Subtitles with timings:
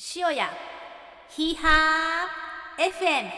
[0.00, 0.48] 塩屋
[1.28, 3.30] ヒーハー FM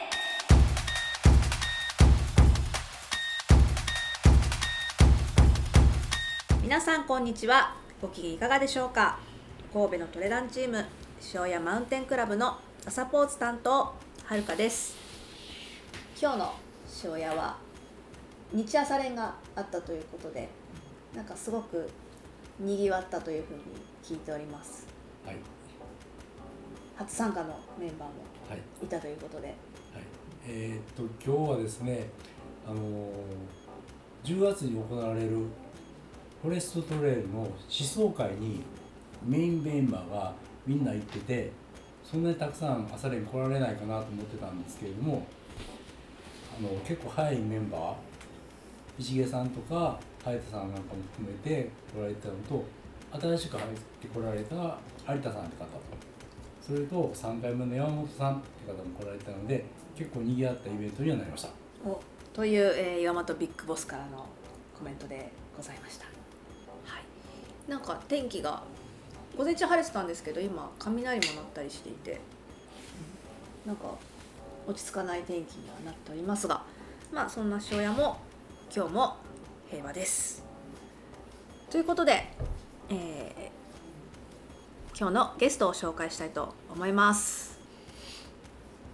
[6.63, 7.75] 皆さんこんにちは。
[8.03, 9.19] ご機嫌いかがでしょうか。
[9.73, 10.85] 神戸のトレランチーム
[11.35, 14.95] 塩屋マウンテンクラブの朝ポーツ担当はるかです。
[16.21, 16.53] 今日の
[17.03, 17.57] 塩屋は
[18.53, 20.51] 日朝練があったということで
[21.17, 21.89] なんかすごく
[22.59, 23.61] にぎわったというふうに
[24.05, 24.87] 聞いております。
[25.25, 25.37] はい、
[27.01, 28.15] 初参加のメンバーも
[28.47, 29.57] はい、いたということではい。
[30.47, 32.11] えーっと、今日はですね、
[32.69, 32.81] あのー
[34.23, 35.31] 10月に行われる
[36.43, 38.61] フォレストトレイルの思想会に
[39.25, 40.35] メインメンバーが
[40.67, 41.51] みんな行ってて、
[42.05, 45.27] そんなにたくさん朝練来られないかなと思ってたんですけれども、
[46.59, 47.95] あの結構早いメンバー、
[48.99, 52.63] 石毛さんとか早田さんなんかも含めて来られてたのと、
[53.19, 56.10] 新しく入ってこられた有田さんって方と。
[56.61, 59.65] それと3回目の山本さんって方も来られたので
[59.97, 61.49] 結構にぎわったイベントにはなりました。
[61.85, 62.01] お
[62.33, 64.27] という、えー、岩本ビッグボスからの
[64.79, 66.05] コメントでございました。
[66.05, 66.11] は
[67.01, 67.71] い。
[67.71, 68.63] なんか天気が
[69.37, 72.21] 午前中晴れてたんですけど今雷も鳴ったりしていて
[73.67, 73.95] なんか
[74.67, 76.63] 落ち着かない天気にはなっておりますが
[77.13, 78.19] まあそんな塩屋も
[78.75, 79.17] 今日も
[79.71, 80.45] 平和です。
[81.71, 82.33] ということで、
[82.89, 83.60] えー
[85.01, 87.59] 今日のゲストを紹介したいと思います、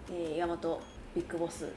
[0.09, 0.81] えー、岩本
[1.17, 1.73] ビッグボス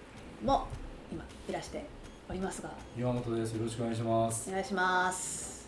[0.45, 0.67] も
[1.11, 1.83] 今いらして
[2.29, 2.69] おりますが。
[2.95, 3.53] 岩本です。
[3.53, 4.51] よろしくお願いします。
[4.51, 5.67] お願いします。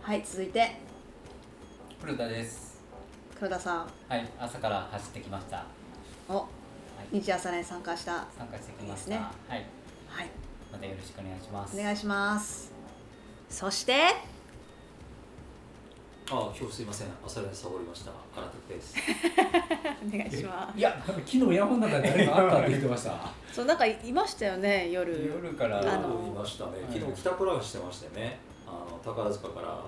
[0.00, 0.76] はい続いて。
[2.00, 2.82] 古田です。
[3.38, 3.86] 黒田さん。
[4.08, 5.66] はい、朝から走ってきました。
[6.30, 6.46] おは
[7.12, 8.24] い、日朝練参加した。
[8.38, 9.10] 参加してきました。
[9.10, 9.16] ね。
[9.16, 9.66] はい、
[10.08, 10.30] はい。
[10.72, 11.78] またよろしくお願いします。
[11.78, 12.72] お願いします。
[13.50, 14.14] そして
[16.30, 17.08] あ今日すいません。
[17.24, 18.12] 朝練サボりました。
[18.34, 18.94] 原拓です。
[20.14, 20.78] お願いします。
[20.78, 23.30] いやなんか昨日山の中で誰かあったって言ってました。
[23.52, 25.26] そうなんかいましたよね夜。
[25.26, 26.72] 夜からあのいましたね。
[26.72, 26.80] はい。
[26.92, 28.38] 昨日帰宅ランしてましてね。
[28.66, 29.78] あの宝塚から、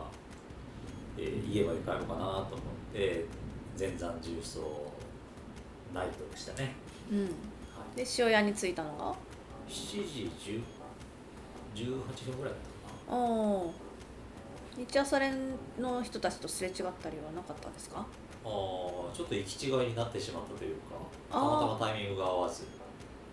[1.16, 2.48] えー家まで帰ろうかなと思っ
[2.92, 3.24] て
[3.78, 4.92] 前山重曹
[5.94, 6.74] ナイトでしたね、
[7.10, 7.22] うん。
[7.22, 7.26] は
[7.94, 9.14] い、で塩屋に着いたのが
[9.68, 10.62] ？7時10
[11.74, 12.62] 18分ぐらいだっ
[13.06, 13.18] たかな。
[13.18, 13.74] おお
[14.76, 15.32] 日朝練
[15.80, 18.04] の人たちとすれ違ったりはなかったんですか？
[18.44, 18.50] あー
[19.16, 20.96] ちょっと行き違いになってしまったというか
[21.30, 22.64] たまたまタイミングが合わず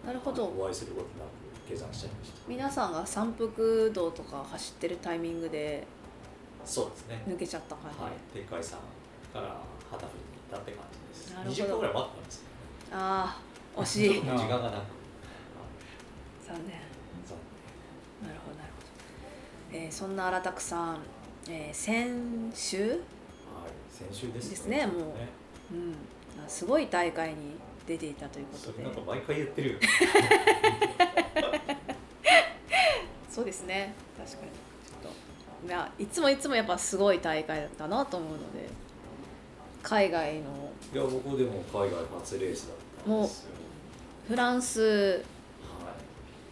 [0.05, 0.45] なるほど。
[0.45, 2.37] お会いすることなく下山しちゃいました。
[2.47, 5.85] 皆さんが山腹道とか走ってるタイミングで
[6.63, 7.23] そうですね。
[7.27, 8.79] 抜けちゃった感じ、はい、でっかいさん
[9.33, 9.59] から
[9.89, 11.33] 旗振りに行ったって感じです。
[11.33, 11.63] なるほど。
[11.63, 12.45] 20分ぐらい待ってたんですけ
[12.93, 13.37] あ
[13.75, 14.07] あ惜しい。
[14.09, 14.83] どね、ちょっと時間がなく。
[16.45, 16.79] 残念。
[17.25, 17.37] 残
[18.21, 20.97] なるほどなるほど、えーそんな荒拓さん、
[21.49, 23.01] えー先週、念はい、
[23.89, 24.95] 先週ですですねもう。
[25.73, 25.95] うん、
[26.45, 27.35] あすごい大会に
[27.87, 28.83] 出ていたということで。
[28.83, 29.79] なんか毎回言ってるよ。
[33.29, 33.93] そうですね。
[34.17, 34.51] 確かに。
[34.51, 35.11] ちょっ
[35.61, 35.67] と。
[35.67, 38.69] いやいつもいつもやっぱすごい大会だったなと思うので。
[39.83, 40.71] 海外の。
[40.93, 43.49] いや、僕でも海外初レースだったんですよ。
[44.27, 45.21] フランスはい。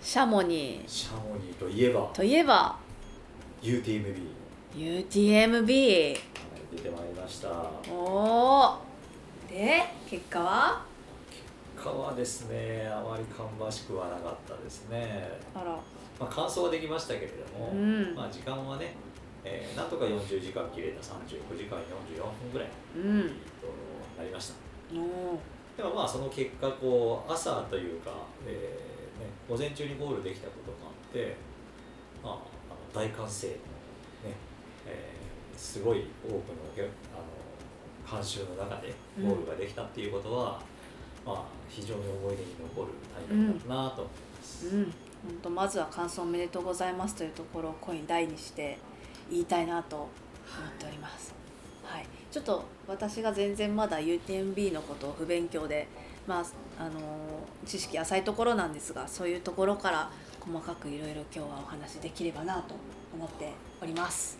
[0.02, 2.78] シャモニシャモニーといえば、といえば。
[3.62, 4.22] UTMB、はい、
[4.76, 7.50] UTMB 出てまいりました。
[7.92, 8.78] おお
[9.50, 10.82] で結果は？
[11.32, 15.40] 結果はですね、あまり芳しくはなかったですね。
[15.56, 15.66] あら。
[15.72, 15.82] ま
[16.22, 18.14] あ、完走はできましたけれども、うん。
[18.14, 18.94] まあ、時間はね、
[19.44, 23.32] えーなんとか40時間切れた39時間44分ぐらいうんと
[24.18, 24.56] なりました。
[24.94, 25.40] おお
[25.78, 28.12] でもまあその結果こう朝というか、
[28.46, 31.38] えーね、午前中にゴールできたこともあって、
[32.22, 32.42] まあ、あの
[32.94, 33.56] 大歓声
[35.60, 36.40] すごい多くの
[36.78, 36.90] あの
[38.10, 40.60] 観衆の中でゴールができたっていうことは、
[41.26, 44.68] まあ、非常に思い出に残る大会だったなと思います。
[44.68, 48.78] うん本当まずは感想おめでとうございますというところを声に大にして
[49.30, 50.10] 言いたいなと思っ
[50.80, 51.34] ております。
[51.84, 55.88] はい、ちょっと私が全然まだ UTMB のことを不勉強で、
[56.26, 56.44] まあ
[56.82, 56.92] あの
[57.66, 60.10] 知識浅いところなんですがそういうところから
[60.40, 62.76] 細かくいろいろ今日はお話しできればなと
[63.14, 63.52] 思って
[63.82, 64.39] おります。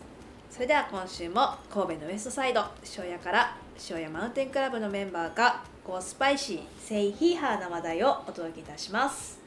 [0.50, 2.64] それでは今週も神戸のウエストサイド
[2.98, 3.56] 塩屋から
[3.88, 9.38] 塩屋マウンテンクラブのメンバーがゴースパイシーセイヒーハーな話題をお届けいたします。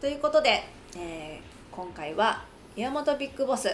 [0.00, 0.64] ということで、
[0.96, 2.44] えー今回は
[2.76, 3.68] 岩本ビッグボス、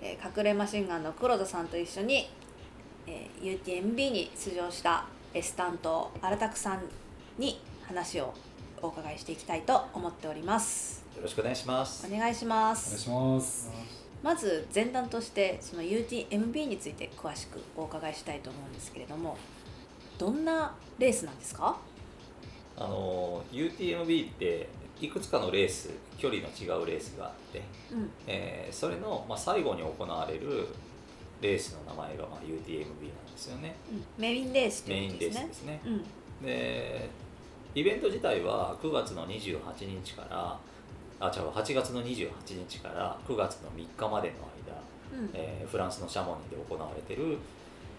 [0.00, 2.28] えー隠れマシンガンの黒田さんと一緒に、
[3.06, 6.82] えー UTMB に出場したエス担当荒拓さん
[7.38, 8.34] に話を
[8.82, 12.06] お伺いしていきたいと思っておりますよろしくお願いします。
[12.12, 13.70] お願いしまお願いすします。
[14.22, 19.36] まず前段としてその UTMB について詳しくお伺いしたいと思うんですけれども
[20.18, 21.76] どんなレースなんですか？
[22.76, 24.68] あの UTMB って
[25.00, 27.62] いくつかのレース距離の違うレースがあって、
[27.92, 28.10] うん。
[28.26, 30.66] えーそれの、まあ、最後に行われる
[31.40, 33.76] レースの名前が、まあ、UTMB なんですよね。
[34.18, 35.80] メインレースとメインレーいうことですねスですね。
[35.84, 36.46] うん。
[36.46, 37.08] で
[37.76, 40.58] イベント自体は9月の28日から
[41.26, 42.28] あ違う8月の28
[42.68, 44.34] 日から9月の3日までの
[44.66, 45.30] 間、うん。
[45.32, 47.38] えーフランスのシャモニーで行われている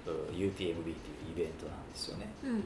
[0.06, 2.28] う UTMB というイベントなんですよね。
[2.44, 2.64] うん。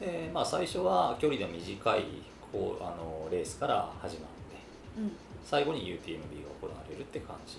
[0.00, 2.04] で、まあ、最初は距離の短い
[2.52, 5.12] こうあのレースから始まってうん。
[5.44, 7.58] 最後に UTMB が行われるって感じ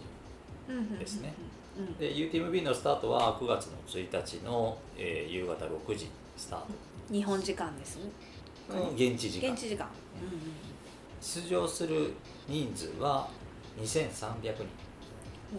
[0.70, 1.34] うんうんですね
[1.78, 1.98] うん。
[1.98, 8.04] で UTMB のスタートは9月の1日の、えー夕方6時スター日本時間ですね。
[8.70, 9.54] ト、現地時間。
[9.54, 9.88] 現地時間
[11.22, 12.14] 出場する
[12.48, 13.28] 人数は
[13.80, 14.66] 2300人。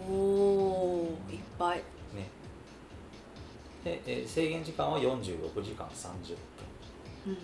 [0.09, 1.77] おーいっぱい。
[1.79, 2.29] ね。
[3.83, 6.35] で、えー制限時間は46時間30
[7.25, 7.37] 分。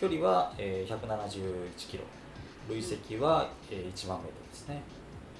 [0.00, 2.04] 距離は、えー、171キロ。
[2.68, 4.82] 累積は、えー1万メートルですね。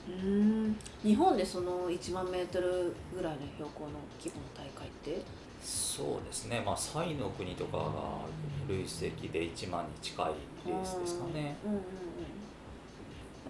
[0.09, 0.79] うん。
[1.03, 5.23] 日本でその1万メートルぐらいの標高の規模の大会って？
[5.63, 6.63] そうですね。
[6.65, 7.85] まあサイの国とかが
[8.67, 10.33] 累積で1万に近い
[10.67, 11.57] レースですかね。
[11.65, 11.85] うんうんうん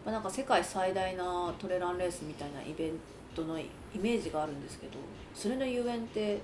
[0.00, 2.92] やっぱなんか世界最大なトレランレースみたいなイベン
[3.34, 4.94] トのイメージがあるんですけど
[5.34, 6.40] それのゆえんって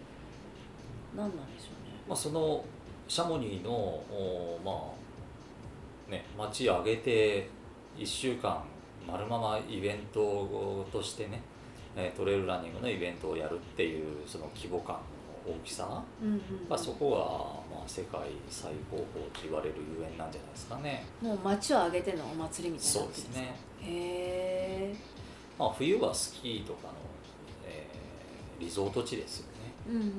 [1.16, 1.76] 何なんでしょ
[2.06, 2.64] まあ、その
[3.08, 4.92] シャモニーのおま
[6.08, 7.48] あね街を挙げて
[7.96, 8.62] 1週間
[9.08, 11.42] 丸ままイベントとしてね
[11.96, 14.96] えートレイルランニングのイベントをやるっていうその規模感
[15.46, 16.02] の大きさ。
[16.22, 16.62] うね、うんうん。
[16.62, 17.22] うんがそこが、ま
[17.65, 21.04] あ、世界最高峰と言われるゆえんなんじゃないですかね。
[21.22, 23.30] もう街を挙げてのお祭りみたいなってるんですか？
[23.30, 23.56] うですね。
[23.82, 24.96] へえ
[25.58, 26.94] まあ、冬はスキーとかの、
[27.66, 29.52] えーリゾート地ですよね。
[29.88, 30.10] うんうんうん。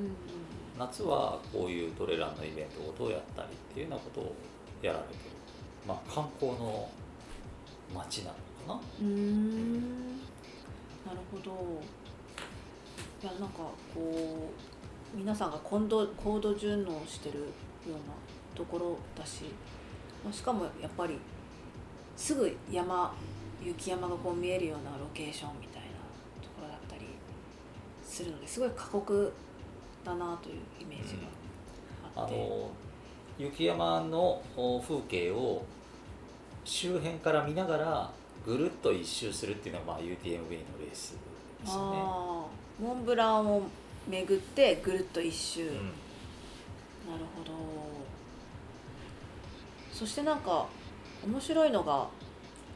[0.77, 4.35] 夏はこういうトレランのイベントごとをやったりっていうようなことを
[4.81, 5.19] やられてる、
[5.87, 6.87] まあ、観光の
[7.95, 8.25] 街な
[8.67, 8.81] のかな。
[9.01, 10.17] うーん。
[11.03, 11.81] なるほど。
[13.23, 14.01] いやなんかこう
[15.17, 17.45] 皆さんが高度高度順応してるよ
[17.87, 17.97] うな
[18.53, 19.45] ところだし
[20.23, 21.17] まあしかもやっぱり
[22.15, 23.11] すぐ山
[23.63, 25.87] 雪山がこう見えるようなロケーションみたいな
[26.39, 27.07] ところだったり
[28.05, 29.33] するのですごい過酷
[30.05, 32.69] だなというイメージがあって、あの
[33.39, 35.65] 雪山のお風景を
[36.63, 38.11] 周辺から見ながら
[38.45, 40.47] ぐるっと一周するっていうのが、まあ、UTMB の
[40.79, 41.17] レース
[41.63, 41.97] ですよね。
[42.79, 43.63] モンブランを
[44.07, 45.67] 巡ってぐるっと一周、うん。
[45.67, 45.81] なる
[47.35, 47.51] ほど。
[49.91, 50.67] そしてなんか
[51.25, 52.07] 面白いのが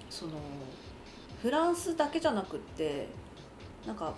[0.09, 0.31] その
[1.41, 3.07] フランスだけじゃなくって
[3.85, 4.13] なんか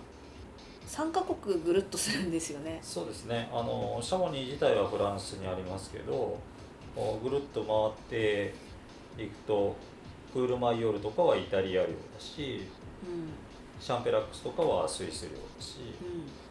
[0.86, 2.78] 3カ国ぐるっとするんですよね。
[2.82, 3.48] そうですね。
[3.52, 6.38] あのシャモニー自体はフランスにありますけど
[6.96, 8.54] おぐるっと回って
[9.18, 9.76] いくと
[10.32, 12.62] プールマイヨールとかはイタリア領だし
[13.02, 16.44] うシャンペラックスとかはスイス領だし、んうん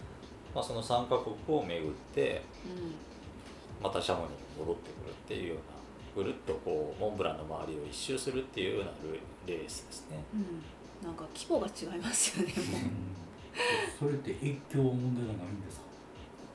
[0.53, 5.57] まあ、その3カ国を巡ってうまたシャモニーに戻ってくるっていうよう
[6.19, 8.91] なぐるっとこうモンブランの周りを一周するっていうような
[9.47, 10.17] レレースですね。
[10.33, 11.07] んうん。
[11.07, 12.61] なんか規模が違いますよねも
[13.99, 15.85] それって越境問題がないんですか？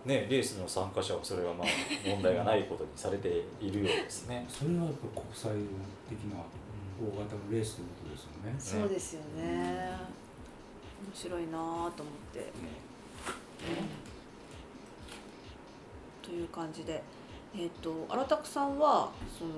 [0.06, 1.66] ねレースの参加者はそれはまあ
[2.08, 4.46] 問題がないことにされているようですね。
[4.48, 5.52] それはやっぱ国際
[6.08, 6.40] 的な
[6.98, 8.54] 大型のレースということですよね。
[8.56, 9.90] うそうですよね。
[11.04, 12.50] 面白いなぁと思って
[16.22, 17.02] という感じで、
[17.56, 19.50] えっと荒拓さんはその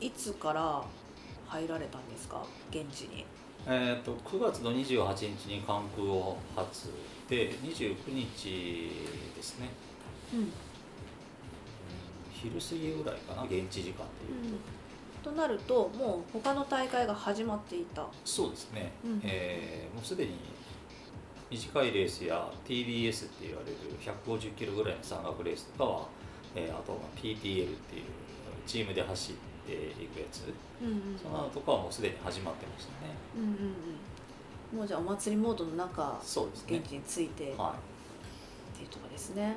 [0.00, 0.84] いつから
[1.46, 2.44] 入られたんですか？
[2.70, 3.24] 現地に。
[3.68, 6.88] えー、と9月の28日に関空を発
[7.28, 8.90] で29日
[9.34, 9.68] ですね。
[10.32, 10.52] うん。
[12.32, 14.56] 昼過ぎぐらいかな現地時間でいう。
[15.24, 18.06] と、となるともう他の大会が始まっていた。
[18.24, 19.20] そうですね、うん。
[19.24, 20.32] えーもうすでに
[21.50, 23.76] 短いレースや TBS って言われる
[24.40, 26.08] 150キロぐらいの山岳レースとかは、
[26.54, 28.04] えーあとは PTL っていう
[28.66, 29.34] チームで走っ
[29.66, 30.42] ていくやつ
[30.82, 33.48] うんうんそのとかはもうすでに始まってましたねうんうん
[34.72, 34.78] うん。
[34.78, 37.74] もうじゃあお祭りモードの中そうですね現地に着いてっは
[38.76, 39.56] ていうところですね。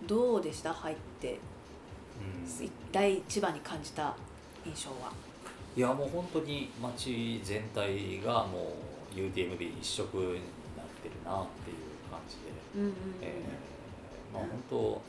[0.00, 0.06] うん。
[0.06, 0.72] どうでした？
[0.74, 1.40] 入ってい、うん
[2.92, 4.14] 第一番に感じた
[4.66, 5.10] 印象は。
[5.74, 8.62] いやもう本当に街全体がもう
[9.14, 10.24] UTMB 一色に
[10.76, 11.76] なってるなっていう
[12.10, 12.94] 感じで、うんうんうん。
[13.20, 13.72] えー
[14.34, 14.48] まあ本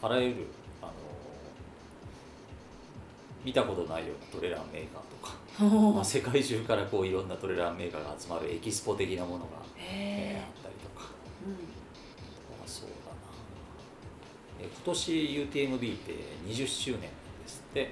[0.02, 0.48] 当あらゆる
[0.82, 0.92] あの
[3.46, 5.02] 見たことないようなトレランメーカー
[5.62, 11.10] とか、まあ、世界中からこういろんなトレランメーカーが集まるエキスポ的なものが、えーへあったりとか。
[11.46, 11.54] え、うん。
[11.54, 13.18] あそうだな。
[14.62, 16.14] え今年 UTMB って
[16.48, 17.10] 20周年で
[17.48, 17.92] すって。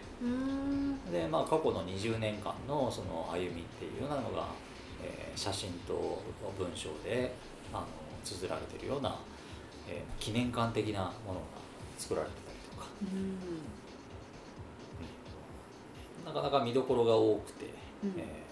[1.11, 4.47] で、まあ、過去の20年間のその歩みっていうようなのが、
[5.31, 6.21] えー写真と
[6.57, 7.33] 文章で
[7.73, 7.85] あの
[8.23, 9.15] 綴られてるような、
[9.87, 11.45] えー記念館的なものが
[11.97, 12.87] 作られてたりとか。
[13.01, 13.37] うん。
[16.25, 17.65] なかなか見どころが多くて、
[18.03, 18.13] うん。
[18.17, 18.51] えー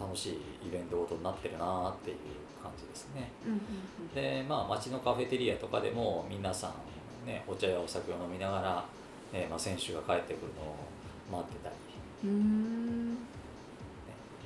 [0.00, 2.16] 楽しいイベントごとになってるなっていう
[2.62, 3.32] 感じですね。
[4.14, 6.68] でまあ街のカフェテリアとかでも皆さ
[7.24, 8.84] んねお茶やお酒を飲みながら、
[9.32, 10.76] えーまあ、選手が帰ってくるのを
[11.32, 11.74] 待ってたり、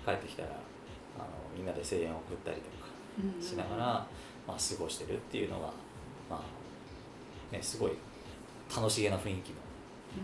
[0.07, 0.49] 帰ってきたら
[1.56, 2.92] みんなで声援を送ったりとか
[3.40, 4.06] しながら、ま
[4.49, 5.66] あ、過ごしてるっていうのが、
[6.30, 6.42] ま
[7.50, 7.92] あね、すごい
[8.75, 9.56] 楽しげな雰囲気の
[10.16, 10.21] う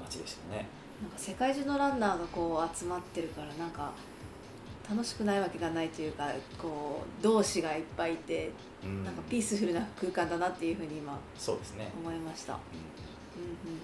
[0.00, 0.04] ん。
[0.04, 0.66] 街でしたね。
[1.02, 3.92] なんか世界中のランナーがこう集まってるからなんか
[4.88, 8.50] 楽しくないわけがないというかこう同志がいっぱいいて
[8.84, 9.04] うん。
[9.04, 12.54] なんかピースフルな空間だなっていうふうに今そうですね、思いました。
[12.54, 12.58] う
[13.36, 13.80] うんうん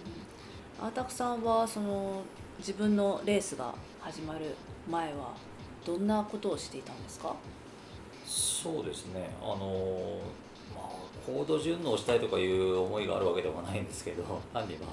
[0.81, 2.23] うん、アータクさんはその
[2.63, 4.55] 自分のレースが始まる
[4.89, 5.35] 前は
[5.85, 7.31] どんなことをしていたんですか？
[7.31, 7.35] ん
[8.25, 10.21] そうですねあの
[10.75, 10.89] まあ
[11.27, 14.23] 高度順応したいとかいう思いがあるわけでもないんですけど
[14.55, 14.87] 単にま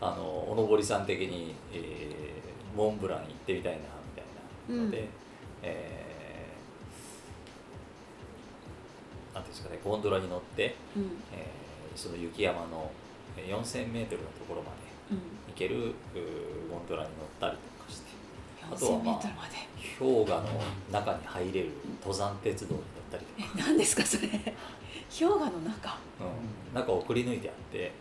[0.00, 2.42] ああのおのぼりさん的に、えー
[2.76, 3.84] モンブラン行ってみたいなみ
[4.16, 5.08] たいなので、うん
[5.62, 12.90] えーなんていうんですかねゴンドラに乗って、うんえーその雪山の
[13.36, 14.76] えー4000メートルのところまで
[15.10, 15.18] うん。
[15.54, 15.94] 行ける
[16.70, 18.06] ゴンドラに乗ったりとかして
[18.64, 19.22] あと4000はまあ。
[19.98, 20.48] 氷河の
[20.90, 24.28] 中に入れる登山鉄道に乗ったりとか、え、何ですかそれ？
[24.28, 25.98] 氷河の中。
[26.20, 27.92] うん、中をくり抜いてあって、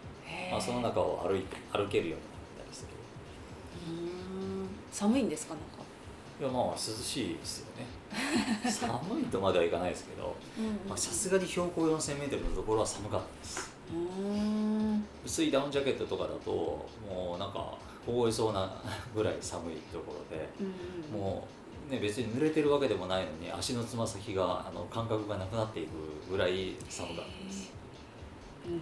[0.52, 2.88] まあ、その中を歩いて歩けるようになったりする
[3.88, 5.82] うーん寒いんですかなんか。
[6.40, 7.86] いやまあ涼しいですよね
[8.72, 10.36] 寒いとまではいかないですけど
[10.96, 13.71] さすがに標高 4000m のところは寒かったです。
[15.26, 18.82] 薄いダウンジャケットとかだともうなんか凍えそうな
[19.16, 21.22] ぐらい寒いところでうんうん。
[21.22, 21.48] も
[21.90, 27.72] う、ね、別に濡れてるわけでもないのに足のつま先があの感覚がなくなっていくぐらい寒かったです
[28.68, 28.82] うん。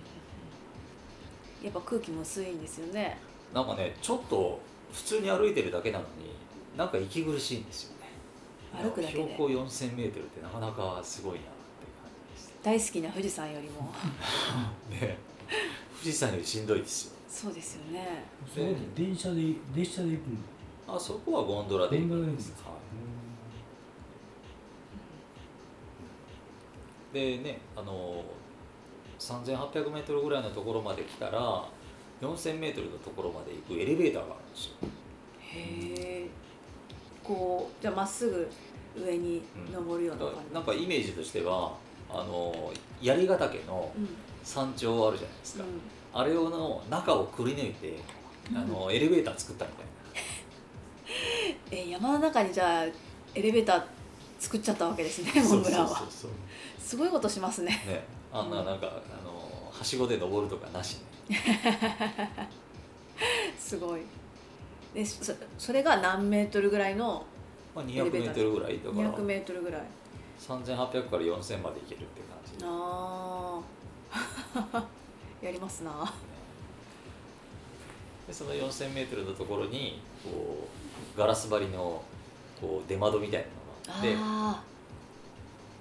[1.66, 3.18] やっぱ空気も薄いんですよね。
[3.54, 4.60] なんかねちょっと
[4.94, 6.36] 普通に歩いてるだけなのに
[6.78, 8.10] なんか息苦しいんですよね
[8.84, 11.42] 歩くだけで標高 4000m ってなかなかすごいな
[12.64, 13.92] 大好きな富士山よりも。
[14.92, 15.18] ね
[16.02, 18.24] 富士山よりしんどいですよそうですよね。
[18.54, 18.60] そ
[18.96, 20.22] 電車で列車で行く
[20.88, 20.96] の？
[20.96, 22.70] あそこはゴンドラで行くんですか？
[22.70, 22.80] はい
[27.14, 28.24] でねあの
[29.20, 31.68] 3800m ぐらいのところまで来たら
[32.22, 34.74] 4000m のところまで行くエレベーターがあるんですよ
[35.42, 36.30] へえ。
[37.24, 38.50] こうじゃあまっすぐ
[38.98, 39.42] 上に
[39.74, 40.54] 登るような感じ。
[40.54, 41.76] なんかイメージとしては
[42.12, 44.08] あの槍ヶ岳のうん。
[44.44, 45.68] 山頂あるじゃないですか、う
[46.12, 48.00] あれをの中をくり抜いて
[48.56, 49.86] あのエレベーター作ったみたい
[51.72, 51.86] なん。
[51.88, 53.84] え山の中にじゃあエレベーター
[54.40, 55.32] 作っちゃったわけですね。
[55.44, 56.02] モンブランは。
[56.80, 57.72] すごいことしますね。
[57.86, 60.98] ねあんななんか、あのはしごで登るとかなし
[61.28, 61.38] ね
[63.60, 64.02] すごい。
[64.96, 67.24] でそそれが何メートルぐらいの
[67.76, 69.82] まあ、エレベーター 200m ぐらいだから200メートルぐらい。
[70.40, 73.60] 3800から4000まで行けるって感じであ
[74.74, 74.86] あ。
[75.46, 76.12] やりますな。
[78.28, 80.68] でその 4000m のところにこ
[81.16, 82.02] うガラス張りの
[82.60, 84.64] こう出窓みたいなのがあってあ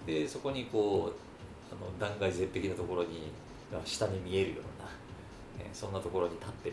[0.07, 3.31] でそこにこうあの断崖絶壁のところに
[3.73, 6.71] が下に見えるような、ね、そんなところに立って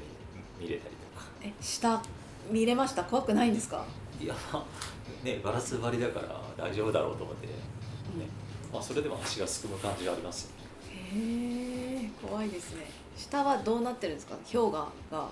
[0.59, 1.29] 見見れたりとかあ。
[1.43, 2.01] え下
[2.49, 3.03] 見れました？
[3.03, 3.83] 怖くないんですか？
[4.21, 7.53] いやまあねガラス張りだから大丈夫だろうと思って、ね
[8.75, 10.55] まあ、それでも足がすくむ感じがありますよね
[12.01, 12.85] へえ怖いですね。
[13.17, 14.35] 下はどうなってるんですか？
[14.51, 14.79] 氷河が
[15.11, 15.29] まあ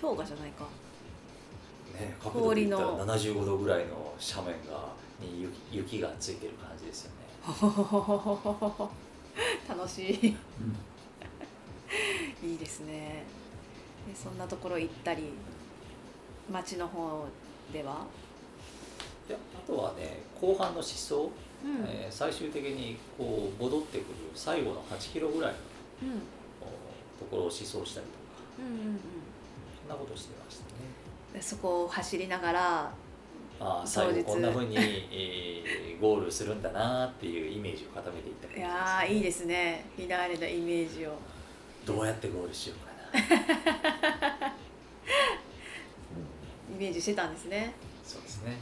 [0.00, 0.64] 氷河じゃないか。
[1.98, 4.88] ね氷のら75度ぐらいの斜面が
[5.20, 7.16] に雪雪がついてる感じですよね
[9.68, 10.36] 楽しい。
[12.44, 13.24] いいですね。
[14.08, 15.30] でそんなところ行ったり
[16.50, 17.26] 町の方
[17.72, 18.04] では？
[19.28, 21.30] いやあとはね後半の思想、
[21.64, 21.84] うん。
[21.88, 25.58] えー最終的にこう戻ってくる最後の8キロぐらいの
[26.02, 26.18] うん。
[27.18, 28.00] ところを思想したりとか
[28.58, 28.98] うんうんうん。
[29.80, 30.70] そんなことしてましたね。
[31.32, 32.92] でそこを走りながら
[33.60, 39.86] あ最後こんなふうに、えーゴールするんだなっていうイメージを固めていったりいやーいいですね。
[39.96, 41.12] フィナーレのイメージを。
[41.86, 44.54] どうやってゴールしようかな。
[46.74, 47.72] イメージしてたんですね。
[48.04, 48.58] そうですね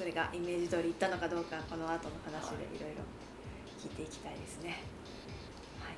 [0.00, 3.02] それがイメージ通りいったのかどうかこの後の話でいろいろ
[3.78, 4.80] 聞いていきたいですね、
[5.78, 5.94] はい。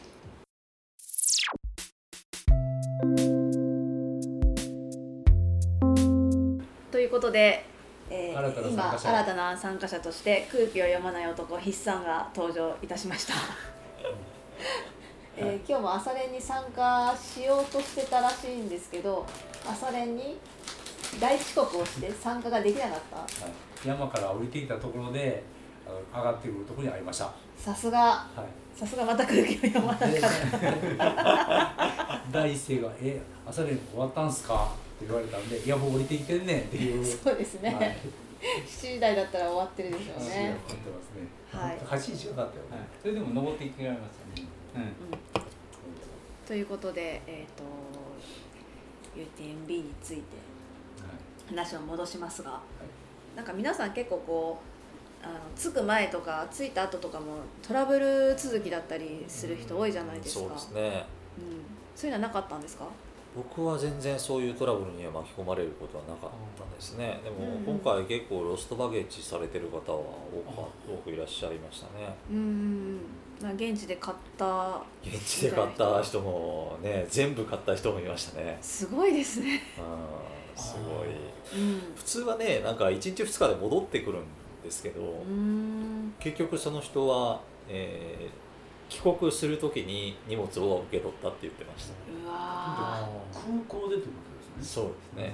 [6.91, 7.65] ということで、
[8.11, 13.35] えー今新たな参加者として空気を読まない男筆算が登場いたしました、
[15.37, 19.25] えー今日も朝練に参加しようとしてたらしいんですけど
[19.65, 20.39] 朝練に
[21.21, 23.17] 大遅刻をして参加ができなかった。
[23.19, 23.53] はい、
[23.85, 25.43] 山から降りてきたところで
[25.87, 27.25] あの上がってくるところにありました。
[27.27, 28.79] はさすがい。
[28.79, 30.21] さすがまた空気を読まなかっで
[30.97, 37.05] た 第一声が「え朝練終わったんすか?」って言われたんで「いやもう降りてきてんねん」っていう。
[37.05, 37.97] そうですね、はい
[38.43, 41.29] 7時台だったら終わってるでしょうね、終わってますね。
[41.53, 42.77] はい8時近かったよね。
[42.77, 44.49] はい、それでも登っていってられましたね。
[44.75, 44.83] うん。
[44.83, 45.43] うん
[46.45, 47.63] ということでえっ、と
[49.17, 50.23] UTMB について
[51.49, 52.61] 話を戻しますが、
[53.37, 54.59] なんか皆さん結構こ
[55.23, 57.37] うあの着く前とか着いた後とかも
[57.67, 61.07] トラブル続きだったりする人多いじゃないですか、そうですね。
[61.39, 61.63] うん、
[61.95, 62.85] そういうのはなかったんですか？
[63.35, 67.19] 僕は全然そういうトラブルには巻き込まれることはなかったですね。
[67.25, 67.65] でもうん。
[67.81, 70.01] 今回結構ロストバゲッジされてる方は
[70.87, 72.15] 多くいらっしゃいましたね。
[72.31, 72.47] うんうんう
[72.97, 73.01] ん
[73.43, 78.59] まあ現地で買った現地で買った人もね全部買った人もいましたね。
[78.61, 81.61] すごいですね、うんすごい。
[81.61, 81.81] うん。
[81.97, 84.23] 普通はねなんか1日2日で戻ってくるん
[84.63, 85.01] ですけど、
[86.21, 88.43] 結局その人は、えー
[88.93, 91.95] 帰国する時に荷物を受け取ったって言ってました。
[92.29, 93.35] うわー。
[93.35, 94.83] 空港でってことですね。
[94.83, 94.85] そう
[95.17, 95.33] ですね、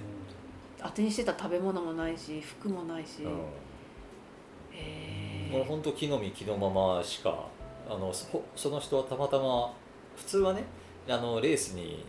[0.81, 3.31] 当てにしてた食べ物もないし服もないし、うん。
[4.71, 7.49] へえもう本当木の実木のまましか
[7.89, 9.73] あのそその人はたまたま
[10.17, 10.65] 普通はね
[11.09, 12.05] あのレースに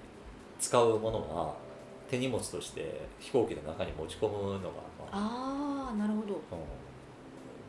[0.60, 1.56] 使うものは
[2.10, 4.66] 手荷物として飛行機の中に持ち込むのが、
[5.00, 6.34] まあああなるほど。
[6.36, 6.42] うん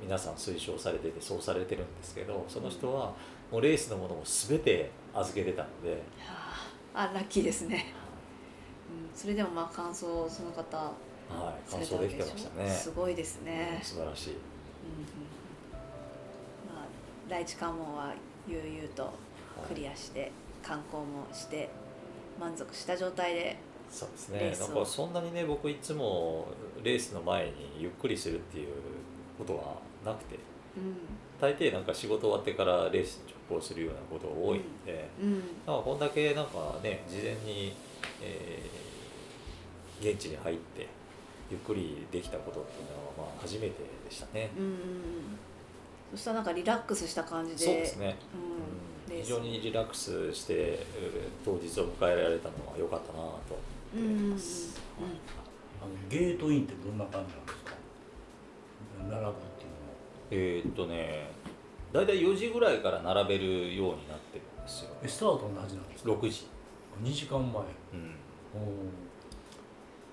[0.02, 3.12] 皆さん推奨されててそうされてるんですけどその人は
[3.52, 6.54] もうレースのものを全て預けてたので、は
[6.94, 7.92] ああラッキーですね、
[8.88, 10.90] うん、それでもまあ感想をその方
[11.30, 12.68] はい、さ完走できてましたね。
[12.68, 14.30] すごいですね、素晴らしい。
[14.30, 14.36] うんうん。
[14.36, 14.42] ま
[15.38, 15.39] あ、
[17.30, 18.12] 第一関門は
[18.46, 19.12] 悠々と
[19.66, 20.30] クリアして
[20.62, 21.70] 観光もして
[22.38, 23.56] 満足した状態で
[23.90, 24.56] そうですね。
[24.58, 26.48] なんかそんなにね僕いつも
[26.82, 28.68] レースの前にゆっくりするっていう
[29.38, 30.36] ことはなくて
[30.76, 30.96] うん。
[31.40, 35.42] 大抵なんか仕事終わってからレースに直行するようなことが多いんで、うん。
[35.66, 37.74] まあこんだけなんかね事前に、
[38.20, 38.90] えー
[40.00, 40.88] 現地に入って
[41.50, 42.86] ゆっくりできたことっていう
[43.18, 44.50] のはまあ初めてでしたね。
[44.56, 44.78] うんうんうん
[46.12, 47.58] そしたらなんかリラックスした感じで。
[47.64, 48.16] そうですね、
[49.08, 49.16] うん。
[49.22, 53.40] 非常にリラックスしてえー当日を迎えられたのは良かったなと
[53.94, 54.34] うんうんうんうん。
[54.34, 54.38] あの
[56.08, 57.74] ゲートインってどんな感じなんですか？
[58.98, 59.34] 並ぶっていうのは。
[60.30, 61.30] えーっとね
[61.92, 64.90] 大体4時ぐらいから並べるようになってるんですよ。
[65.02, 66.46] えスタート同じなんですか？6時、
[67.02, 67.62] 2時間前。
[67.62, 68.14] うん、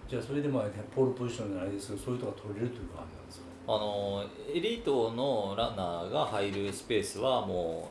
[0.09, 3.46] じゃあそれでまあねポールポジションじゃないですけどそういうとこが取れるという感じなんですか？
[3.67, 7.89] あのエリートのランナーが入るスペースはも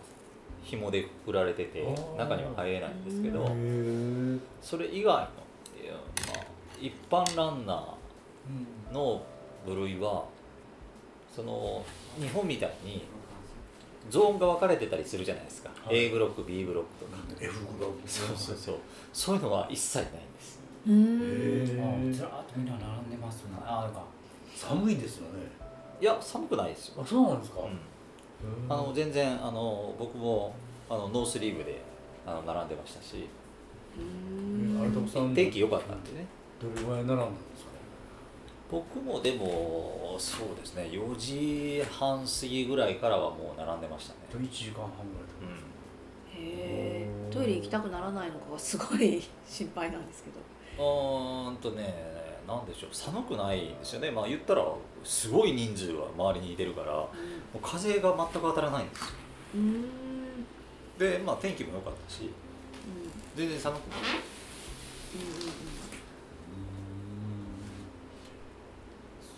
[0.64, 1.84] う紐でくくられてて
[2.16, 3.46] 中には入れないんですけど
[4.62, 5.28] それ以外の
[6.28, 6.46] まあ、
[6.80, 7.74] 一般ランナ
[8.48, 9.22] うんーの
[9.66, 10.24] 部類は
[11.34, 11.84] その
[12.18, 13.04] 日本みたいに
[14.08, 16.06] ゾーンが分かれてたりするじゃないですか、はい。
[16.06, 18.08] A ブロック B ブロックとか、F ブロック。
[18.08, 18.76] そうそうそう。
[19.12, 20.60] そういうのは一切ないんです。
[20.86, 22.10] うへんー。
[22.10, 23.50] あずらーっとみんな並んでますね。
[23.60, 24.04] あ、あれか。
[24.54, 25.65] 寒いですよね。
[26.00, 27.60] いや寒くないですよ、あそうなんですか？
[27.60, 28.72] うん。
[28.72, 30.54] あの全然あの僕も
[30.90, 31.80] あのノースリーブで
[32.26, 33.26] あの並んでましたし。
[33.98, 36.26] うんあれ徳さん天気良かったんでね。
[36.60, 37.70] どれぐらい並んだんですか。
[38.70, 46.42] 僕もでもそうですね4時半過ぎぐらいからはもう並んでましたね、と1時間半ぐらい。
[46.42, 46.48] うん。
[46.48, 47.05] へえ
[47.36, 50.36] トイレ行きたくならないのかがすごい心配なんですけど。
[50.78, 52.90] うーんとねなんでしょう。
[52.92, 54.10] 寒くないんですよね。
[54.10, 54.64] まあ言ったら
[55.04, 57.10] すごい人数は周りにいてるからも
[57.54, 59.06] う風が全く当たらないんですよ。
[59.54, 59.84] うんうん。
[60.98, 62.30] でまあ天気も良かったし
[63.36, 63.98] 全然寒くない。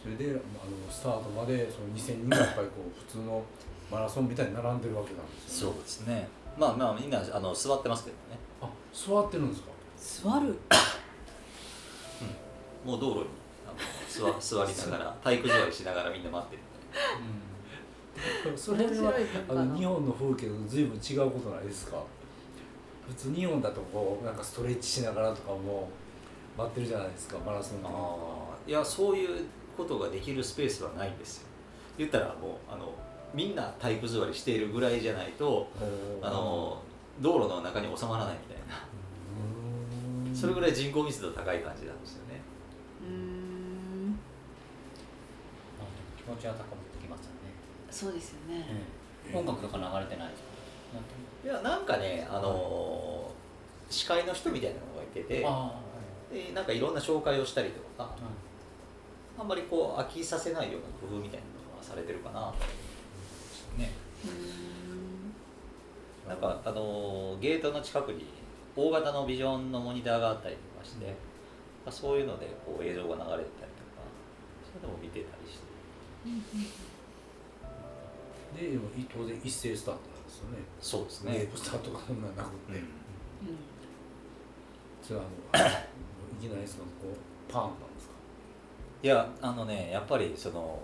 [0.02, 0.40] それであの
[0.90, 3.42] スタートまでその2000人がやっぱりこう普通の
[3.90, 8.20] マラソンみたいに並んでるわけなんですよ、そうですねまあまあみんなあの座ってますけどね。
[8.60, 9.62] あ座ってるんです
[10.22, 10.30] か？
[10.30, 10.56] 座る。
[12.84, 13.26] もう道路に
[13.66, 13.78] あの
[14.40, 16.56] 座 座りながら体育座りしながらみんな待って
[18.50, 19.12] るそれは
[19.48, 22.02] あの日本の風景と随分違うことないですか？
[23.08, 25.88] 普通日本だとこうなんかストレッチしながらとかも
[26.56, 27.92] 待ってるじゃないですかマラソンとか。
[28.66, 31.48] いやそういうことができるスペースはないんですよ。
[31.98, 32.34] 言ったらもう
[32.72, 32.92] あの
[33.34, 35.68] みんな体育座りしているぐらいじゃないと
[36.22, 36.82] あの
[37.20, 38.84] 道路の中に収まらないみたいな。
[40.28, 40.34] うん。
[40.34, 42.40] それぐらい人口密度高い感じなんですよね。
[43.02, 44.18] うーん
[46.16, 47.38] 気持ちは高まってきますよね、
[47.90, 48.66] そうですよね、
[49.32, 50.32] 音楽とか流れてない
[51.44, 53.30] いやなんかねあの
[53.88, 55.72] 司会の人みたいなのがいててあ
[56.30, 58.12] でなんかいろんな紹介をしたりとかあ、はい
[59.38, 62.52] あんまりこう飽きさせないような工夫みたいなのがされてるかな
[63.78, 63.92] ね。
[66.28, 68.26] なんかあのゲートの近くに
[68.76, 71.12] 大型のビジョンのモニターがあったりとかして、ま
[71.86, 73.44] あそういうのでこう映像が流れてたりとか
[74.62, 75.68] そういうのも見てたりして。
[78.60, 80.58] ででも当然一斉スタートなんですよね。
[80.80, 82.84] そうですゲーね、トスタートがそんなんなくて、うん。
[85.02, 85.64] それはあの
[86.46, 88.14] いきなりそのこうパーンなんですか？
[89.02, 90.80] いやあのねやっぱりその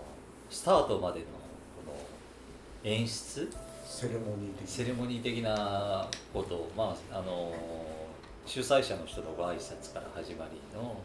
[0.49, 1.25] スタートまでの
[2.85, 3.49] 演出？
[3.83, 6.55] セレモニー的セレモニー的なこと。
[6.55, 7.51] を、まあ、あの
[8.45, 10.95] 主催者の人のご挨拶から始まりの、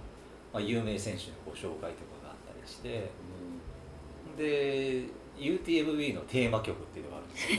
[0.52, 3.10] まあ、有名選手のご紹介とかがあったりして。
[4.36, 5.04] で
[5.38, 7.58] UTMB のテーマ曲っていうのがあるんですよ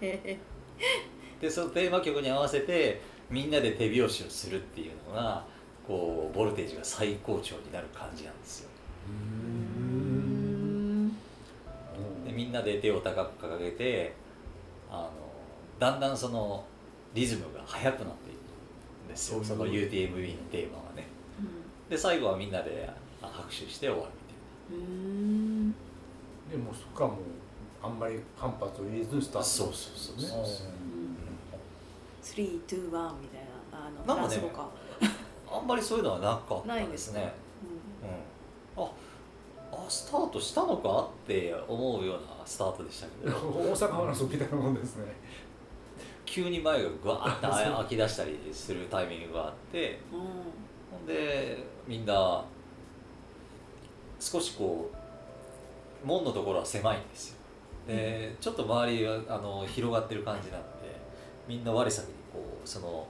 [0.00, 0.40] ね。
[1.40, 5.46] でそのテーマ曲に合わせてみんなで手拍子をするっていうのが
[5.86, 8.70] こうボルテージが最高潮になる感じなんですよ。
[9.08, 9.75] ううん
[12.36, 14.14] みんなで手を高く掲げて
[14.90, 15.10] あの
[15.78, 16.64] だんだんその
[17.14, 19.42] リズムが速くなっていくんですよ。
[19.42, 21.06] その UTMB のテーマはね。
[21.88, 22.88] で最後はみんなで
[23.22, 24.00] あ拍手して終わる
[24.68, 25.72] みたいうん
[26.50, 27.18] でもうそこからもう
[27.82, 29.44] あんまり反発を入れずにスタート。
[29.44, 30.76] そうそうそうそうね。
[32.20, 33.40] three, two, one みたい
[33.72, 36.74] なあのなんまりそういうのはなかったでね。
[36.74, 37.32] ないんですすね。
[38.76, 38.90] うん、ああ
[39.88, 43.36] スタートしたのかって思うようなスタートでしたけど。
[43.36, 45.04] 大阪マラソンみたいなもんですね。
[46.24, 47.46] 急に前がぐわーって
[47.76, 49.98] 開き出したりするタイミングがあって。
[50.12, 52.44] ほんでみんな
[54.18, 57.36] 少しこう門のところは狭いんですよ。
[57.86, 60.66] でちょっと周りはあの広がってる感じなんで
[61.46, 63.06] みんな我先にこうその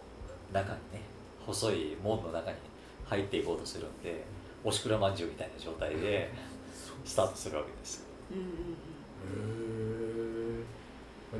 [0.53, 1.03] 中にね
[1.47, 2.57] 細い門の中に
[3.05, 4.25] 入っていこうとするんで
[4.65, 6.31] おしくらまんじゅうみたいな状態で
[7.07, 7.97] スタートするわけです。
[8.01, 8.45] ようんうん。
[10.61, 10.65] へ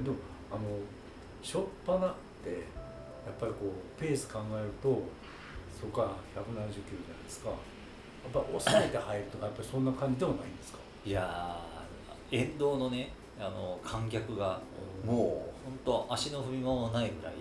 [0.01, 0.17] えでも
[0.51, 0.61] あの
[1.43, 2.01] 初っ端っ
[2.45, 2.57] てや
[3.33, 5.03] っぱりこうペース考えると
[5.81, 7.51] そこは170キロじゃないですか。
[7.51, 10.79] やっぱ抑えて入るとかやっぱりそんな感じでもないんですか？
[11.05, 14.61] いやー沿道のねあの観客が
[15.05, 17.35] もう本当足の踏み間もないぐらい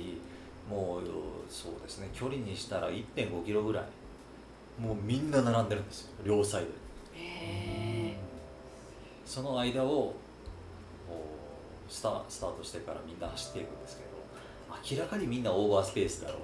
[0.70, 1.02] もう
[1.50, 6.74] そうですね距離にしたら1 5キロぐらいもうみんな並んでるんですよ両サイドに
[9.26, 10.14] その間を
[11.90, 16.38] スタスタートしてからみんな走っていくんですけど明らかにみんなオーバースペースだろう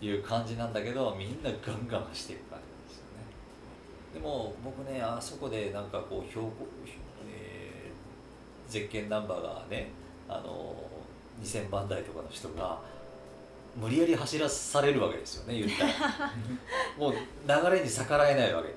[0.00, 4.14] という感じなんだけどみんなガンガン走っていく感じなんですよね。
[4.14, 6.66] でも僕ねあそこでなんかこう標高、
[7.30, 9.90] えーゼッケンナンバーがね
[10.28, 10.74] あの
[11.42, 12.80] 2000番台とかの人が
[13.76, 16.32] 無理やり走らされるわけですよね言ったら。
[16.98, 18.74] もう流れに逆らえないわけで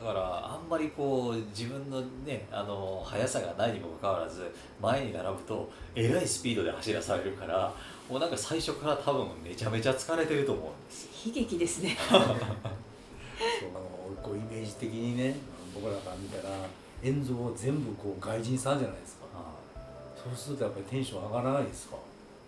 [0.00, 0.20] だから
[0.54, 7.70] あんまりこう自分のねあの速さがないにもかかわらず前に並ぶとえらいスピードで走らされるから
[8.08, 11.98] もうなんか最初から多分めちゃめちゃ疲れてると思うんです悲劇ですね。
[12.08, 12.30] そうあの
[14.22, 15.36] こうイメージ的にね
[15.74, 16.54] 僕らから見たら
[17.02, 19.26] 演奏を全部こう外人さんじゃないですか。
[20.16, 21.96] そうするとやっぱりテンション上がらないですか？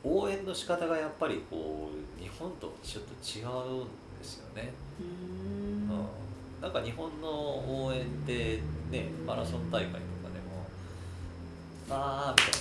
[0.04, 3.86] 応援の仕方がやっぱりこう日本とちょっと違うん
[4.18, 5.81] ですよね、うん
[6.62, 8.60] なんか日本の応援って
[8.92, 10.64] ねマラソン大会とかでも
[11.90, 12.60] あーみたい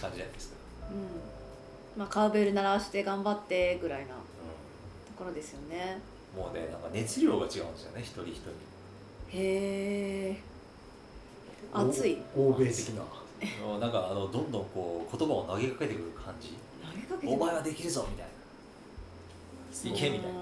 [0.00, 0.54] 感じじゃないですか、
[0.92, 1.98] うん。
[1.98, 4.14] まあカーベル鳴らして頑張ってぐらいなと
[5.18, 5.98] ころですよね。
[6.36, 8.50] もうねなんか熱量が違うんですよね一人一人。
[9.36, 10.40] へえ
[11.74, 12.18] 熱い。
[12.36, 13.02] お欧米的な。
[13.66, 16.54] もうなんかあのどんどんこう言葉を投げかけてくる感じ。
[16.80, 18.32] 投げかけてお前はできるぞみたいな。
[19.90, 20.38] 行けみたいな。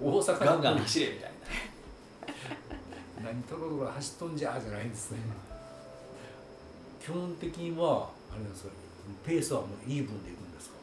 [0.00, 1.37] お大阪ガンガン走れみたいな
[3.22, 5.18] 何とろとろ走っとんじゃじゃないんですね。
[7.00, 8.70] 基本的にはあれなんですか
[9.24, 10.76] ペースはもうイーブンでいくんですか？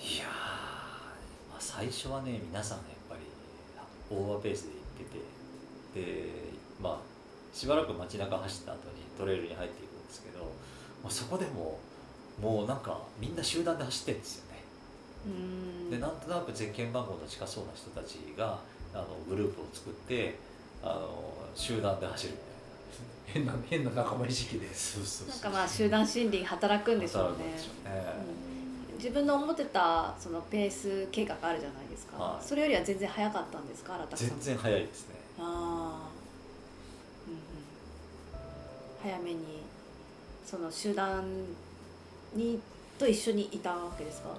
[0.00, 0.28] いやー、
[1.50, 3.22] まあ、最初はね皆さんやっぱり
[4.16, 5.08] オーバーペースで行っ
[5.94, 6.28] ててで
[6.80, 10.44] まあしばらく街中走った後にトレイルに入っていくんですけど、
[11.02, 11.80] まあ、そこでも
[12.40, 14.62] もうなんかみんな集団で走ってるんですよね。
[15.26, 15.90] うん。
[15.90, 18.60] でなんとなくゼッケン番号の近そうな人たちが
[18.94, 20.38] あのグループを作って
[20.82, 22.38] あの集団で走るみ
[23.26, 24.66] 変な変な仲間意識で。
[24.66, 25.28] なそうそう。
[25.28, 27.44] なんかまあ集団心理働くんでしょうね。
[27.44, 27.54] ね。
[28.90, 28.96] うん。
[28.96, 32.44] 自分の思ってたそのペース計画あるじゃないですか、はい。
[32.44, 35.14] それよりは全然早かったんですか全然早いですね。
[35.38, 36.08] ああ、
[37.26, 37.40] うんうん、
[39.02, 39.62] 早めに
[40.46, 41.24] その集団
[42.34, 42.58] に
[42.98, 44.30] と一緒にいたわけですか？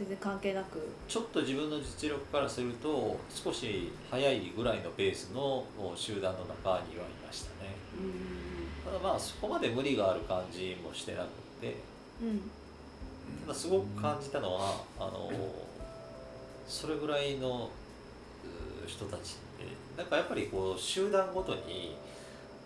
[0.00, 0.80] 全然関係なく。
[1.06, 5.62] ちょっと自分の実力からすると少し早いぐらいのペースの
[5.94, 7.74] 集団の中にはいましたね。
[7.98, 8.92] うん。
[8.92, 11.28] ただまあそこまで無理がある感じもしてなく
[11.60, 11.76] て。
[12.22, 12.40] うん。
[13.42, 15.30] ただすごく感じたのはあの
[16.66, 17.68] それぐらいの
[18.86, 20.00] う人たちって。
[20.00, 21.94] なんかやっぱりこう集団ごとに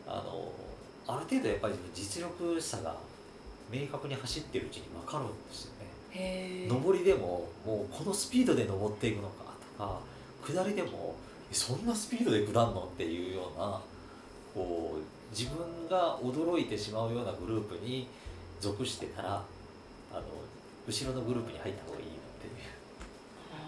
[0.07, 0.53] あの
[1.05, 2.97] ある程度やっぱり実力差が
[3.73, 5.73] 明確に走ってるうちに分かるんですよ
[6.15, 9.45] 上りでももうこのスピードで登っていくのか
[9.79, 10.01] とか
[10.47, 11.17] 下りでも
[11.51, 12.89] えそんなスピードで下るの？
[12.95, 13.81] っていうような
[14.55, 18.07] こう自分が驚いてしまうようなグループに
[18.61, 19.43] 属してたら
[20.13, 20.23] あの
[20.87, 22.53] 後ろのグループに入った方がいいなっていう。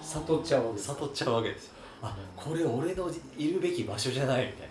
[0.06, 1.72] 悟っちゃうわけです悟っちゃうわけですよ。
[2.02, 4.68] あこれ俺のいるべき場所じゃないみたい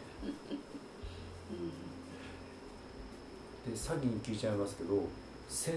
[3.70, 5.04] で先に聞いちゃいますけど
[5.50, 5.74] 先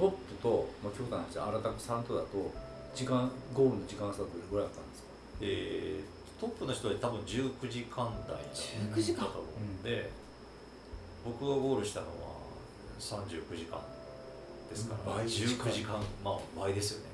[0.00, 2.50] トップと、まあ、極端な話新田さんとだと
[2.94, 5.08] 時間ゴールの時間差どれぐらいだったんですか？
[5.08, 10.10] な、えートップの人は多分19時間台だった19時間と思うんで、
[11.22, 12.12] 僕がゴールしたのは
[12.98, 13.78] 39時間
[14.70, 17.10] ですから、倍近い19時間まあ倍ですよね、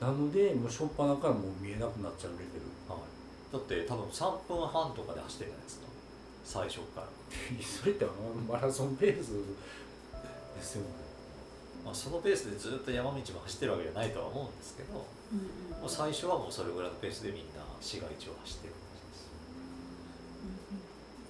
[0.00, 2.66] なのでもう初っ端からもう見えなくなっちゃうレベル。
[2.88, 5.86] はい、だって多分3分半とかで走ってるじゃないですか。
[6.44, 7.06] 最初から、
[7.62, 8.14] それってあの
[8.52, 9.30] マラソンペース
[10.56, 10.82] ですよ。
[10.82, 10.88] ね
[11.84, 15.38] まあ、そのペースでずっと山道も走ってるわけじゃないとは思うんですけどもうん
[15.78, 15.86] うん。
[15.86, 18.90] う最初はもうそれぐらいのペースでみんな市街地を走ってる感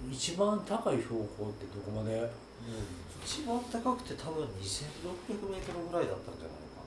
[0.09, 0.33] じです。
[0.33, 2.33] 一番高い標高ってどこまで、
[3.21, 6.81] 一番高くて多分2600メートルぐらいだったんじゃないか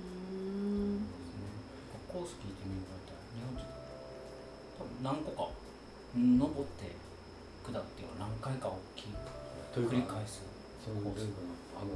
[0.00, 1.04] うん。
[2.08, 3.68] コース聞いてみると日本人
[4.80, 5.52] 多分何個か
[6.16, 6.96] 登って
[7.60, 9.12] 下っては何回か大きい
[9.74, 10.40] というか繰り返す
[10.86, 11.02] そういう
[11.76, 11.90] あの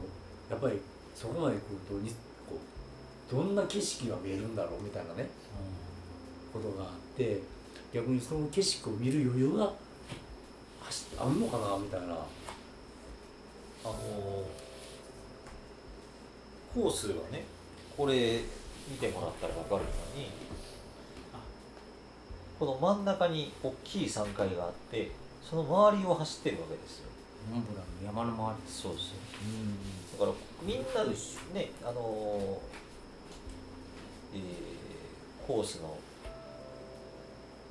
[0.51, 0.81] やっぱり
[1.15, 2.11] そこまで来るとに
[2.49, 2.59] こ
[3.31, 5.31] うどんな景色が見えるんだろうみたいなね
[6.53, 7.41] ことがあって
[7.95, 9.73] 逆にその景色を見る余裕が
[11.19, 12.17] あんのかなみたいな。
[13.83, 13.95] あの
[16.75, 17.45] コースはね
[17.97, 18.41] これ
[18.89, 19.81] 見てもらったら分かるよ
[20.15, 20.27] うに
[22.59, 25.11] この真ん中に大きい山階があって
[25.43, 27.10] その周りを走ってるわけですよ。
[27.49, 29.15] モンブランの山の周りそうです
[30.19, 31.05] だからみんな
[31.55, 32.59] ねあの
[34.35, 34.81] えー
[35.47, 35.97] コースの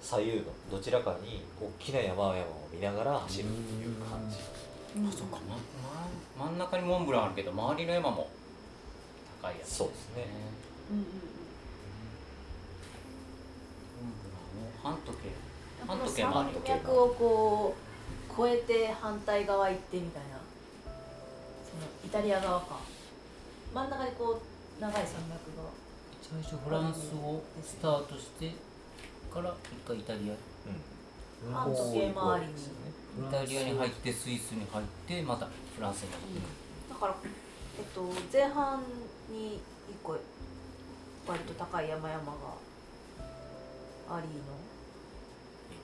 [0.02, 4.38] 左右のどちらかに大きな山々を見ながら走るっていう感じ
[5.08, 5.56] あそうか、ま
[6.38, 6.58] ま、真ん。
[6.58, 8.28] 中にモンブランあるけど周りの山も
[9.42, 10.26] 高いやつそうですね
[10.92, 11.04] うんうん。
[11.04, 11.10] モ
[14.10, 15.30] ンブランを半時計
[15.82, 17.89] うん半時計山回り脈をこう
[18.48, 20.40] 越えて反対側行ってみたいな。
[21.66, 22.80] そのイタリア側か。
[23.74, 25.70] 真ん中にこう長い山脈が。
[26.22, 28.52] 最初フランスをスタートして
[29.34, 30.24] から一回イタリア。
[30.24, 30.38] イ
[31.48, 31.54] うん。
[31.54, 32.54] 半時計回りに。
[32.54, 32.90] ですよね
[33.32, 36.50] タリアに入ってスイスに入ってまたフランスに戻ってくる、
[36.90, 37.16] だから、
[37.80, 38.80] えっと、前半
[39.30, 40.16] に一個
[41.28, 42.32] 割と高い山々が
[44.16, 44.44] ありの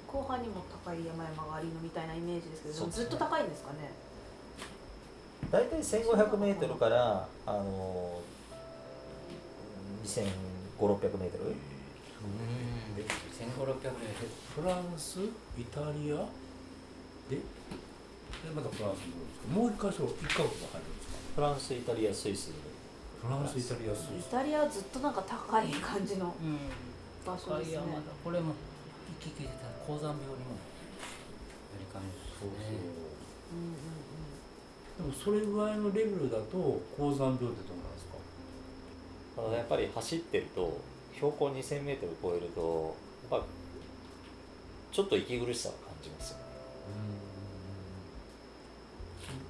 [0.07, 2.91] 後半にも高い山々がありのみたいなイメージですけどね。
[2.91, 3.91] ずっと高いんですかね？
[5.51, 8.21] 大体1500メートルからあの
[10.05, 10.25] 2500、
[10.79, 11.45] 600メートル。
[11.45, 11.55] うん。
[12.95, 13.91] 1500年
[14.55, 16.25] フランスイタリア？
[17.29, 17.41] でで
[18.55, 18.99] またフランス
[19.53, 21.17] もう一箇所一カ国が入るんですか？
[21.35, 22.51] フランスイタリアスイス。
[23.21, 24.25] フランスイタリアスイス。
[24.27, 26.57] イタリアはずっとなんか高い感じのうん。
[27.25, 27.77] 場所ですね。
[27.77, 28.01] 高い山だ。
[28.23, 28.53] これも行
[29.19, 32.05] き来してたら高山病にもなりかね
[32.39, 32.75] そうそう
[33.53, 33.75] うんうん
[34.97, 38.17] でもそれぐらいのレベルだと高山病ってどうなんですか？
[39.37, 40.79] あのやっぱり走ってると
[41.15, 42.95] 標高2000メートル超えると
[43.29, 43.45] やっぱ
[44.91, 46.43] ちょっと息苦しさを感じますよね。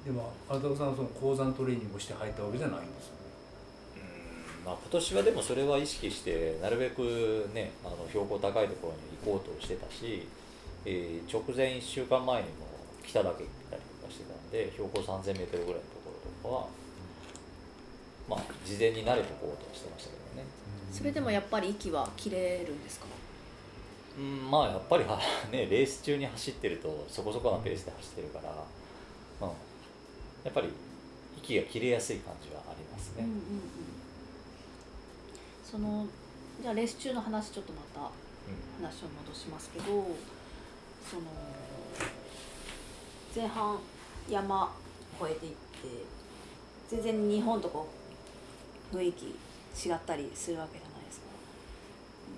[0.04, 3.10] でも荒田さんはその高山トレーニングをして入ったわけじゃないんです
[4.66, 10.26] まあ、今年はでもそれは意識してなるべくねあの標高高いところに行こうとしてたし、
[10.84, 12.66] えー直前1週間前にも
[13.06, 15.70] 北岳行ったりとかしてたんで標高 3000m ぐらいのと
[16.04, 16.10] こ
[16.42, 16.66] ろとかは
[18.28, 20.48] まあ事前に慣れとこうとしてましたけどね。
[20.92, 23.06] それでもやっぱり息は切れるんですか？
[24.18, 25.20] うんまあやっぱりは
[25.52, 28.50] ねレース中に走ってるとそこそこなペースで走ってるから、
[29.42, 29.46] うん、
[30.44, 30.68] やっぱり
[31.38, 33.42] 息が切れやすい感じはありますね、うんうんうん
[35.68, 36.06] その
[36.62, 41.22] じゃあレース中の話ちょっとまた話を戻しますけどその
[43.34, 43.78] 前半
[44.30, 44.72] 山
[45.20, 45.58] 越えていって
[46.88, 47.88] 全然日本とこ
[48.92, 49.24] う雰囲気
[49.88, 51.26] 違ったりするわけじゃないですか。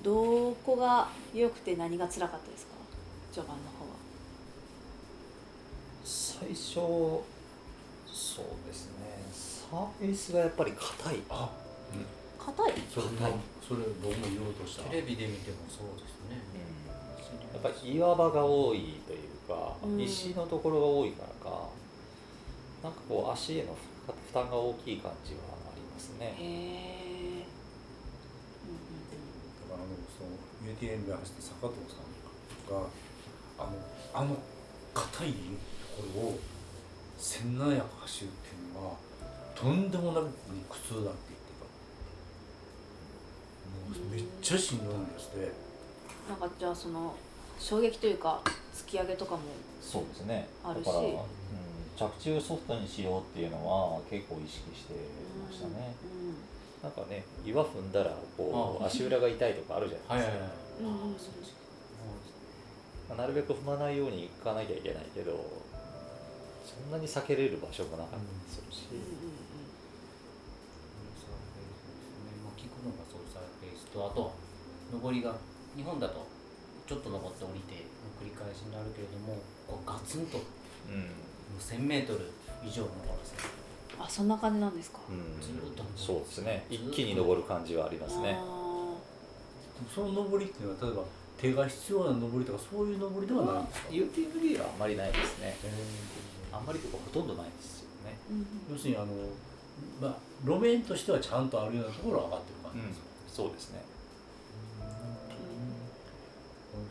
[0.02, 2.72] どこが良くて何が辛かったですか？
[3.32, 3.90] 序盤の方は。
[6.04, 6.64] 最初
[8.10, 9.28] そうですね。
[9.70, 11.22] サーフェイスがやっぱり硬い。
[11.28, 11.50] あ
[12.48, 12.72] 硬い。
[12.88, 13.06] それ
[13.60, 16.40] それ僕も言おうとしたテレビで見てもそうですね、
[17.52, 21.68] やっぱ岩場が多いというか、石のところが多いからか
[22.82, 23.74] なんかこう足への
[24.06, 27.44] 負担が大きい感じはありますねへねえ
[29.68, 30.30] だからあのその
[30.72, 32.08] UTM で走った坂東さん
[32.72, 32.88] が
[33.58, 33.72] あの
[34.14, 34.36] あの
[34.94, 36.38] 硬いところを
[37.18, 38.96] 1700走るっていうのは
[39.54, 40.28] とんでもなく
[40.70, 41.37] 苦痛だって言ってたもう
[44.10, 45.52] めっちゃしんどいんですって。
[46.28, 47.14] なんかじゃあその
[47.58, 48.40] 衝撃というか
[48.74, 49.40] 突き上げとかも
[49.80, 50.48] そうですね。
[50.64, 50.86] あるし。
[50.86, 51.18] だから、うん、
[51.96, 54.94] 着地をソフトにしようっていうのは結構意識して
[55.44, 55.94] ましたね、
[56.82, 60.50] なんかね岩踏んだらこうあ足裏が痛いとかあるじゃないですか、はい
[63.08, 65.32] まあなるべく踏まないように行かなきゃいけないけど
[66.62, 69.48] そんなに避けれる場所もなかったりするし、うんうん
[71.16, 74.30] サーフェイスですね、まあ、聞くのがそうサーフェイスとあとは
[75.02, 75.34] 上りが
[75.76, 76.26] 日本だと
[76.86, 80.44] ちょっと登って降りての繰り返しになるけれどもこうガツンとも
[80.88, 81.06] うんう
[81.58, 82.14] 1000m
[82.64, 83.42] 以上登らせる。
[83.98, 85.42] あそんな感じなんですか、うん。
[85.42, 86.64] ずっとそうですね。
[86.70, 88.38] 一気に登る感じはありますね。
[88.38, 88.94] あ
[89.92, 91.02] その登りっていうのは例えば
[91.36, 95.48] 手が必要な登りとかそういう登りではないんですか？UTMB はあんまりないですね。
[95.48, 95.54] へ
[96.52, 97.88] あんまりとかほとんどないですよ。
[98.06, 99.06] ねーうんー要するにあの
[100.00, 103.82] まあ路面としてはちゃんとあるようなところは上がってる感じですか、そうですね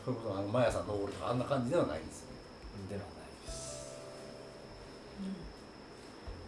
[0.08, 1.40] それこそあの毎朝登るとかあん。
[1.40, 2.32] な感じではないんですね
[2.88, 3.10] ではない
[3.46, 3.92] です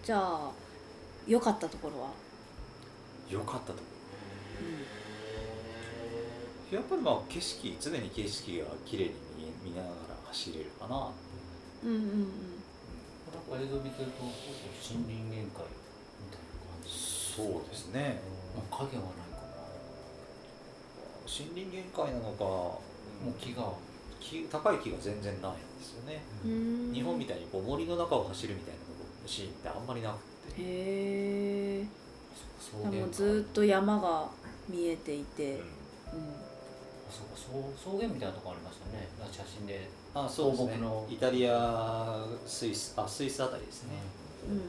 [0.02, 0.52] じゃあ
[1.28, 2.10] 良かったところは、
[3.30, 3.80] よかったと
[6.72, 9.93] やっぱりまあ景色常に景色が綺麗に見え見ながら
[10.30, 11.12] 走れるかな。
[11.84, 12.02] うん、うんうん。
[12.02, 12.30] うん
[13.50, 16.89] これ映像見てると森林限界みたいな感じ。
[16.89, 18.22] そうですね。
[18.56, 19.67] もう影はないかな。
[21.28, 22.88] 森林限界なのか
[23.23, 23.71] もう木が。
[24.19, 26.93] 木高い木が全然ないんですよね、うーん。
[26.93, 28.79] 日本みたいにこう森の中を走るみたいな
[29.25, 30.17] シーンってあんまりなく
[30.53, 31.86] て、へえ。
[32.60, 34.29] 草も原うずっと山が
[34.67, 35.60] 見えていて、うん。
[35.60, 35.62] うん。
[35.62, 35.63] あ
[37.10, 39.08] そうか草草原みたいなとこありましたね。
[39.32, 39.88] 写真で。
[40.13, 40.77] あそうですね。
[41.10, 43.95] イタリアスイスあスイスあたりですね、
[44.49, 44.55] うん。
[44.55, 44.62] うん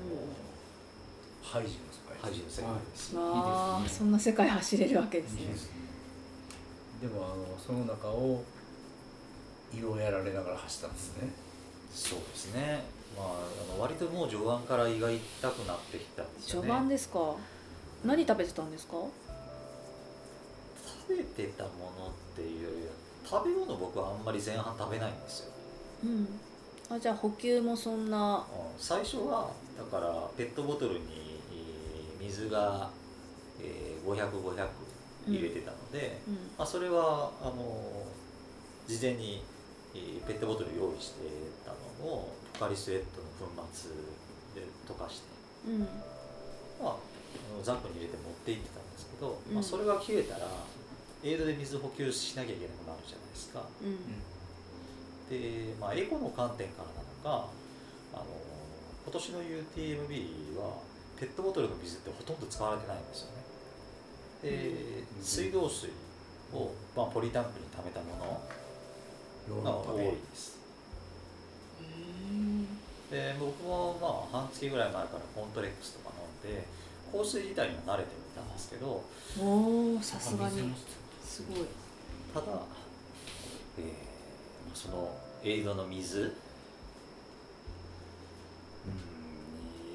[1.42, 3.98] ハイジの世界ハイジの世界です、うん、ああいいですね。
[3.98, 5.42] そんな世界走れるわけですね。
[5.42, 5.79] いいですね
[7.00, 8.42] でもあのその中を
[9.72, 11.32] 色をやられながら走ったんですね。
[11.92, 12.82] そうですね。
[13.16, 16.68] まああの割ともう序盤から胃が痛くなってきたんですよね。
[16.68, 17.34] 序盤ですか？
[18.04, 18.92] 何食べてたんですか？
[21.06, 22.92] 食べてたものっていうよりは
[23.40, 25.52] 食べ物僕はあんまり前半食べないんですよ。
[26.04, 26.28] うん。
[26.90, 28.44] あじゃあ補給もそんな。
[28.78, 32.90] 最初はだからペットボトルにえー水が、
[33.60, 34.66] えー、500500
[35.34, 36.34] 入れてたので、うん。
[36.58, 38.06] まあ、それはあの
[38.86, 39.42] 事前に、
[39.94, 41.26] えーペットボトル用意して
[41.64, 43.90] たのをポカリスエットの粉末
[44.54, 45.26] で溶かして、
[45.68, 45.80] うん。
[46.82, 46.96] まあ、
[47.62, 49.54] ザックに入れて持って行ってたんですけど、うん。
[49.54, 50.46] まあ、それが切れたら
[51.24, 53.64] エイドで水補給しなきゃいけなくなるじゃないですか。
[53.82, 53.98] うん。
[55.30, 57.48] で、まあ、エコの観点からなのか
[58.14, 58.24] あの
[59.04, 60.82] 今年の UTMB は
[61.18, 63.39] ペットボトルの水ってほとんど使われてないんですよね
[64.42, 65.90] で、水道水
[66.54, 68.40] を、まあ、ポリタンクに溜めたも
[69.48, 70.58] のが多いです。
[71.80, 71.84] う
[72.32, 72.66] ん
[73.10, 76.14] で僕もまあ半月ぐらい前からコントレックスとか
[76.44, 76.64] 飲んで
[77.12, 79.02] 香水自体には慣れてみたんですけど
[79.40, 80.72] おおさすがに
[81.24, 81.66] すごい
[82.32, 82.46] ただ、
[83.78, 83.84] えー
[84.72, 85.10] その
[85.42, 86.28] エイドの水うん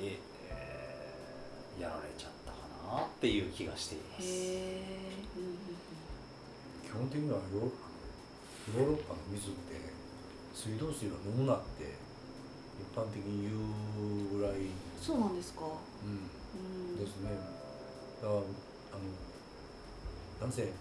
[0.02, 2.35] に、えーやられちゃった
[2.96, 4.26] なっていう気がしています。
[6.84, 9.76] 基本的にはヨーロッパの水って
[10.54, 11.94] 水道水は飲むなって
[12.80, 14.54] 一般的に言うぐらい。
[15.02, 15.36] そうなん。
[15.36, 16.10] ですかうん。
[16.12, 17.30] うんですね。
[18.22, 18.44] だからあの
[20.42, 20.72] なんせ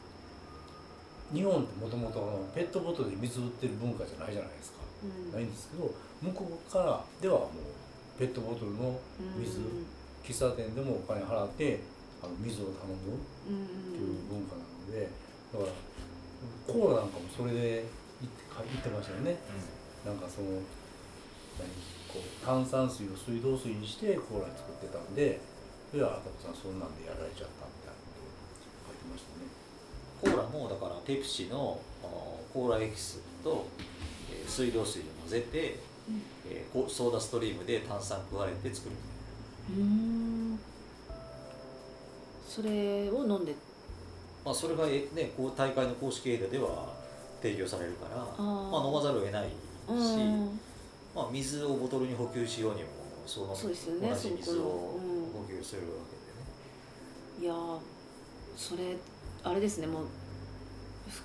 [1.33, 5.33] 日本ってもともとペットボトルで水売ってる文化じゃないじゃないですか、うん。
[5.33, 5.91] ないんですけど
[6.23, 9.01] 向こうからではもうペットボトルの
[9.39, 9.87] 水うん。
[10.23, 11.81] 喫茶店でもお金払って
[12.25, 15.09] あの水を頼むうんっていう文化なので
[15.53, 15.73] だから
[16.67, 17.85] コーラなんかもそれで
[18.21, 19.37] 言ってか言ってましたよね。
[20.05, 20.49] なんかその
[21.61, 21.69] 何
[22.09, 25.41] こう炭酸水を水道水にしてコーラ作ってたんで
[25.91, 29.49] それはあたさんそんなんでやられちゃったみたいなことを書いてましたね。
[30.21, 33.67] コーラもだからペプシのあのコーラエキスと、
[34.31, 36.13] えー水道水を混ぜて、う
[36.85, 36.89] ん。
[36.89, 38.95] ソーダストリームで炭酸加えて作る
[39.71, 40.59] うん
[42.55, 43.55] それを飲んで。
[44.45, 46.93] まあ、それがえ、ね、こう大会の公式エリアでは
[47.43, 49.51] 提供されるからまあ、飲まざるを得ないし、
[49.89, 50.61] うん。
[51.15, 52.89] まあ、水をボトルに補給しようにも
[53.27, 54.67] そのそうですよね同じ水をうん
[55.33, 57.43] 補給するわけでね。
[57.43, 57.79] いやー
[58.57, 58.97] それ
[59.43, 60.05] あれですねもう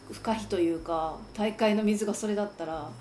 [0.08, 2.92] ふ不可避というか大会の水がそれだったらもう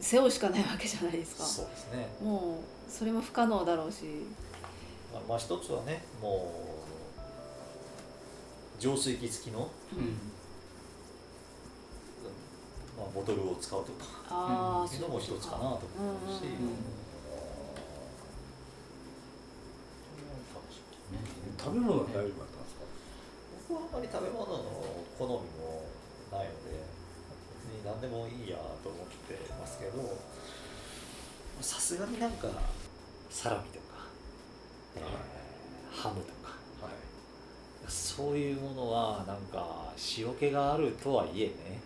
[0.00, 1.44] 背負うしかないわけじゃないですか。
[1.44, 2.08] そうですね。
[2.20, 4.04] もうそれも不可能だろうし。
[4.04, 4.51] ま
[5.18, 6.52] あ、まあ一つはねも
[8.78, 9.60] う浄水器付きの、
[12.98, 14.04] まあ、ボトルを使うとか
[14.92, 16.76] いうのも一つかなと思うし、うんうんうん。
[21.58, 22.82] 食べ物は大丈夫だったんですか？
[23.68, 24.58] 僕はあんまり食べ物の
[25.18, 25.86] 好みも
[26.32, 26.82] ないので
[27.62, 30.18] 別に何でもいいやと思ってますけど
[31.60, 32.48] さすがになんか
[33.30, 33.78] サラミと
[35.92, 36.50] ハムとか。
[36.82, 36.92] はい。
[37.88, 41.80] そういうものはなんか塩気があるとはいえね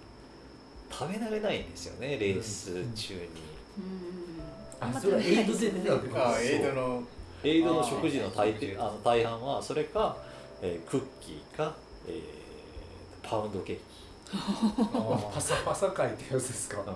[0.91, 4.97] 食べ慣れないんですよねレース中に、うん。
[4.97, 7.03] あそれはエイドでエイドの
[7.43, 10.17] エイドの食事の大あの大半はそれか、
[10.63, 11.75] えークッキーか、
[12.07, 12.37] えー
[13.29, 13.83] パウンドケーキ。
[15.35, 16.95] パサパサ会ってやつですか、うん。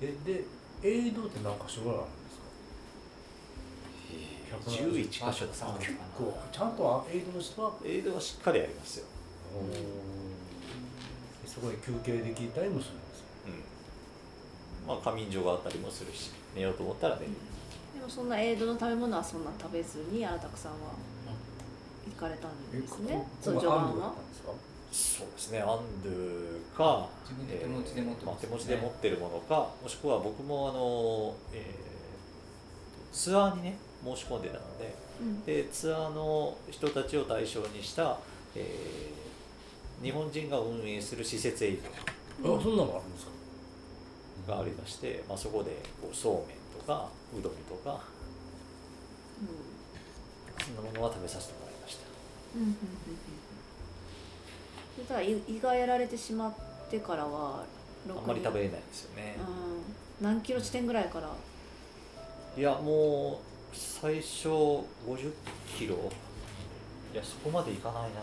[0.00, 0.44] えで
[0.82, 2.19] エイドって何か所があるんですか
[4.58, 9.06] 11箇所ですあ結構ちゃんとエイドの人はエイドはしっかりありますよ、
[11.46, 13.24] そこで休憩できたりもするんですよ
[14.86, 17.32] まあ仮眠所があったりもするし寝ようと思ったら寝る、
[17.94, 20.78] でもそんなエイドの食べ物はそんな食べずに荒拓さんは
[22.08, 23.24] 行かれたんですね。
[23.40, 24.14] その序盤は。
[24.92, 31.90] そうですねアンドゥか自分で手持ちで持ってま手持ちで持ってるものかもしくは僕もあの、えー
[33.12, 35.44] ツアーにね申し込んでたのでうん。
[35.44, 38.18] でツアーの人たちを対象にした、
[38.54, 39.20] えー
[40.02, 41.78] 日本人が運営する施設エイ
[42.42, 43.26] ドあそんなのあるんです
[44.46, 44.52] か？
[44.54, 48.00] がありまして、まあ、そこでこうそうめんとかうどんとか
[50.64, 52.06] そんなものは食べさせてもらいました。
[52.56, 52.78] うんうんうんうん。
[55.00, 56.54] うんただ胃胃がやられてしまっ
[56.90, 57.64] てからは
[58.08, 61.28] あんまり食べれないですよね、うん何キロ地点ぐらいから？
[62.56, 63.38] いやもう
[63.72, 65.32] 最初50
[65.78, 65.96] キロ。
[67.12, 68.20] いやそこまでいかないな。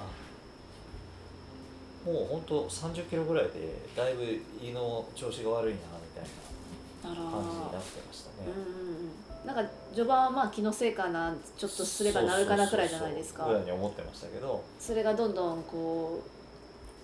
[2.06, 3.52] もうほんと30キロぐらいで
[3.96, 4.24] だいぶ
[4.62, 13.46] 胃の調子が悪いなみたいな感じになってましたね、うんなんか序盤はまあ気のせいかなちょっとすればなるかなくらいじゃないですか。
[13.46, 16.22] ぐらいに思ってましたけど、それがどんどんこ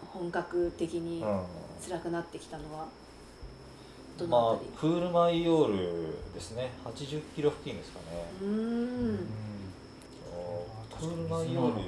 [0.04, 1.26] う本格的にう
[1.86, 2.80] 辛くなってきたのは。
[2.80, 2.90] どん、
[4.20, 6.72] まあのあたりクールマイヨールですね。
[6.86, 8.06] 80キロ付近ですかね、
[8.42, 8.48] うー
[9.14, 9.20] ん。
[11.00, 11.82] クールマイヨール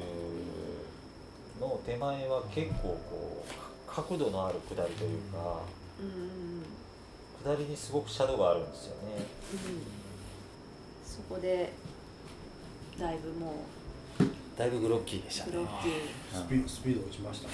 [1.61, 5.61] の手前は結構こう角度のある下りというか、
[5.99, 6.09] うんう
[6.61, 6.65] ん
[7.45, 9.23] 下りにすごくシャドウがあるんですよね。
[9.53, 9.59] うん。
[11.05, 11.73] そこで
[12.99, 13.53] だいぶも
[14.57, 15.51] だいぶグロッキーでしたね。
[15.51, 16.63] うグロッキー。
[16.63, 17.49] スピスピード落ちました。
[17.49, 17.53] ね。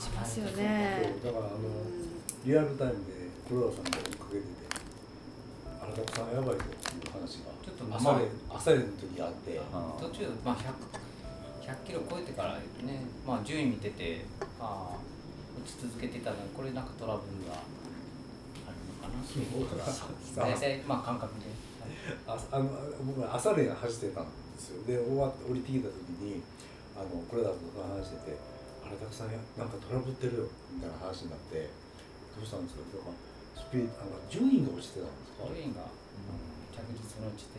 [0.00, 1.12] しますよね。
[1.22, 4.68] だからあのうんリアルタイムで黒田さんが追っかけてて
[5.82, 9.60] 「荒田さんやばいぞ」っていう話がちょっと朝練朝練の時あって。
[9.98, 14.24] 途中、まあ、100, 100キロ超えてからね、まあ、順位見てて
[14.60, 14.96] ああ
[15.58, 19.84] 落ち続けてたのにこれなんかトラブルがあるのかなっていうことが
[20.46, 21.46] 大体まあ感覚で、
[22.26, 22.70] ああの
[23.04, 24.86] 僕は朝練走ってたんですよ。
[24.86, 26.42] で終わって降りてきた時に
[26.94, 28.38] あの黒田さんと話してて
[28.86, 31.68] 「あれたくさんやなんかトラブってるよ」みたいな話になって
[32.38, 33.10] 「どうしたんですか?」とか。
[33.58, 35.44] スピードなんか順位が落ちてたんですか？
[35.52, 35.82] 順位が、
[36.72, 37.58] 着実に落ちて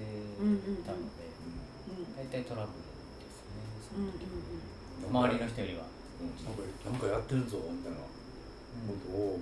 [0.87, 2.81] たので、うん大体トラブル
[3.19, 5.09] ですねそうんうんの時うん。
[5.11, 9.39] 周りの人よりは、うんなんかなんかやってるぞみたいなことを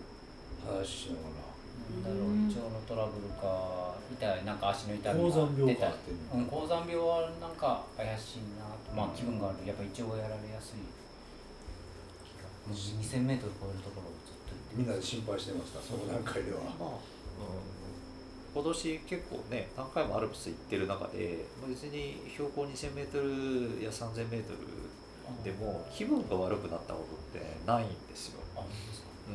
[0.65, 1.47] 話ししながら。
[1.87, 2.51] なんだろううん。
[2.51, 5.87] 胃腸のトラブルか痛いなんか足の痛み高が出た。
[5.87, 5.95] う
[6.33, 8.91] うん、高山病はなんか怪しいなと。
[8.97, 9.63] まあ気分がある。
[9.67, 10.81] やっぱ胃腸がやられやすい
[12.25, 12.49] 気が。
[12.67, 14.09] もう 2000m 超えるところ
[14.77, 16.59] みんなで心配してましたその段階では。
[16.79, 17.01] まあ、うん。
[18.53, 24.45] 今年結構ね何回もアルプス行ってる中でまあ別に標高 2000m や 3000m
[25.43, 27.03] でも気分が悪くなったこ
[27.33, 28.39] とってないんですよ。
[28.55, 29.07] あ本当ですか。
[29.29, 29.31] う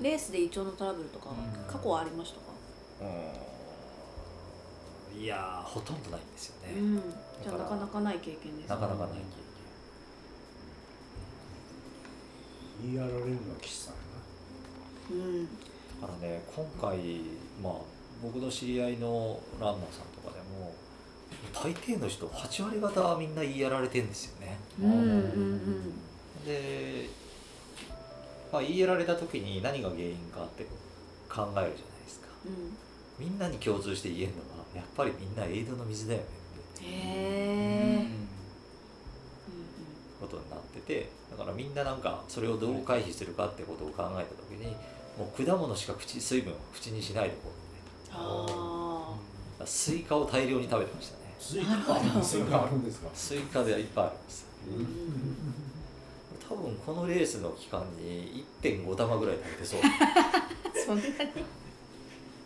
[0.00, 0.04] ん。
[0.04, 1.34] レースで胃腸のトラブルとかうん。
[1.72, 2.46] 過去はありましたか、
[5.12, 5.20] うん。
[5.20, 6.74] いやーほとんどないんですよね。
[6.78, 7.02] うん、
[7.42, 9.18] じゃあなかなかない経験ですなかなかない
[12.82, 13.94] 言いやられるのは岸さん。
[13.94, 14.03] や
[15.10, 15.46] うん。
[16.00, 16.98] だからね今回
[17.62, 17.72] まあ
[18.22, 20.74] 僕の知り合いのランナーさんとかでも
[21.52, 24.58] 大抵の人8割方はみんな言いやられてんですよね。
[24.80, 25.94] うんうんうん
[26.44, 27.08] で、
[28.52, 30.64] まあ、胃やられた時に何が原因かって
[31.28, 31.72] 考えるじゃない
[32.04, 32.28] ですか。
[32.46, 32.76] うん。
[33.18, 36.26] みんなに共通して言えるのはやっぱりみんなエイドの水だよね
[36.76, 36.84] って。
[37.98, 38.24] うん。
[40.20, 44.70] ことになっててだからみんななんかそれをどう回避するかってことを考えた時に
[45.18, 47.52] もう果物しか口水分を口にしないでこう
[48.12, 48.52] あだ
[49.58, 51.24] からスイカを大量に食べてましたね。
[51.38, 53.08] スイカスイカあるんですか？
[53.14, 54.86] スイカでいっぱいありますーうん。
[56.48, 59.80] 多分このレースの期間に1.5玉ぐらい食べてそう。
[60.86, 61.44] そんなに？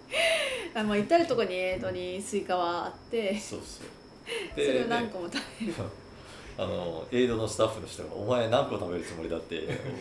[0.75, 3.39] あまあ至る所にエイドにスイカはあって。
[3.39, 3.87] そうそう。
[4.55, 5.75] それを何個も食べる。
[6.59, 9.61] あのエイドのスタッフの人が「お前何個食べるつもりだ」って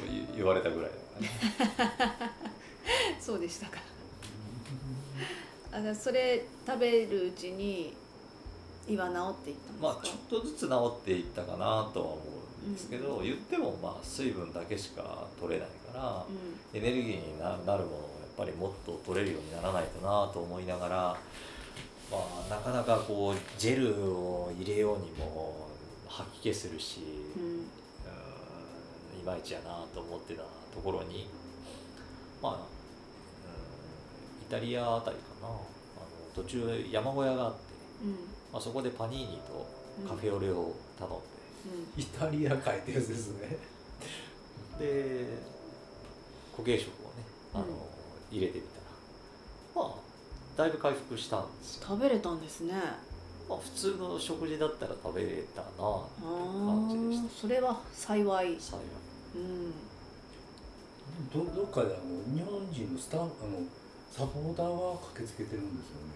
[0.09, 0.91] 言言われたぐらい
[1.21, 2.31] だからね
[3.19, 3.79] そうでしたか。
[5.71, 7.93] あじゃあそれ食べるうちに
[8.87, 11.57] 胃は治っていったんですか、まあちょっとずつ治っていったかな
[11.93, 12.21] とは思
[12.65, 16.79] うんですけど、言ってもまあ水分だけしか取れないから、うん。
[16.79, 20.95] エネルギーにななるものをやっぱりもっと取れるようにならないとなと思いながら、
[22.09, 25.67] まあ、なかなかこうジェルを入れようにも
[26.07, 27.01] 吐き気するし、
[27.35, 27.43] うん。
[27.43, 27.67] うん
[29.19, 30.43] いまいちやなと思ってた
[30.77, 31.27] ところに
[32.41, 32.59] まあ、うん
[34.47, 35.47] イタリアあたりかな。
[35.47, 35.59] あの
[36.35, 37.59] 途中山小屋があって、
[38.05, 38.11] うん。
[38.53, 39.67] まあ、そこでパニーニと
[40.07, 41.21] カフェオレを頼んうん。
[42.01, 43.57] イタリア海ってやつですね。
[44.79, 45.25] で、で
[46.51, 47.25] 固形食をね
[47.55, 47.71] あの、うん。
[48.31, 48.77] 入れてみた
[49.81, 49.97] らまあ
[50.57, 52.73] だいぶ回復したんですよ、食べれたんですね。
[53.49, 58.57] まあ、普通の食事だったら食べれたなあ感じでしあそれは幸い。
[58.59, 58.81] 幸い。
[59.35, 59.73] うん
[61.33, 63.31] どどっかであの日本人のスタあの
[64.11, 66.13] サポーターが駆けつけてるんですよね。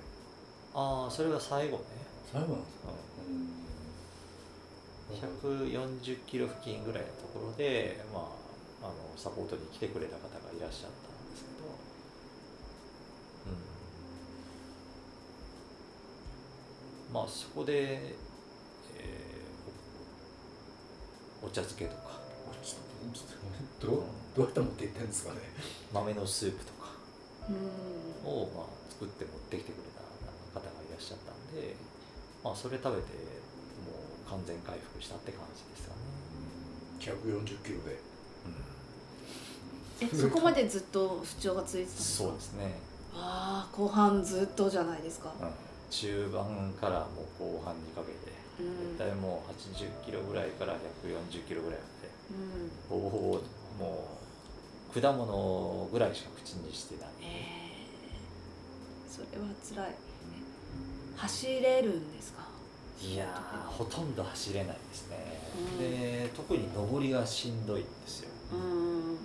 [0.74, 1.84] ああそれが最後ね。
[2.32, 2.94] 最後なんですか
[3.28, 3.32] う
[5.52, 5.52] ん。
[5.52, 8.20] 140キロ付近ぐらいのところで、ま
[8.82, 11.68] あ、あのサポートに来てくれた方がいらっしゃったんですけど、
[17.08, 18.16] うん、まあそこで、
[18.98, 19.32] えー
[21.44, 22.22] おお茶漬けとか。
[22.64, 24.04] ちょっとどう？
[24.36, 25.40] どうやって持って行ってんですかね。
[25.94, 26.88] 豆のスープとか。
[27.50, 28.30] うん。
[28.30, 30.02] を、まあ、作って持ってきてくれた
[30.60, 31.76] 方がいらっしゃったんで、
[32.44, 33.08] まあ、それ食べて
[33.84, 33.92] も
[34.26, 36.02] う完全回復したって感じですかね。
[37.02, 38.00] 140キロで。
[40.02, 42.30] えそこまでずっと不調が続いてたんですか？
[42.30, 42.80] そうですね、
[43.14, 45.32] ああ後半ずっとじゃないですか。
[45.92, 48.98] 中盤からもう後半にかけてうん。
[48.98, 53.00] 大体もう80キロぐらいから140キロぐらいまでうん。
[53.04, 53.20] ほぼほ
[53.78, 54.21] ぼもう
[54.94, 57.10] 果物ぐらいしか口にしてない。
[57.22, 59.12] えー。
[59.12, 59.96] それは辛い。
[61.16, 62.42] 走れるんですか？
[63.02, 65.18] いやーほとんど走れないですね、
[65.56, 65.80] うん。
[65.80, 68.30] で特に上りがしんどいんですよ。
[68.54, 69.18] うん。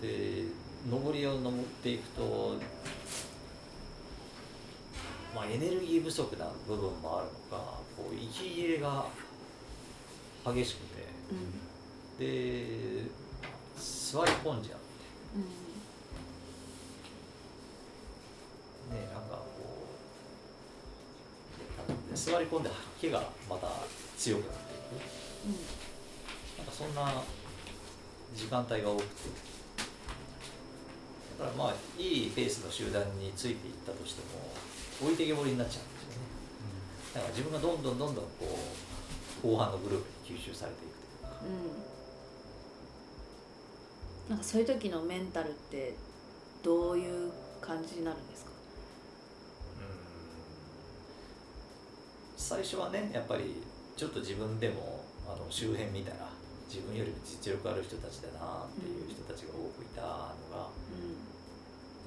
[0.00, 0.44] で
[0.90, 2.56] 上りを登っていくと
[5.34, 9.06] まあエネルギー不足な部分もあるのかこう息切れが
[10.46, 11.06] 激しくて。
[11.30, 12.18] うん。
[12.18, 13.10] で
[13.76, 14.79] 座り込んじゃう
[15.38, 15.42] ん。
[15.42, 15.44] う
[18.94, 19.44] ねなんかこ
[22.12, 23.68] う座り込んで吐き気がまた
[24.18, 24.98] 強くなっていく。
[26.58, 27.22] なんかそんな
[28.34, 29.10] 時間帯が多くて。
[31.38, 34.26] だからまあいいペースの集団についていったとしても
[35.00, 36.16] 置いてけぼりになっちゃうんですよね。
[37.14, 38.30] だから自分がどんどんどんどんこ
[39.44, 41.40] う後半のグループに吸収されていくというか。
[41.42, 41.46] う
[41.86, 41.89] ん
[44.30, 45.96] なんかそういう時のメンタルって
[46.62, 48.52] どういう感じになるんですか？
[52.36, 53.60] 最初はねやっぱり
[53.96, 56.30] ちょっと自分でもあの周辺見たら
[56.68, 60.06] 自分よりも実力ある人たちだなっていう人たちが多くいたの
[60.54, 60.70] が、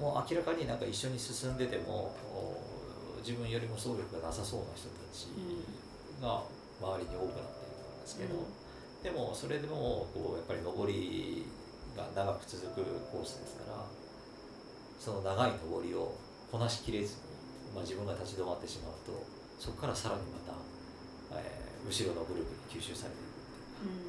[0.00, 5.28] もう明らかになんか一緒に進んでてもお自分よりも走力がなさそうな人たち
[6.22, 6.42] が
[6.80, 8.48] 周りに多くなっているんですけど、
[9.04, 11.46] でもそれでもこうやっぱり上り
[11.96, 13.84] が長く続くコースですから
[14.98, 16.14] その長い上りを
[16.50, 17.20] こなしきれずに、
[17.74, 19.24] まあ、自分が立ち止まってしまうと
[19.58, 20.52] そこからさらにまた、
[21.38, 24.08] えー後ろのグループに吸収されていくっていう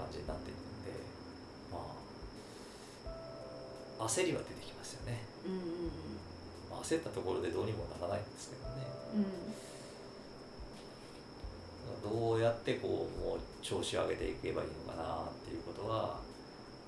[0.00, 1.04] 感じになっているので
[1.68, 1.84] ま
[4.00, 5.60] あ焦りは出てきますよね、うんうん
[6.70, 8.86] まあ、焦ったところでどうにもならないんですけどね。
[9.14, 9.20] うん
[12.08, 12.32] うん。
[12.32, 16.20] どうやってこうもう調子を上げていけばいいのかなっていうことは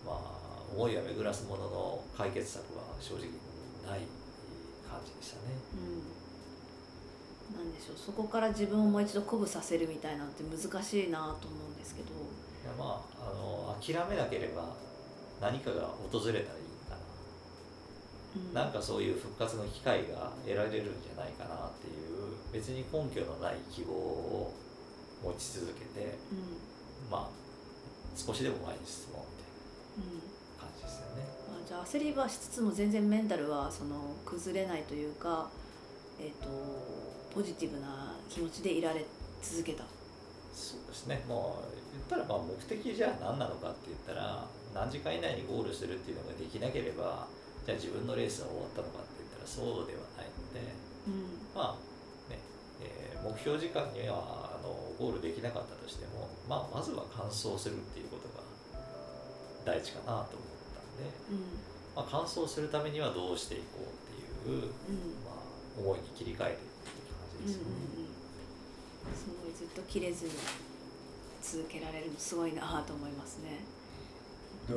[0.04, 0.40] まあ
[0.74, 3.26] 思いは巡らすものの解決策は正直
[3.86, 4.00] ない
[4.88, 5.54] 感じでしたね。
[7.52, 7.96] うん、なんでしょう。
[7.96, 12.12] そこから自分をもう一度鼓舞させるみたいなのって難しいなと思うんですけど、い
[12.66, 14.74] やまああの諦めなければ
[15.40, 16.42] 何かが訪れたらいい
[16.88, 16.96] か
[18.36, 24.54] うん、な、なんかそういう復活の機会が得られるんじゃないかなっていう別に根拠のない希望を
[25.22, 27.10] 持ち続けてうん。
[27.10, 27.40] まあ
[28.14, 29.29] 少しでも前に進もう
[30.58, 31.24] 感じですよね。
[31.48, 35.48] まあ、じゃあ焦りはしつつも全然メンタルはその崩れないというか、
[36.18, 36.48] えー、と
[37.34, 39.04] ポジティブな気持ちでいられ
[39.42, 39.84] 続けた。
[40.52, 47.26] そうですねもう言ったらまあ目的じゃあ何なのかって言ったら何時間以内にゴールするっていうのができなければ
[47.64, 50.74] じゃあ自分のレースは終わったのかって言ったらそうではないので
[51.06, 52.38] うんまあね、
[52.82, 58.08] えー目標時間にはあのゴールできなかったとしても、まあ、まずは完走するっていう
[59.64, 60.26] 大事かなと思っ
[60.74, 61.40] たんで、うん
[61.96, 63.86] まあ、完走するためにはどうしていこうっ
[64.44, 64.68] ていう、うん
[65.24, 65.34] まあ、
[65.78, 67.64] 思いに切り替えていくっていう感うんうんじですね。
[67.66, 68.10] うん
[69.16, 70.32] すごいずっと切れずに
[71.42, 73.64] 続けられるのすごいなと思いますね。
[74.68, 74.74] で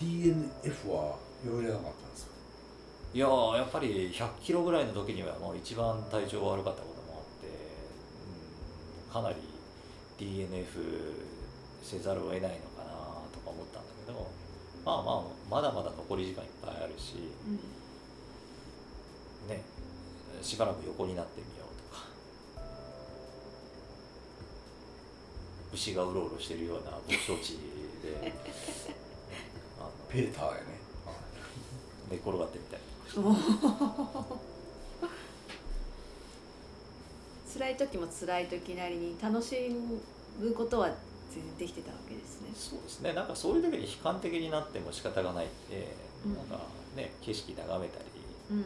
[0.00, 2.32] DNF は余裕なかったんですか？
[3.14, 7.48] いやーやっぱり100キロぐらいの時にはもう一番体調が悪かったこともあって、
[9.06, 9.36] うん、かなり
[10.18, 10.64] DNF
[11.82, 12.48] せざるを得ないの
[12.82, 12.90] かな
[13.32, 14.26] とか思ったんだけど
[14.86, 17.16] まあまあまだまだ残り時間いっぱいあるし
[17.48, 17.56] うん。
[19.48, 19.62] ね
[20.40, 22.04] しばらく横になってみようとか
[25.74, 27.58] 牛がうろうろしてるような牧草地
[28.00, 28.32] で
[29.80, 30.86] あのペーターやね。
[32.08, 32.82] 寝転がってみたり
[33.12, 33.36] とか
[34.30, 34.38] し
[37.52, 37.58] て。
[37.58, 39.56] 辛い時も辛い時なりに楽し
[40.38, 40.90] むことは
[41.36, 42.48] 全然できてたわけですね。
[42.56, 43.12] そうですね。
[43.12, 46.34] なんかそういう時に悲観的になっても仕方がないんで、うん。
[46.34, 46.60] なんか
[46.96, 48.04] ね景色眺めたり
[48.52, 48.64] うん。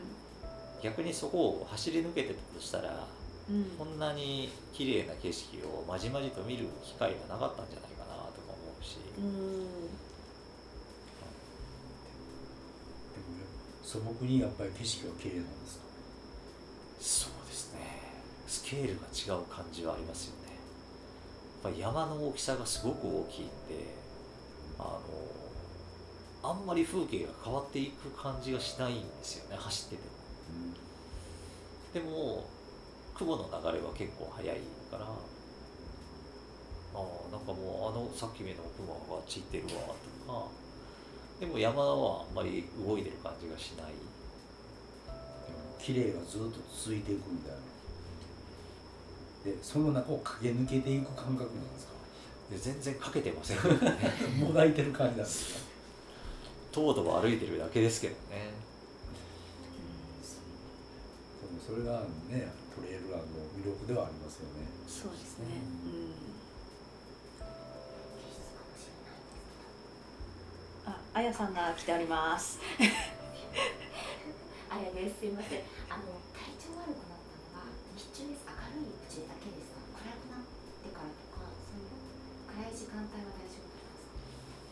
[0.82, 3.08] 逆にそこを走り抜けてたとしたら
[3.50, 3.64] うん。
[3.76, 9.24] こんなに綺麗な景色をまじまじと見る機会がなかったんじゃないかなとか思うし、うん。
[9.24, 9.72] でもね
[13.82, 15.84] 素朴にやっぱり景色は綺麗なんですか？
[17.00, 17.80] そうですね。
[18.46, 20.39] スケールが違う感じはありますよね
[21.62, 23.94] ぱり山の大きさがすごく大きいんで
[24.78, 24.82] あ
[26.42, 30.08] のあんまり風景が変わっていく感じがしないんですよね走ってても。
[31.92, 32.44] でも
[33.14, 34.56] 雲の流れは結構速い
[34.90, 35.06] からあ
[36.94, 36.98] あ
[37.30, 39.70] なんかもうあのさっき見た雲があってるわ
[40.26, 40.48] とか。
[41.38, 43.92] でも山はあんまり動いてる感じがしない。
[45.80, 47.58] 綺麗がずっと続いていくみたいな
[49.44, 51.92] でその中を駆け抜けていく感覚なんですか？
[52.50, 53.58] で全然かけてません
[54.40, 55.60] もがいてる感じなんですか？
[56.72, 58.52] 糖度を歩いてるだけですけどね
[61.40, 63.26] でもそれがねトレイルランの
[63.58, 65.46] 魅力ではありますよねそうですね。
[70.86, 70.92] うん。
[70.92, 72.58] あ、あやさんが来ております。
[74.70, 75.20] あれです。
[75.20, 75.60] すいません。
[75.90, 77.66] あの体調悪くなったのが
[77.96, 78.46] 日中です。
[78.46, 79.82] 明るいうちだけですか。
[79.98, 81.90] 暗くなってからとか、そういう
[82.46, 83.70] 暗い時間帯は大丈夫。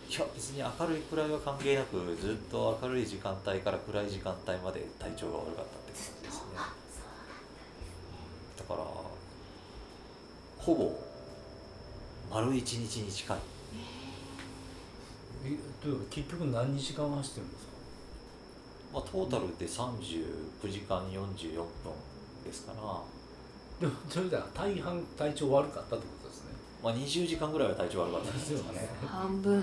[0.09, 6.29] いや別に明るい暗いは関係なくずっと明るい時間帯から暗い時間帯まで体調が悪かったって感じですね。
[6.29, 7.05] あ、そうだったんですね。
[8.59, 8.81] だから
[10.59, 10.99] ほぼ
[12.31, 13.39] 丸一日に近い。
[15.45, 17.73] えというか結局何日間走ってるんですか？
[18.93, 21.67] まあ、トータルで39時間44分
[22.45, 22.81] ですから、
[23.79, 26.09] でもそれでは大半体調悪かったってこと？
[26.09, 26.18] ですね
[26.83, 28.51] まあ、20時間ぐらいは体調悪かったです。
[28.53, 29.63] よね半分。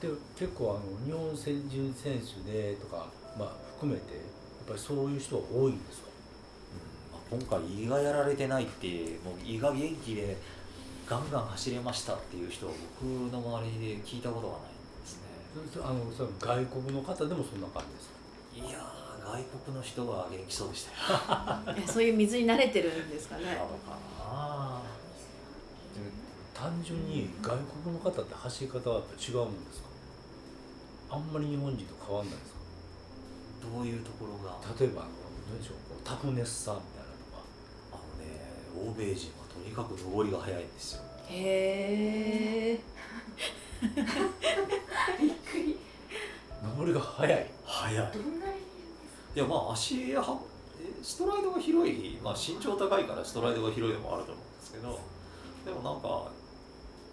[0.00, 3.06] で結構あの日本選手選手でとか、
[3.38, 4.20] まあ、含めてや
[4.64, 6.08] っぱりそういう人は多いんですか？
[7.12, 8.86] まあ、今回胃がやられてないって
[9.24, 10.36] もう胃が元気で
[11.08, 14.62] ガンガン走れましたっていう人は僕の周りで聞いたことがない
[15.02, 15.28] ですね。
[15.72, 18.08] それあのそれ外国の方でもそんな感じです
[18.66, 18.68] か？
[18.68, 21.76] いやー外国の人は元気そうでしたよ。
[21.78, 23.44] えそういう水に慣れてるんですかね。
[23.46, 24.82] なのかな。
[26.54, 29.88] 単純に外国の方って走り方はやっぱ違うんですか？
[31.10, 32.58] あんまり日本人と変わんないですか？
[33.74, 34.56] どういうところが？
[34.78, 35.10] 例えばあの
[35.50, 37.42] 何でしょうこうタフネスさみたいなのが
[37.92, 41.02] あのね欧米人はとにかく登りが早いんですよ。
[41.28, 42.80] へえ
[45.20, 45.78] びっくり。
[46.62, 47.50] 登りが早い。
[47.64, 48.12] 早い。
[48.12, 48.71] どんなレベル
[49.34, 50.40] ですかいやまあ足は
[50.80, 55.00] えストライドが広い、まあ、身長高いからストライドが広いのもあると思うんですけど
[55.64, 56.30] でもなんか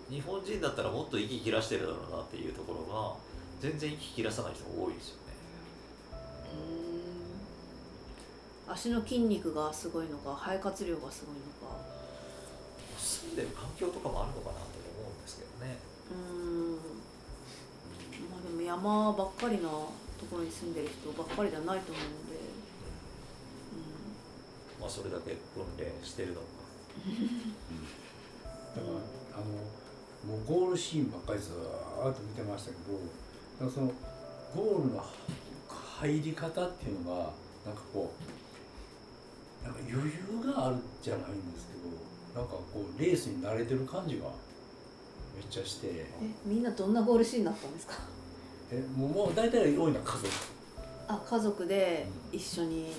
[0.09, 3.13] 日本人だったらもっと息切らしてるだろうなっていうところが
[3.59, 5.33] 全然息切らさない人が多いですよね。
[8.67, 8.73] うん。
[8.73, 11.77] 足の筋肉がすごいのか肺活量がすごいのか。
[12.97, 14.65] 住んでる環境とかもあるのかなと
[14.99, 15.77] 思うんですけどね。
[16.11, 16.75] うん。
[18.31, 19.69] まあでも山ばっかりな
[20.19, 22.35] ところに住んでる人ばっかりじゃないと思うんで、
[24.79, 26.47] まあそれだけ訓練してるのか。
[28.75, 28.93] だから
[29.37, 29.45] あの
[30.37, 32.77] もうゴールシーンばっかりずーっと見てましたけ
[33.63, 33.91] どその
[34.55, 35.03] ゴールの
[36.01, 37.31] 入り方っていうのが
[37.65, 38.11] なんかこ
[39.61, 40.11] うなんか余裕
[40.53, 41.73] があるじゃないんですけ
[42.35, 44.25] どなんかこうレースに慣れてる感じが
[45.35, 45.87] めっちゃして。
[45.87, 46.05] うん、え
[46.45, 47.93] みんなどんなゴールシーンだったんですか？
[48.71, 50.27] えもうもう大体多いのは家族。
[51.07, 52.93] あ家族で一緒に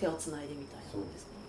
[0.00, 1.02] 手をつないでみたいなそう。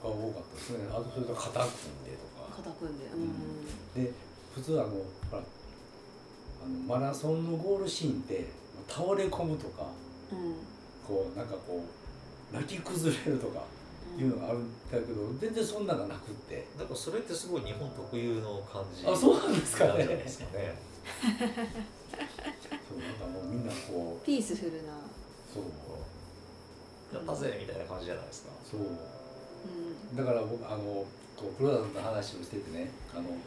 [0.03, 0.86] が多かったですね。
[0.89, 2.57] あとそれと肩組んでとか。
[2.57, 4.03] 肩組んで。
[4.03, 4.11] で
[4.53, 4.97] 普通あのほ
[5.32, 8.47] らあのマラソンのゴールシーンって
[8.88, 9.88] 倒れ込むとか
[10.32, 10.39] うん。
[10.39, 10.55] うん
[11.05, 11.84] こうなんかこ
[12.51, 13.61] う泣き崩れるとか
[14.17, 16.65] いうのがあるんだけど全然そんなのがなくって。
[16.78, 20.05] だからそれってすごい日本特有の感じあそうなんですかね。
[20.05, 20.24] ね
[22.94, 24.94] そうなんかもうみんなこうピースフルな、
[25.54, 25.64] そう。
[27.14, 28.50] やったぜみたいな感じじゃないですか。
[28.70, 28.82] そう。
[28.82, 31.06] うん、だから僕あの
[31.38, 33.38] こう黒田さんと話をしててねあの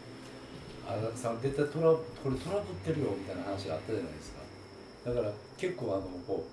[0.89, 4.41] 荒田さん絶対トラこれトラブってるよみたいな話があったじゃないですか。
[5.07, 6.47] だから結構あのこ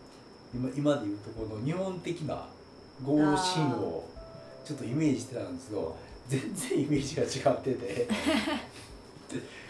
[0.54, 2.46] う今今で言うとこの日本的な
[3.04, 4.04] ゴールシーンを
[4.66, 8.08] ちょっとイメージしてたんですけど全然イメージが違ってて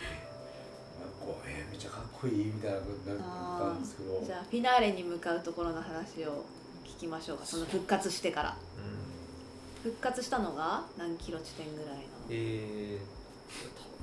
[1.83, 4.23] ちゃかっこいいみたいなことになったんですけど。
[4.23, 6.45] じゃあフィナーレに向かうところの話を
[6.85, 8.57] 聞きましょうかその復活してから。
[8.79, 9.91] うん。
[9.91, 12.03] 復活したのが何キロ地点ぐらいの？
[12.29, 12.99] え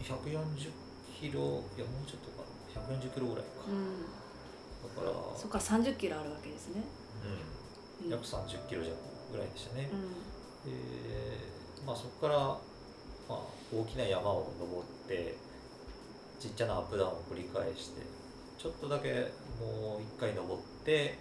[0.05, 0.71] ー、多分140
[1.19, 2.97] キロいやもうちょっとかな。
[2.97, 4.05] 140キロぐらいか、うん。
[4.05, 5.39] だから。
[5.39, 6.83] そこから30キロあるわけですね。
[8.05, 8.95] うん、約30キロ弱
[9.33, 9.89] ぐらいでしたね、
[10.65, 10.75] うで
[11.87, 12.59] まあそこから、ま
[13.31, 13.39] あ、
[13.73, 15.37] 大きな山を登って
[16.41, 18.03] ちっちゃなアップダウンを繰り返して
[18.59, 19.31] ちょっとだけ
[19.61, 21.19] もう一回登って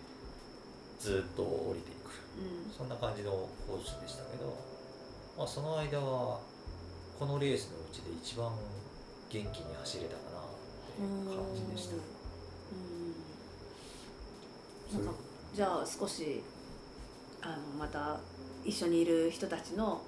[0.98, 2.10] ずっと降りていく。
[2.42, 2.72] んうん。
[2.72, 4.58] そんな感じのコースでしたけど、
[5.38, 6.40] まあ、その間は
[7.18, 8.52] このレースのうちで一番
[9.30, 10.44] 元気に走れたかなっ
[10.96, 11.96] ていう感じでした。
[14.96, 15.04] うん。
[15.06, 15.20] なんか
[15.54, 16.42] じゃあ少し
[17.42, 18.20] あのまた
[18.66, 20.02] 一緒にいる人たちの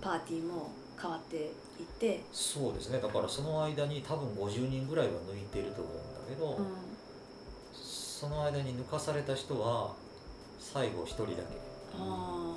[0.00, 0.70] パーティーも
[1.02, 1.50] 変わっていっ
[1.98, 3.00] て、そうですね。
[3.00, 6.66] だからその間に多分50人ぐらいは抜いてると思うんだけど、うん。
[7.74, 9.94] その間に抜かされた人は
[10.60, 11.42] 最後1人だけ。
[11.94, 12.56] ああ、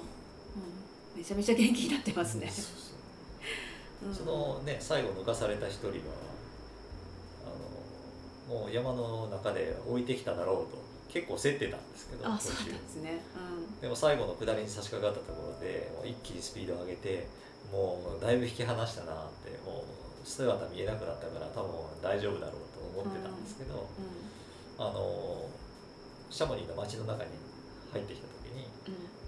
[1.16, 2.52] うん、めちゃめちゃ元気になってますね。
[4.06, 4.14] うん。
[4.14, 5.94] そのね最後抜かされた1人は
[8.50, 12.30] あのもう山の中で置いてきただろうと結構競ってたんですけど
[13.02, 13.20] で。
[13.82, 17.28] でも最後の下りに差し掛かったところで一気にスピードを上げて
[17.72, 23.88] もうだいぶ引き離したなってもう姿見えなくなったから多分大丈夫だろうと思ってたんですけど、
[24.80, 25.50] うん、うん、あの
[26.30, 27.30] シャモニーの街の中に
[27.92, 28.68] 入ってきた時に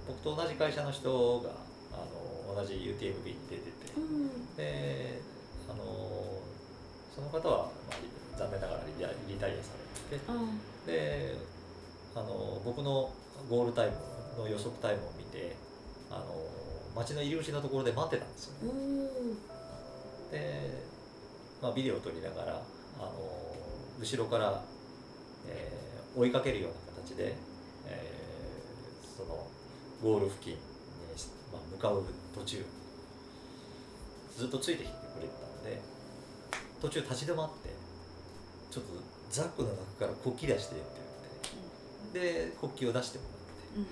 [0.08, 1.52] 僕と同じ会社の人が
[1.94, 2.04] あ
[2.52, 5.22] の同じ UTMB に出ててうん、で
[5.70, 5.84] あの
[7.14, 9.72] その方は、まあ、残念ながらリタリタイアさ
[10.12, 11.36] れててうん、で
[12.16, 13.12] あの僕の
[13.50, 13.90] ゴールタイ
[14.38, 15.56] ムの予測タイムを見て
[16.12, 16.26] あの
[16.98, 18.72] 街の入り口のところで待ってたんですよね。
[18.72, 20.84] うん、で、
[21.62, 22.62] まあ、ビデオを撮りながら
[23.00, 23.12] あの
[24.00, 24.64] 後ろから、
[25.48, 25.88] えー
[26.18, 27.36] 追いかけるような形で、
[27.86, 29.48] えーその
[30.02, 30.60] ゴール付近に、
[31.54, 32.66] まあ、向かう途中
[34.36, 35.82] ずっとついてきてくれてたんで
[36.82, 37.70] 途中立ち止まって
[38.72, 38.90] ちょっと
[39.30, 40.86] ザックの中から国旗出してって
[42.14, 42.48] 言って。
[42.48, 43.88] で国旗を出してもらって。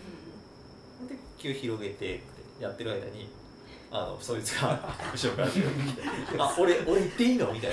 [1.02, 2.24] うん、で国旗を広げて
[2.60, 3.30] やってる間に
[3.92, 4.80] ああのそいつが
[5.14, 5.64] 後ろから来て
[6.40, 7.72] 「あ俺俺行っていいの?」みたい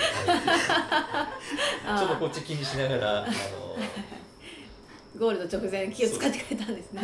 [1.85, 3.33] な ちょっとこっち気にしながらあの
[5.19, 7.03] ゴールの直前気を使ってくれたんですね。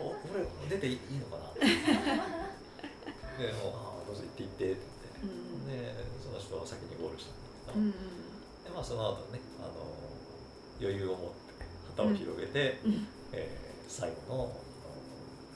[0.00, 1.64] お俺出ていいのかな？
[1.64, 4.82] でもうあどうぞ行って行ってってって。
[5.72, 9.70] でその人は先にゴールしたんだけど、うんでまあその後ねあの
[10.80, 11.34] 余裕を持って
[11.96, 13.06] 旗を広げて、うん。
[13.32, 14.52] えー最後の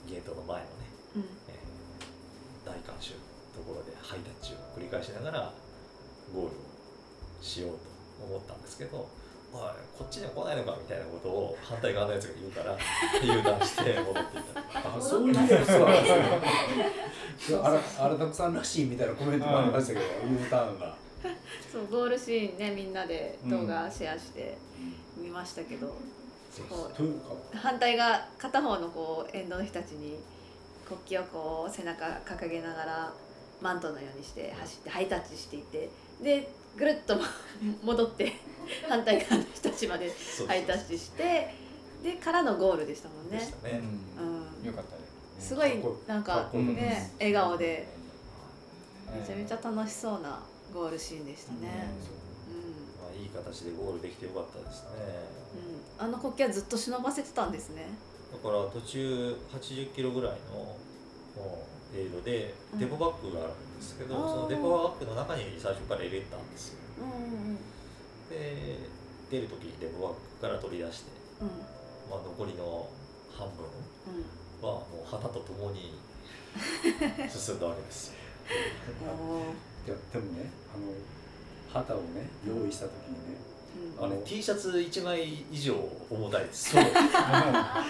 [0.07, 0.65] ゲートの前の
[2.69, 3.19] 大観衆の
[3.57, 5.53] ところでハイタッチを繰り返しながら
[6.33, 6.51] ゴールを
[7.41, 7.71] しよう
[8.19, 9.09] と思ったんですけど
[9.51, 9.61] 「おい
[9.97, 12.77] こっちには来ないのか」みたいなことを反対側のやつが言うから
[13.23, 14.97] U ターンして戻っていった。
[14.97, 15.47] あ そういうや
[17.39, 20.95] つはあら荒田さんらしいみたいなコメントもありましたけど U ターンが。
[21.71, 24.57] そうゴールシーンねみんなで動画シェアして
[25.17, 25.87] 見ましたけど、
[26.67, 27.21] こという
[27.53, 30.17] 反対が片方のこう沿道の人たちに
[30.89, 33.13] 国旗をこう背中掲げながら
[33.61, 35.89] マントのようにして走ってハイタッチしていって
[36.21, 37.15] でぐるっと
[37.83, 38.33] 戻って
[38.87, 40.11] 反対側の人たちまで
[40.47, 41.53] ハイタッチして
[42.03, 43.37] でからのゴールでしたもんね。
[44.65, 45.01] よかったね。
[45.39, 45.71] すごい
[46.07, 47.99] なんかねす笑顔で。
[49.09, 50.39] めちゃめちゃ楽しそうな
[50.73, 51.89] ゴールシーンでしたね。
[53.01, 54.89] まあいい形でゴールできてよかったですね。
[55.99, 57.87] うん、うん、あの国旗はずっと忍ばせてたんですね。
[58.31, 60.77] だから途中80キロぐらいの
[61.43, 64.29] もうレードでデポバッグがあるんですけど、うん。
[64.29, 66.79] そのデポバッグの中に最初から入れてたんですよ。
[67.01, 67.57] うんうん
[68.29, 68.77] で
[69.31, 71.11] 出る時にデポバッグから取り出して、
[71.41, 71.47] うん。
[72.09, 72.87] まあ、残りの
[73.35, 74.67] 半分うん。
[74.67, 75.97] はもう旗とともに
[77.29, 78.13] 進んだわけです。
[79.87, 80.93] よでもねあの
[81.71, 83.48] 旗をね用意した時にねうん
[83.97, 85.75] あのね T シャツ1枚以上
[86.09, 86.71] 重たいです。
[86.71, 86.83] そう。
[86.83, 87.85] あ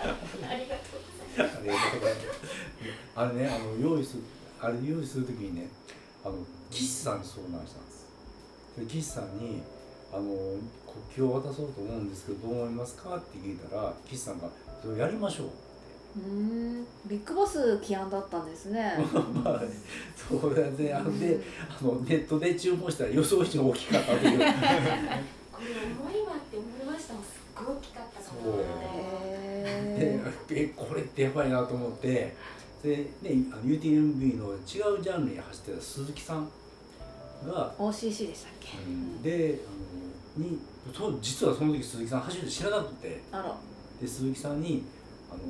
[0.00, 1.00] りがとう
[1.40, 1.86] ございます。
[3.14, 4.22] あれあれねあの用意する
[4.60, 5.68] あれ用意するときにね
[6.24, 6.36] あの
[6.70, 8.06] 岸さんに相談したんです。
[8.78, 9.62] で岸さんに
[10.12, 10.22] あの
[11.14, 13.16] 国旗を渡そうと思うんですけどどう思いますか？
[13.16, 14.48] って聞いたら岸さんが
[14.82, 15.48] 「それやりましょう」
[16.16, 16.22] うー
[16.82, 18.96] んビッグボス起案だったんですね。
[19.44, 19.62] まあ
[20.16, 20.92] そうだね。
[20.92, 24.20] あのであのネットで注文したら予想以上大きかったという。
[24.22, 27.22] これ重いわって思いましたもん。
[27.22, 30.20] すっごい大きかったと思うので。
[30.50, 32.34] えこれってやばいなと思って。
[32.82, 36.48] で、ね、あの UTMB の違うジャンルに走ってた鈴木さん
[37.46, 38.78] がー OCC でしたっけ？
[38.78, 39.60] うんで
[40.36, 40.58] あのに
[40.94, 43.20] そう実はその時鈴木さん初めて知らなくて。
[44.00, 44.84] で鈴木さんに
[45.30, 45.40] 「あの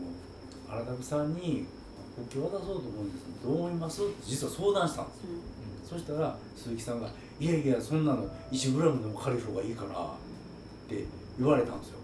[0.68, 1.66] 荒田さんに
[2.16, 5.22] 国旗渡そうと思うんですけどどう思います?」って実は相談したんですよ。
[5.86, 7.08] うそしたら鈴木さんが
[7.38, 9.90] 「いやいやそんなの1グラムでも借りる方がいいから」
[10.86, 11.04] って
[11.38, 11.98] 言われたんですよ。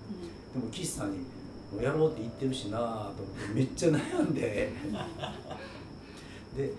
[0.57, 0.61] ん。
[0.61, 1.19] でも岸さんに
[1.73, 2.79] 「もうやろうって言ってるしな」
[3.17, 4.73] と思ってめっちゃ悩んで。
[6.57, 6.73] で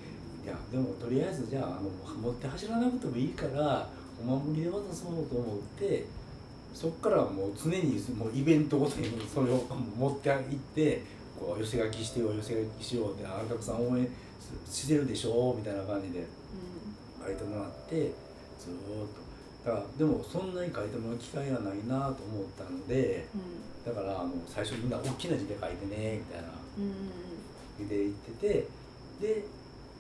[0.44, 1.90] いやでもとりあえずじゃああの
[2.22, 3.90] 持って走らなくてもいいから
[4.22, 6.06] お守りで渡そうと思って
[6.74, 9.64] そっからはもう常にもうイベントごとにそれを
[9.98, 10.42] 持って行っ
[10.76, 11.04] て
[11.40, 14.08] こう寄せ書きしてよ寄せ書きしようってあたくさん応援
[14.70, 16.26] してるでしょみたいな感じで
[17.26, 17.96] 書いてもらって
[18.60, 19.08] ずーっ
[19.64, 19.70] と。
[19.70, 23.94] だからでもそんなに書いてもらう機会がないなと思ったのでうん。
[23.94, 26.50] だからあの最初みんな大きな字で書いてねみたいな。
[26.78, 26.92] うんうん
[27.80, 28.68] 字で言ってて
[29.20, 29.44] で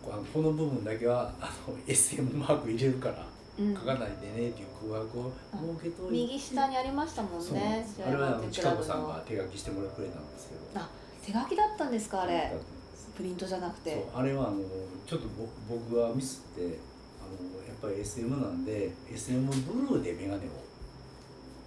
[0.03, 3.25] この部分だけはあの SM マーク入れるから
[3.57, 3.67] うん。
[3.69, 6.11] うん書かないでねっていう空白を設けといて。
[6.11, 7.85] 右下にありましたもんね。
[8.05, 10.81] あれはあのク近子さんが手書きしてもらってくれたんですけど。
[10.81, 10.89] あ
[11.25, 12.51] 手書きだったんですかあれ？
[13.15, 14.05] プリントじゃなくて。
[14.13, 14.57] あれはあの
[15.07, 16.77] ちょっとぼ僕がミスって
[17.21, 20.49] あのやっぱり SM なんで SM ブルーで眼鏡を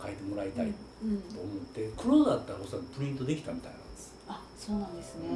[0.03, 1.23] 書いてもらいたいうんうん。
[1.23, 4.13] と思って黒だったらおそらくプリントできたみたいなんです。
[4.29, 5.29] あそうなんですね。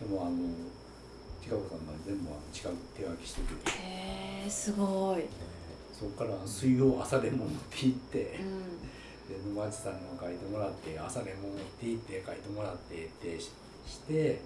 [0.00, 0.36] でもあの
[1.42, 3.78] 近子さんが全部違う手書きしてくれて。
[3.78, 5.24] うん、へえすごい。
[5.98, 8.73] そこから水曜朝でも持って行ってうん
[9.28, 13.50] で沼地さんの書いてもらって朝でも持って行って書いてもらってってし
[13.86, 14.40] して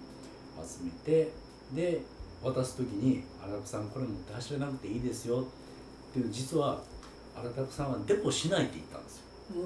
[0.57, 1.33] 集めて
[1.73, 2.03] で
[2.43, 5.41] 渡す時に「荒田さんこれ持って走らなくていいですよ」
[6.11, 6.81] っていう実は
[7.37, 9.23] 荒田さんはデポしないって言ったんですよ。
[9.57, 9.61] お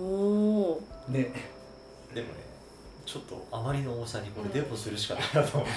[0.73, 0.83] お。
[1.09, 1.23] で
[2.15, 2.53] でもね
[3.05, 5.69] ちょっとあまりの重さにこれデポするしかないなと思っ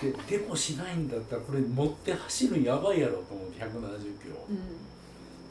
[0.00, 3.68] てでデポしないんだったらこれ持って走るんやばいやろと思って170
[4.22, 4.56] キロうん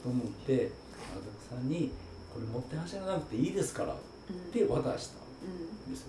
[0.02, 0.70] と思って
[1.12, 1.90] 荒田さんに
[2.38, 3.96] 「これ持って走らなくていいですから」っ
[4.30, 4.52] うん。
[4.52, 6.08] て渡したうんんですよ。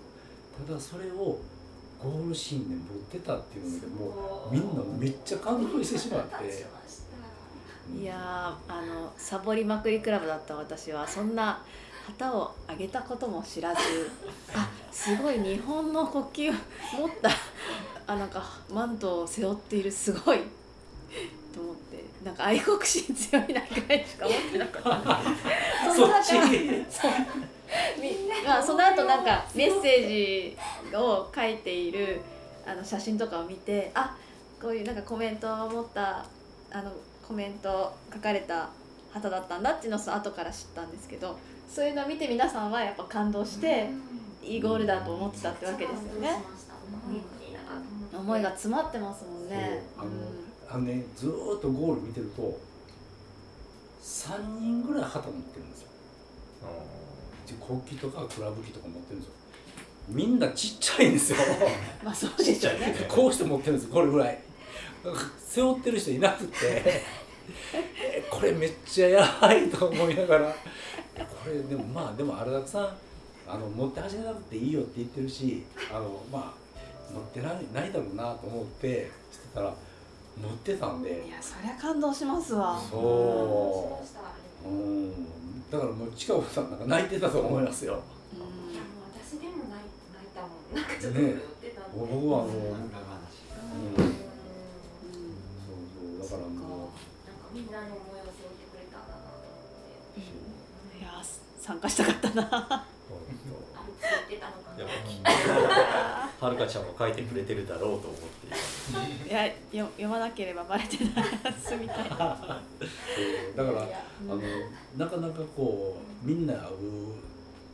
[0.67, 1.39] ただそれを
[2.01, 6.65] ゴールシーンで持ってたっていうのでもうみんなめっちゃ感動してしまって。
[7.99, 11.59] いやーあのサボりまくりクラブだった私はそんな
[12.05, 13.81] 旗をあげたことも知らず。
[14.53, 16.57] あすごい日本の国旗
[16.97, 17.29] を持った
[18.07, 20.39] あなんかマントを背負っているすごい。
[21.53, 21.88] と思って
[22.23, 24.27] なんか愛国心強いなぐらいしか？
[24.27, 26.57] 思ってなかったその中そっち
[26.89, 27.11] そう
[28.01, 28.11] み
[28.45, 30.07] まあその後なんかメッセー
[30.91, 32.19] ジを書いている
[32.65, 34.17] あの写真とかを見てあ
[34.61, 36.25] こういうなんかコメントを持った
[36.71, 36.91] あの
[37.25, 38.69] コメント書かれた
[39.11, 41.39] 旗だったんだっていうのをその後から知ったんですけど
[41.73, 43.89] そういうのを見て皆さんはやっぱ感動して
[44.43, 46.37] いいゴールだと思ってたってわけですよね。
[48.11, 49.81] 思いが詰まってますもんね。
[49.97, 50.09] うあの
[50.71, 52.59] あのねずーっとゴール見てると
[54.01, 55.89] 3人ぐらい旗持ってるんですよ。
[57.47, 59.33] で国旗とかクラブ旗とか持ってるんですよ。
[60.09, 61.37] みんなちっちゃいんですよ。
[62.01, 63.05] う んまあそうですよね。
[63.07, 64.41] こうして持ってるんですこれぐらい。
[65.47, 66.55] 背負ってる人いなくて。
[66.63, 70.51] え これめっちゃやばいと思いながら。
[70.51, 72.97] これでもまあでもあれだくさん
[73.47, 79.73] あの持って走らなくていいよって言ってるしあのまあ持ってないないだろうなと思ってしてたら
[80.41, 81.25] 持ってたんで。
[81.27, 82.79] いやそりゃ感動しますわ。
[82.89, 84.01] そ
[84.65, 84.67] う。
[84.67, 85.11] うん。
[85.69, 88.01] だからもう近尾さんなんか泣いてたと思いますよ。
[88.33, 88.41] うん。
[89.21, 90.75] 私でも泣い泣いたもん。
[90.75, 92.65] なんかちょっとってたんで僕はあの、うん、そう
[95.05, 96.37] うんそう。
[96.37, 96.91] だからも
[97.25, 100.99] なんかみんなの思いを背負ってくれたなと思って。
[100.99, 101.21] いや
[101.59, 102.87] 参加したかったな。
[103.99, 108.19] ついてたのかなぱはるかちゃんも書いてくれてるだろうと思っ
[109.25, 109.29] て。
[109.29, 112.37] いやよ読まなければバレてないはずみたいな。
[112.37, 113.57] そう。
[113.57, 114.41] だからあの
[114.97, 116.65] なかなかこうみんな会う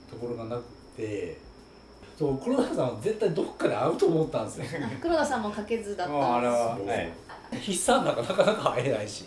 [0.09, 0.63] ところがなく
[0.97, 1.38] て
[2.17, 4.82] そう黒田さんは絶対どっかで会うと思ったんですよ。
[5.01, 7.13] 黒田さんも書けずだったんですあれははい。
[7.59, 9.26] 筆算なんかなかなか会えないし、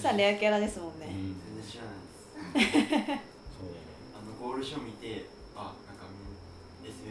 [0.00, 1.06] さあレアキャラですもんね。
[1.06, 1.36] うん。
[1.54, 1.94] 全然知らない
[2.54, 3.22] です。
[3.60, 3.68] そう。
[4.16, 5.35] あのゴールショー見て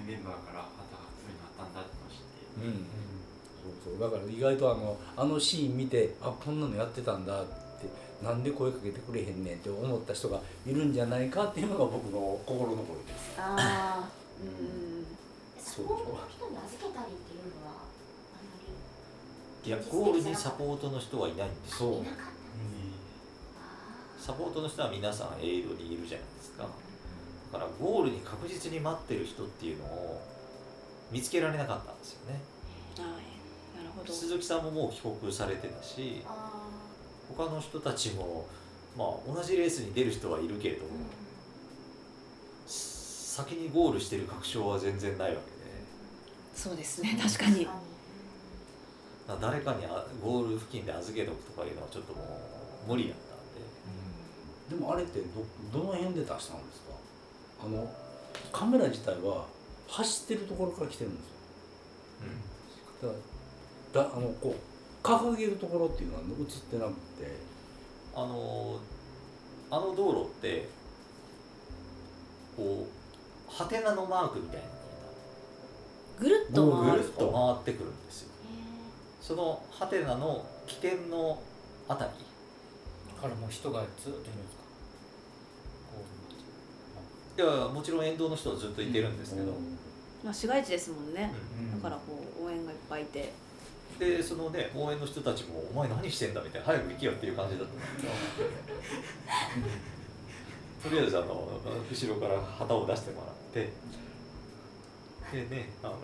[0.06, 2.26] メンバーから旗がそういうのあったんだって知って
[2.66, 2.86] うん
[3.84, 7.52] そうそうだから意外とあのあのシーン見てあこんなのやってたんだって
[8.24, 13.34] なんで声かけてくれへんねんって思った人がいるんじゃないかっていうのが僕の心残りです。
[13.38, 14.10] ああ、
[14.42, 15.06] うん。
[15.60, 17.76] サポートの人に預けたりっていうのはあ
[18.40, 18.56] んま
[19.66, 21.90] りいやゴールにサポートの人はいないんですよ。
[21.90, 22.16] いなかっ
[24.20, 26.28] たサポートの人は皆さんエイドにいるじゃない。
[26.28, 26.35] です
[27.60, 30.22] かだからゴールに確実に待ってる人っていうのを
[31.12, 32.42] 見つけられなかったんですよね
[32.98, 33.08] はい。
[33.78, 34.12] なるほど。
[34.14, 36.52] 鈴木さんももう帰国されてたしあ
[37.36, 38.46] 他の人たちも
[38.98, 40.90] まあ同じレースに出る人はいるけれども、
[42.66, 45.56] 先にゴールしてる確証は全然ないわけで
[46.56, 47.18] そうですね。
[47.22, 47.66] 確かに。
[49.28, 52.22] まあ誰かにあゴール付近で預けとくとかいうのはちょっとも
[52.88, 55.20] う無理だったんででもあれって
[55.74, 56.85] どどの辺で出したんですか？
[57.66, 57.92] あの
[58.52, 59.46] カメラ自体は
[59.88, 61.22] 走ってるところから来てるんで
[63.02, 63.12] すよ。
[63.94, 67.56] だからだあのこう掲げるところっていうのは映ってなくて。
[68.18, 68.80] あの
[69.70, 70.70] あの道路って
[72.56, 74.68] こうハテナのマークみたいな
[76.18, 77.02] ぐるっと回る。
[77.02, 77.30] ぐるっと
[77.66, 78.30] 回ってくるんですよ。
[79.22, 81.42] そのハテナの起点の
[81.90, 82.12] あたり
[83.16, 84.64] だからもう人がずっといるんですか？
[84.64, 84.65] こ
[87.38, 89.52] いやもちろん沿道の人はずっといてるんですけど、
[90.24, 91.32] まあ市街地ですもんね。
[91.74, 93.34] うだからこう応援がいっぱいいて。
[94.00, 98.10] でそのね応援の人たちも「お前何してんだ」みたいな「早く行けよ」っていう感じだったんだけど
[100.90, 101.48] とりあえずあの
[101.90, 103.72] 後ろから旗を出してもらって
[105.32, 105.98] でねあの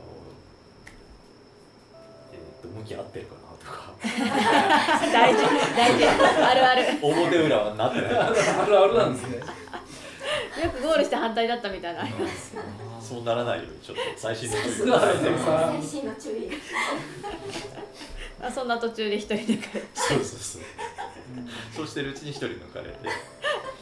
[2.32, 3.94] えー、と向き合ってるかなとか
[5.12, 5.44] 大事
[5.76, 6.06] 大事。
[6.06, 6.86] あるある。
[7.04, 8.30] 表裏はなってないあ
[8.66, 9.61] るあるなんですね
[10.64, 12.56] よくゴールして反対だったみたいなのあります。
[13.02, 16.50] そうならないようにちょっと最新の注意最新の注意。
[18.40, 19.60] があそんな途中で一人で帰る。
[19.94, 20.62] そうそうそう。
[21.76, 22.96] そうしてるうちに一人抜かれて。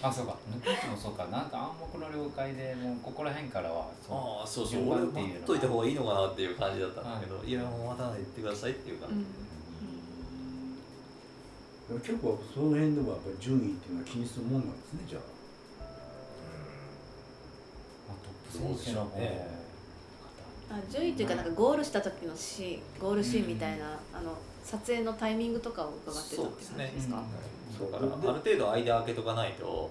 [0.02, 0.38] あそうか。
[0.50, 1.26] 抜くのもそうか。
[1.26, 4.82] なんか暗黙の了解でもうここら辺からはそうああそうそう。
[4.82, 9.10] 順俺待っといた方がいいのかなっていう感じだったんだけど、い、やもう待たないってくださいっていう感
[11.90, 15.22] じ、結構その辺でもやっぱり順位っていうのは気にするもんなんですねじゃあ
[18.52, 19.48] そうでしょうね
[20.72, 27.24] あ順位というかなんかゴールした時のシーンゴールシーンみたいな、あの撮影のタイミングとかを伺ってたって感じですか？
[27.92, 29.90] だからある程度間開けとかないと、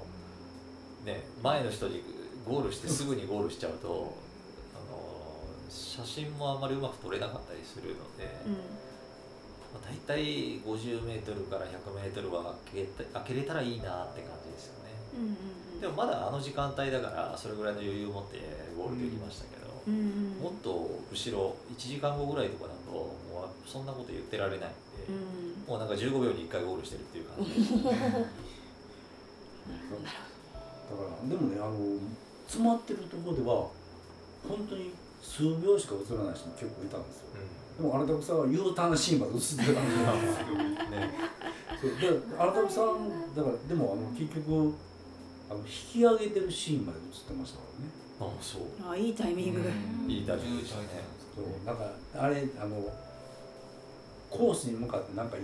[1.05, 2.03] ね、前の人に
[2.47, 4.15] ゴールしてすぐにゴールしちゃうと、
[4.75, 5.01] あの
[5.69, 8.53] 写真もあんまりうまく撮れなかったりするので、うん。
[8.53, 15.37] まあ、大体 50m から 100m は開けた開けれたらいいなって感じですよねうんうんうん。
[15.81, 18.39] でもまだあの時間帯だからそれぐらいの余裕を持って
[18.77, 19.95] ゴールできましたけど、うん。
[19.95, 20.01] うん。
[20.43, 23.17] もっと後ろ1時間後ぐらいとかだっとも
[23.47, 24.77] うそんなこと言ってられないんで、
[25.09, 25.15] うん。
[25.69, 27.51] もうなんか15秒に1回ゴールしてるっていう感じ。
[27.85, 27.91] だ
[30.97, 31.77] からでもねあの
[32.47, 33.69] 詰まってるところでは
[34.49, 34.91] 本当に
[35.23, 37.29] 数秒しか映らない人も結構いたんですよ。
[37.77, 39.73] でも荒田さんは U ターンシーンまで映ってたんで。
[40.97, 41.15] ね。
[41.81, 41.91] そう。
[42.01, 44.75] で荒田さんだからでもあの結局
[45.51, 47.91] あの引き上げてるシーンまで映ってましたからね。
[48.21, 48.63] あそう。
[48.91, 49.61] あいいタイミング、
[50.07, 50.69] いいタイミングで。
[50.69, 50.89] したね
[51.35, 52.85] そうなんかあれあの
[54.29, 55.41] コースに向かってなんかい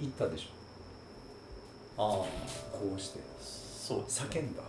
[0.00, 2.02] 言ったでしょ。
[2.02, 2.16] ああ。
[2.72, 3.20] こうして。
[3.40, 4.62] そう叫んだ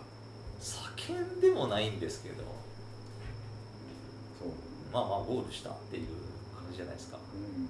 [0.60, 2.44] 叫んでもないんですけど。
[4.38, 4.48] そう。
[4.92, 6.06] まあまあゴールしたっていう
[6.54, 7.18] 感じじゃないですか。
[7.34, 7.68] うん。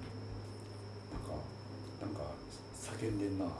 [1.11, 1.33] なんか
[2.01, 2.31] なんか
[2.75, 3.55] 叫んでんなみたいな。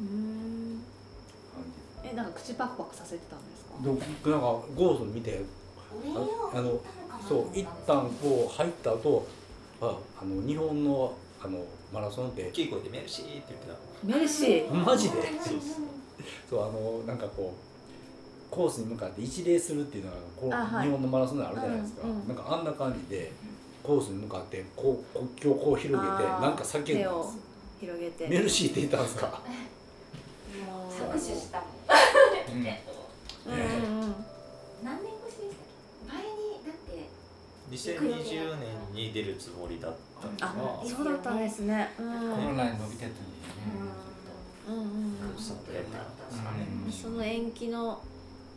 [0.00, 0.82] うん
[2.10, 4.30] えなんか口パクパクさせてたんですか？
[4.30, 4.46] なんか
[4.76, 5.42] ゴール見て
[6.54, 6.80] あの
[7.28, 9.26] そう一旦こう入った後
[9.80, 13.76] ああの日本のあのマラソンって大きい声で「メルシー」って言ってた。
[14.04, 14.72] メルシー？
[14.74, 15.16] マジで？
[16.48, 20.86] そうあのなんかこうコースに向かって一礼するっていうのがこう、あはい。
[20.86, 22.28] 日本のマラソンであるじゃないですか、うんうん。
[22.28, 23.32] なんかあんな感じで
[23.82, 27.38] コースに向かってこう国旗をこう広げてなんか叫んだんです。
[27.80, 28.28] 広げて。
[28.28, 29.42] メルシーって言ったんですか？
[31.00, 31.60] もう拍手した。
[31.60, 31.68] もん
[32.56, 32.62] うん。
[32.62, 34.14] うんうん
[34.84, 35.66] 何年越しでしたっ
[36.06, 36.12] け？
[36.12, 37.08] 前にだって
[37.70, 41.92] 2020年に出るつもりだったんですそうだったんですね。
[41.98, 42.04] うん。
[42.06, 43.22] コロナに伸びてたんですね。
[44.68, 44.74] うん。
[44.74, 45.06] うんうん
[46.92, 48.00] その延期の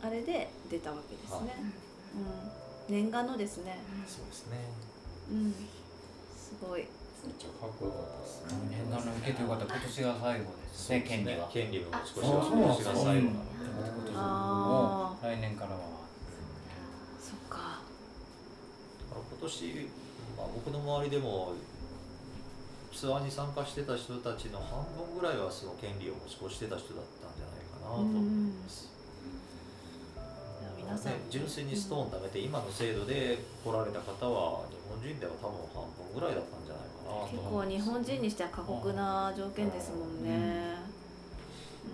[0.02, 1.54] あれで出たわけですね、
[2.88, 3.78] うん、念願のですね。
[4.08, 4.56] そうですね。
[5.30, 5.52] うん。
[5.52, 6.86] すごい
[7.26, 8.68] めっちゃかっこよかったですね。
[8.70, 9.64] 念願の受けてよかった。
[9.66, 11.48] 今年が最後ですね権利は。
[11.52, 15.78] 権利の持ち越しあは今年が最後なのでああ来年からは
[17.20, 17.80] そっか
[19.08, 19.88] 今年、
[20.36, 21.52] まあ、僕の周りでも
[22.92, 28.90] ツアーに参加してた人たちの半分ぐらいはその権利を持ち越してた人だったんじゃないかなと思います。
[30.76, 36.59] 皆さん、ね、純粋にストーン貯めて今の制度で来られた方は日本人では多分半分ぐらいだった
[37.30, 40.74] 結構日本人にしては過酷な条件ですもんね、
[41.84, 41.88] う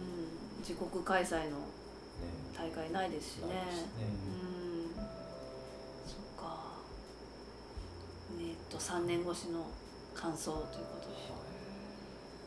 [0.59, 1.65] ん、自国開催のね
[2.57, 3.49] 大会ないですしね。
[3.49, 3.63] ね。
[4.01, 5.05] うん。
[6.07, 6.83] そっか。
[8.41, 9.67] えっと3年越しの
[10.15, 10.71] 感想というこ
[11.03, 11.15] とで、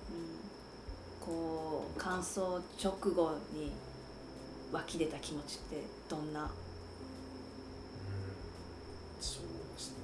[0.09, 3.71] うん、こう感想直後に
[4.71, 6.41] 湧き出た気持ちってどんな？
[6.41, 6.49] うん。
[9.21, 9.43] そう
[9.75, 9.95] ですね。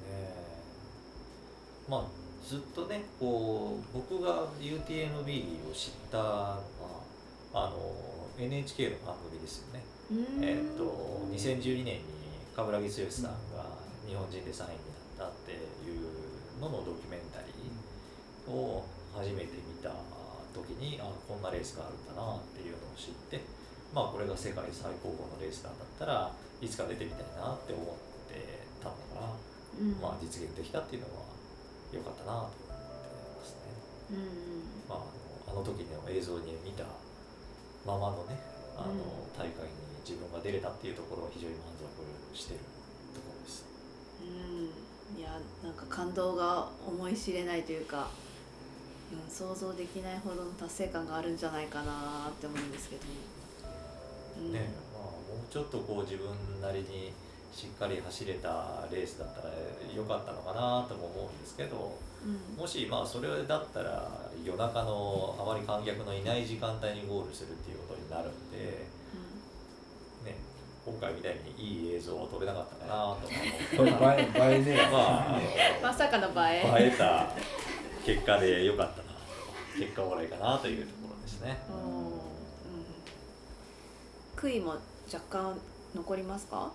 [1.89, 6.61] まあずっとねこう僕が UTMB を知ったのは
[7.53, 7.75] あの
[8.37, 10.43] NHK の番組ですよね、うん。
[10.43, 12.03] えっと2012年に
[12.55, 13.65] 冠城剛さんが
[14.05, 14.77] 日本人で3位に
[15.17, 15.57] なったってい
[15.97, 18.85] うののドキュメンタリーを
[19.15, 19.89] 初めて見た
[20.53, 23.41] 時にあこんなレースがあるんだなっていうのを知って
[23.91, 26.31] まあこれが世界最高峰のレースなんだったら
[26.61, 27.85] いつか出てみたいなって思っ
[28.29, 29.33] てたのが、
[29.81, 29.97] うん。
[29.99, 31.24] まあ実現できたっていうのは
[31.93, 32.65] 良かったなと思って
[33.37, 33.73] ますね。
[34.11, 35.03] うんまあ、
[35.47, 36.83] あのあの時の映像に見た
[37.85, 38.39] ままのね
[38.77, 38.99] あの、うん
[39.35, 42.59] 大会に自分が出れたっていうところは非常に満足してる
[43.13, 43.65] ところです。
[44.21, 45.29] うんいや
[45.63, 48.07] なんか感動が思い知れないというか、
[49.11, 53.11] うん、想像できないほどの達成感があるんじゃないかなって思うんですけども、
[54.47, 56.27] うん、ねまあ、もうちょっとこう自分
[56.61, 57.13] なりに
[57.55, 59.53] しっかり走れたレースだったら
[59.95, 62.57] 良かったのかなとも思うんですけどうん。
[62.59, 64.11] もしまあそれだったら
[64.43, 68.57] 夜中のあまり観客のいない時間帯にゴールするっていうことになるんで、
[70.25, 70.35] ね、
[70.85, 72.93] 今回みたいにいい映像を撮れなかったかな
[73.73, 74.21] と思う映え
[74.53, 75.41] 映えねまあ
[75.81, 76.83] まさかの映え。
[76.89, 77.29] 映えた
[78.05, 79.03] 結果で良かったな
[79.79, 81.57] 結果オーライかなというところですね。
[81.69, 82.07] うん。
[82.07, 82.13] うん。
[84.35, 84.75] 悔いも
[85.11, 85.57] 若干
[85.95, 86.71] 残りますか？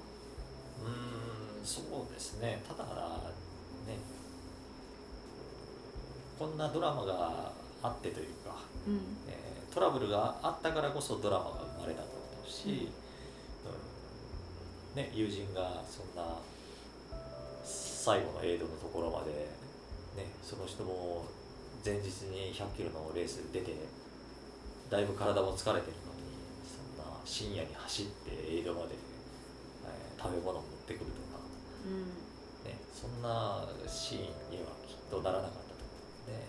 [0.83, 2.63] うーんそうですね。
[2.67, 3.99] ただね
[6.39, 7.53] こんなドラマが
[7.83, 9.01] あってというか、うん。
[9.29, 12.91] えートラブルがあったからこそドラマが生まれたと思うし、
[14.95, 16.35] うんね、友人がそんな
[17.63, 19.31] 最後のエイドのところまで、
[20.17, 21.25] ね、その人も
[21.85, 23.73] 前日に100キロのレース出て
[24.91, 26.35] だいぶ体も疲れてるのに
[26.67, 29.10] そんな深夜に走ってエイドまで、えー
[30.21, 31.41] 食べ物を持ってくるとか、
[31.87, 32.13] うん。
[32.69, 34.21] ね、そんなシーン
[34.53, 35.89] にはきっとならなかったと思
[36.29, 36.45] うので、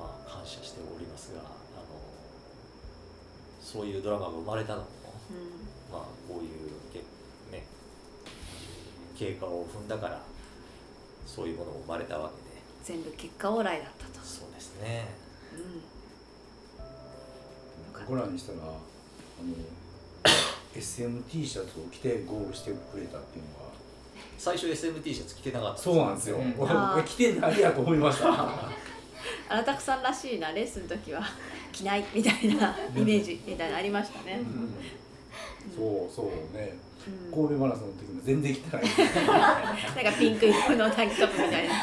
[0.00, 1.50] まあ感謝しておりますがあの
[3.60, 4.88] そういうドラマが生まれたのも、
[5.30, 5.92] うん。
[5.92, 6.50] まあ、こういう
[6.92, 7.00] け、
[7.54, 7.66] ね、
[9.18, 10.22] 経過を踏んだから
[11.26, 12.62] そういうものも生まれたわけで。
[12.82, 15.08] 全部結果オーライだったと、そうですね。
[15.52, 15.82] うん、
[18.08, 18.74] 僕らにしたらあの
[20.74, 23.70] SMT シャツを着てゴールしてくれたっていうのが。
[24.38, 25.82] 最初 SMT シャツ着てなかった。
[25.82, 26.54] そうなんですよ、うん。
[26.58, 28.30] 俺着てないやと思いました。
[29.48, 31.22] 荒拓さんらしいなレッスンの時は。
[31.72, 34.40] 着ないみたいなイメージみたいなのありましたね、
[35.76, 36.76] そうそうね。
[37.06, 37.46] うん。
[37.46, 38.86] 神戸マラソンの時も全然着てない。
[40.04, 41.74] なんかピンク色のタンクトップみたいな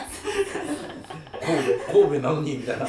[1.40, 2.88] 神戸神戸なのにみたいな。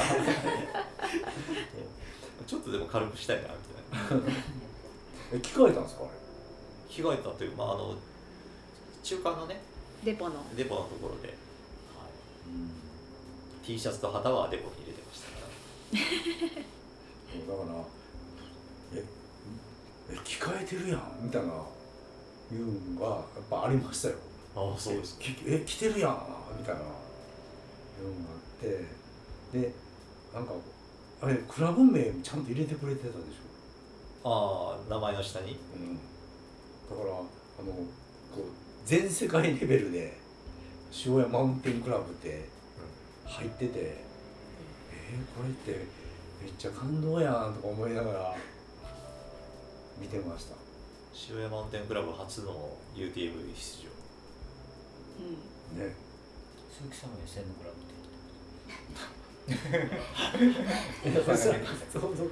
[2.45, 3.47] ちょっとでも軽くしたいなみ
[4.09, 4.25] たいな
[5.33, 6.03] え着替えたんですか？
[6.03, 6.11] あれ
[6.89, 7.95] 着替えたというまああの
[9.03, 9.61] 中間のね
[10.03, 10.35] デポの。
[10.55, 11.37] デポのところで、はい、
[13.65, 15.37] T シャツと旗はデポに入れてましたか
[16.57, 16.63] ら。
[17.63, 17.79] だから
[18.95, 19.05] え
[20.11, 24.15] え着替えてるやんみたいないうのがやっぱありましたよ。
[24.55, 26.25] ああそうですきえ着てるやん
[26.57, 26.95] みたいないうのが
[28.31, 28.99] あって。
[29.51, 29.73] で
[30.33, 30.53] なんか
[31.21, 33.48] あれクラブ名ちゃんと入れてくれてたでしょ、
[34.23, 35.57] ああ名前の下に？
[35.75, 36.01] うん、だ
[36.95, 37.83] からあのこ
[38.37, 38.43] う
[38.85, 40.17] 全世界レベルで
[41.05, 42.49] 塩谷マウンテンクラブって
[43.25, 45.85] 入ってて、えー、これって
[46.43, 48.35] めっちゃ感動やんとか思いながら
[49.99, 50.55] 見てました。
[51.29, 53.89] 塩谷マウンテンクラブ初の UTV 出場。
[55.19, 55.79] うん。
[55.79, 55.95] ね。
[56.71, 57.93] 鈴木さんも SN クラブって
[58.95, 59.18] そうそう
[61.93, 62.31] そうそう。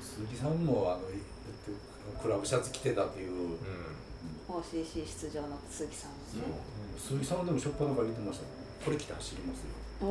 [0.00, 1.16] 鈴木さんもあのえっ
[2.16, 3.56] とクラブシャツ着てたっていう、う
[4.48, 6.10] OCC 出場の鈴木さん。
[6.30, 6.42] そう。
[6.98, 8.48] 鈴木さんはでもしょっぱなから言ってましたね
[8.84, 10.10] これ着て走りますよ、お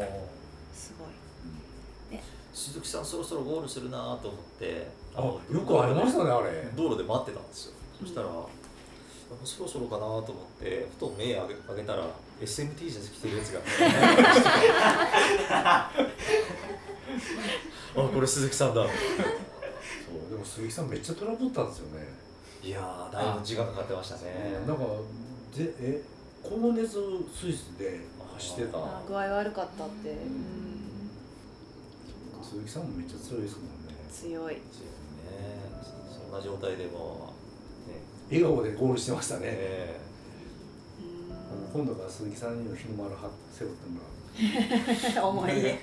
[0.00, 0.28] お
[0.72, 2.20] すごい。
[2.52, 4.88] 鈴木さんそろそろゴールするなと思って。
[5.14, 6.68] あよくありましたねあれ。
[6.76, 7.04] 道路で。
[7.04, 8.28] 待ってたんですよ、そしたら
[9.44, 10.24] そろそろかなと思っ
[10.60, 12.06] てふと目上げ上げたら
[12.40, 13.60] SMT シャツ着てるやつが。
[17.96, 18.82] あこれ鈴木さんだ。
[18.84, 18.88] そう
[20.30, 22.06] でも鈴木さんめっちゃトラブったんですよね、
[22.62, 24.60] いやーだいぶ時間かかってましたね。
[24.66, 24.84] なんか
[25.52, 26.02] ぜえ
[26.42, 26.92] 高熱
[27.34, 28.00] スイスで
[28.34, 28.78] 走ってた。
[28.78, 31.10] あ具合悪かったって、うん。
[32.42, 33.94] 鈴木さんもめっちゃ強いですもんね。
[34.12, 34.54] 強い。
[34.54, 34.60] ね。
[36.08, 37.34] そんな状態でも
[37.88, 37.94] ね。
[38.30, 40.07] 笑顔でゴールしてましたね、ねうん
[41.72, 45.28] 今度から鈴木さんにも日の丸は背負ってもらう。
[45.30, 45.78] 思い出。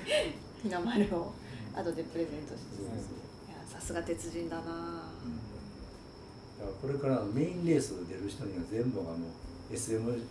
[0.64, 1.34] 日の丸を
[1.76, 4.62] 後でプレゼントしていやさすが鉄人だな。
[4.64, 4.72] だか
[6.62, 9.18] らこれからメインレース出る人には全部あの
[9.72, 10.24] SM,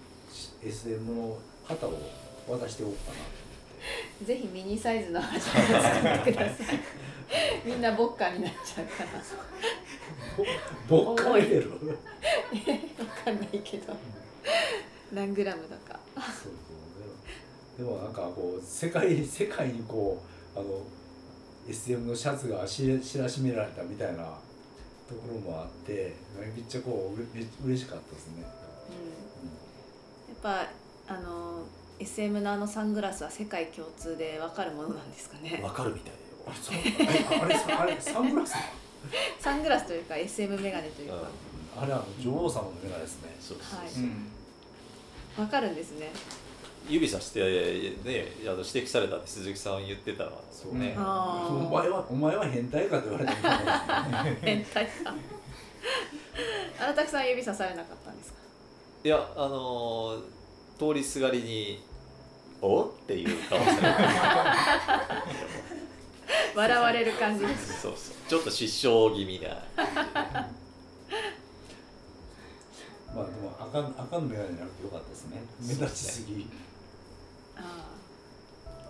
[0.62, 1.93] SM の旗を
[2.48, 5.59] 渡しておこうかな ぜひミニサイズの橋を作
[6.23, 6.81] ってください。
[7.66, 9.11] みんなボッカーになっちゃうから。
[10.89, 11.70] ボッカレる？
[11.70, 11.77] わ
[13.24, 13.93] かんないけど
[15.12, 16.01] 何グラムだか。
[16.16, 16.52] そうそう。
[17.76, 20.20] でもでもなんかこう世界世界にこ
[20.56, 20.82] うあの
[21.68, 24.24] SM のシャツがし知らしめられたみたいな
[25.09, 27.20] ところもあってめっちゃこう
[27.66, 28.43] 嬉しかったですね、うん。
[30.52, 30.64] やっ
[31.06, 31.62] ぱあの
[31.98, 35.60] SM のあのサングラスは世界共通で分かるものなんですかね。
[35.62, 36.12] わかるみたい
[36.47, 36.74] あれさ
[37.43, 38.55] あれさあれサングラス
[39.39, 41.28] サングラスというか SM メガネというか、
[41.76, 43.36] あれあの女王様のメガネですね。
[43.40, 43.86] そうです、はい。
[43.86, 44.26] うん
[45.36, 46.11] 分かるんですね。
[46.89, 47.47] 指さしてね
[48.44, 50.94] あの指摘されたって鈴木さん言ってたそうね。
[50.98, 53.39] あお前はお前は変態かと言われても
[54.43, 55.15] 変態か。
[56.78, 58.39] 荒拓さん指さされなかったんですか？
[59.05, 60.23] いやあのー
[60.78, 61.82] 通りすがりに
[62.61, 62.85] 「お？
[62.85, 63.82] っていう顔されて
[66.55, 67.81] 笑われる感じです。
[67.82, 68.15] そうそう。
[68.28, 70.48] ちょっと失笑気味な
[73.15, 75.43] まあでも赤赤のメガネになるとよかったですね。
[75.61, 76.49] 目立ちすぎ。
[77.57, 77.91] あ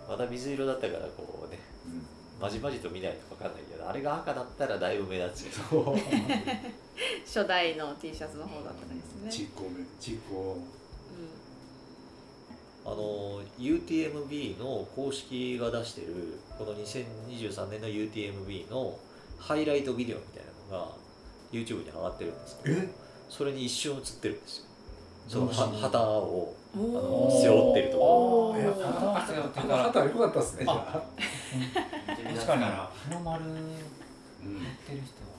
[0.08, 2.06] まだ水色だったからこうねうん。
[2.40, 5.60] まじまじと見ないと分かんないけどあれが赤だったらだいぶ目立つ
[7.24, 10.58] 初代の T シャツの方だったんですね、ちっこめちっこ。
[12.86, 18.98] あの UTMB の公式が出してるこの2023年の UTMB の
[19.38, 20.92] ハイライトビデオみたいなのが
[21.50, 22.80] YouTube に上がってるんですけど。
[22.80, 23.03] え？
[23.28, 24.64] それに一瞬映ってるんですよ。
[25.28, 25.46] その
[25.78, 28.60] 旗をうん、あの背負ってるとこおー。
[28.60, 30.76] いやああ背負ってたあの旗良かったですねじゃあ。
[32.34, 32.64] 確かに。
[32.64, 33.62] 日の丸うん持っ
[34.84, 35.34] てる人は。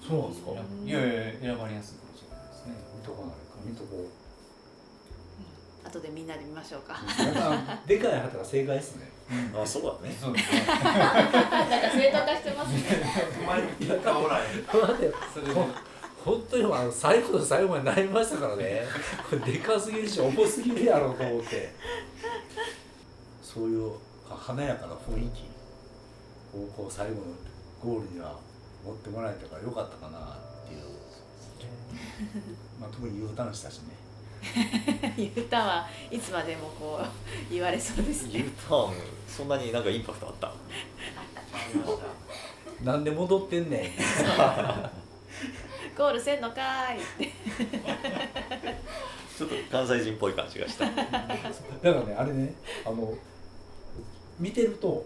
[0.00, 0.50] そうなんですか？
[0.86, 2.74] いやいや選ばれやすいかもしれないですね。
[2.98, 3.36] 見とかないか
[3.66, 4.08] 見とこ
[5.84, 6.94] 後でみんなで見ましょうか。
[7.86, 9.10] でかい旗が正解ですね。
[9.60, 10.14] あそうだね。
[10.20, 10.60] そうですね。
[10.70, 12.80] なんか正当化してますね。
[13.42, 15.52] お前に顔らへん待ってそれ
[16.24, 18.82] 本当にあの最後の最後まで悩みましたからね。
[19.28, 21.72] これでかすぎるし重すぎるやろうと思って。
[23.42, 23.92] そういう
[24.30, 25.42] あ華やかな雰囲気
[26.56, 27.20] をこう最後の
[27.82, 28.34] ゴールには
[28.84, 30.80] 持ってもらえたからよかったかなっていう、
[32.80, 33.92] まあ、特に U ターンしたしね。
[35.18, 38.94] U ターンはいつまでもこう言われそうです U ねターン
[39.28, 40.46] そんなになんかインパクトあった？
[40.48, 40.52] あ
[41.74, 42.84] りました。
[42.90, 43.90] なんで戻ってんねん
[45.96, 47.32] ゴールせんのかーいって
[49.36, 50.86] ちょっと関西人っぽい感じがした。
[50.90, 51.10] だか
[51.82, 52.54] らねあれね
[52.84, 53.14] あの
[54.38, 55.04] 見てると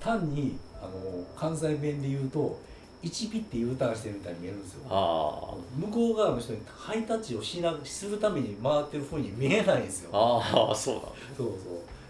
[0.00, 2.58] 単にあの関西弁で言うと
[3.02, 4.82] 1ピって U ターンしてるみたいに見えるんですよ。
[4.88, 10.10] あ向こう側の人にハイタッチをしなするために回ってる風に見えないんですよ。
[10.12, 11.02] あああそうだ。
[11.36, 11.56] そうそう。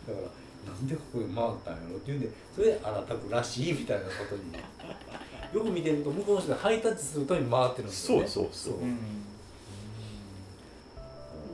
[0.07, 0.21] だか
[0.67, 1.35] らなんでここで回っ
[1.65, 4.43] たんやろっていうんでそれであなたくらしいみたいなことに
[5.53, 8.27] よく見てると向こうの人がハイタッチするために回ってるんですよね。
[8.27, 8.75] そうそうそう。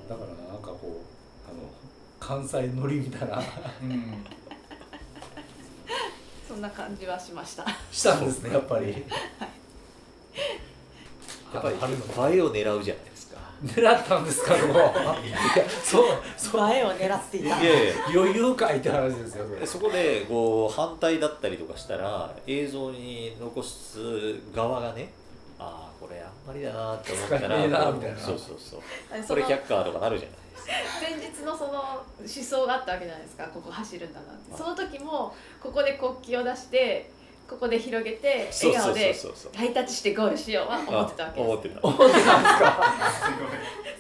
[0.08, 1.68] だからなんかこうあの
[2.20, 3.38] 関西乗りみたいな。
[3.38, 3.40] う
[3.84, 4.24] ん。
[6.46, 7.66] そんな感じはしました。
[7.90, 9.04] したんですねやっぱり。
[11.52, 13.17] やっぱり春の映えを狙うじゃないですか
[13.64, 14.54] 狙ったんですか
[15.82, 16.04] そう
[16.36, 16.60] そう。
[16.60, 17.46] 前を狙っていた。
[17.60, 23.98] いやいや余裕かいって話ですよそこでこう反対だったりとかしたら映像に残す
[24.54, 25.12] 側がね
[25.58, 28.18] ああこれあんまりだなって思った使えねえならみたいな。
[28.18, 28.80] そうそうそう。
[29.26, 30.72] これ却下とかなるじゃないですか。
[31.00, 34.56] 前日のその思想があったわけじゃないですかここ走るんだなって。
[34.56, 37.10] その時もここで国旗を出して
[37.48, 39.14] ここで広げて笑顔で
[39.56, 41.40] ハイタッチしてゴールしようは思ってたわけです。
[41.40, 42.84] あ思ってた思ってたんですか？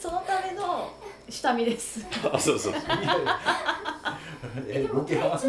[0.00, 0.92] そのための
[1.30, 2.04] 下見です。
[2.32, 2.82] あそうそうそう。
[4.68, 5.48] えでも体調良かった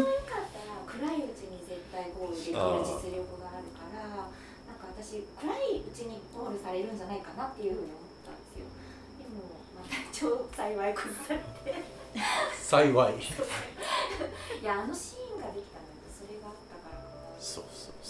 [0.86, 8.64] 暗いうちに絶対ゴールできる実力があるからなんか私暗いうちにゴールされるんじゃないかなっていうふうに思ったんですよ。
[9.20, 11.38] でも、まあ、体調幸い崩され
[11.72, 11.84] て。
[12.64, 13.14] 幸い。
[13.20, 15.84] いやあのシーンができたの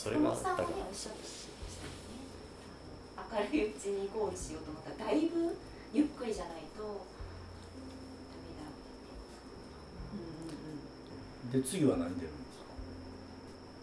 [0.01, 0.65] それがあった明
[3.53, 5.55] るいうちにゴールしようと思ったらだいぶ
[5.93, 6.89] ゆっくりじゃないとダ
[8.41, 8.65] メだ。
[11.49, 12.49] ってで次は何出るんで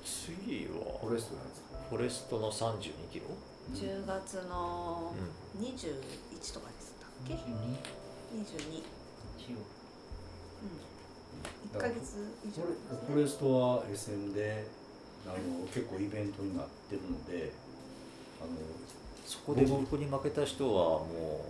[0.03, 0.34] すか？
[0.34, 1.68] 次はフォレストなんですか。
[1.89, 3.26] フォレストの32キロ、
[3.73, 5.69] 10月のう21
[6.53, 7.38] とかでしたっけ？22
[8.41, 8.84] 22
[9.53, 9.64] う
[10.65, 11.77] ん。
[11.77, 12.64] 1ヶ月以上
[13.06, 14.65] フォレストは SM で
[15.27, 17.51] あの結構イベントになってるので
[18.41, 18.49] あの
[19.25, 21.45] そこで僕に負けた人はも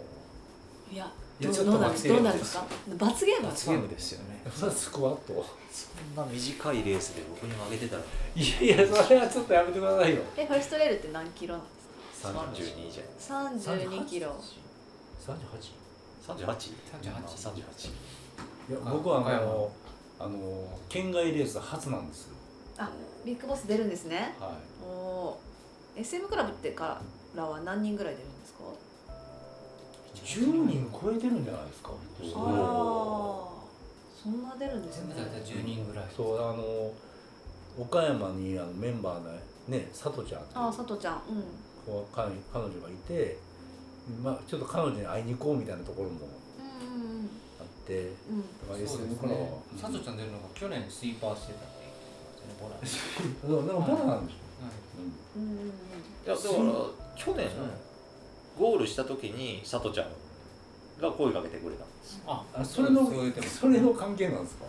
[0.92, 2.66] いやいやどうどうなん罰ゲームどうなんですか？
[2.98, 4.42] 罰ゲームう罰ゲームですよね。
[4.50, 5.46] スクワット？
[5.72, 8.02] そんな短いレースで僕に負けてたら。
[8.36, 10.22] いやいやそれはちょっとやめてくださいよ。
[10.36, 11.72] えフォレストレールって何キロなんで
[12.16, 14.36] すか？32じゃん32キロ。
[15.24, 15.36] 38?
[16.36, 16.46] 38?
[16.48, 16.74] 38
[17.52, 17.90] 38
[18.70, 19.72] いや僕はあの
[20.20, 22.36] あの県外レース初なんですよ
[22.78, 22.90] あ
[23.26, 24.36] ビッグボス出るんですね。
[24.40, 26.02] はおおー。
[26.02, 27.02] SM クラブってか
[27.36, 28.64] らは何人ぐらい出るんですか？
[30.16, 31.92] い10人超えてるんじゃないですか。
[32.36, 33.66] おああ
[34.24, 35.14] そんな出るんですね。
[35.16, 36.06] 全部大体10人ぐらい。
[36.16, 36.92] そうあの
[37.80, 39.32] 岡山にあのメンバーの
[39.68, 40.60] ね佐藤ちゃんっていう。
[40.60, 41.16] ああ佐藤ちゃん。
[41.16, 41.22] うん。
[41.86, 43.38] こう彼彼女がいて、
[44.22, 46.16] まあ、ちょっと彼女に会いに行こうみたいなところも
[46.60, 46.64] う
[47.00, 47.30] んうん
[47.60, 48.12] あって。
[48.30, 48.36] うん。
[48.36, 49.42] うんだからそうで SM すクラブは。
[49.48, 49.58] ね。
[49.82, 51.77] 佐藤ちゃん出るのが去年スイーパーしてた
[52.60, 54.38] ボラそうなんかボラなんでしょ、
[55.38, 55.44] うん。
[55.44, 55.52] うん。
[55.52, 55.68] うん。
[55.68, 55.72] い
[56.26, 56.52] やだから
[57.16, 57.50] 去年
[58.58, 60.12] ゴールした時に佐藤ちゃん
[61.02, 62.22] が声かけてくれたんです。
[62.26, 63.06] ああそれの
[63.44, 64.66] それの関係なんですか？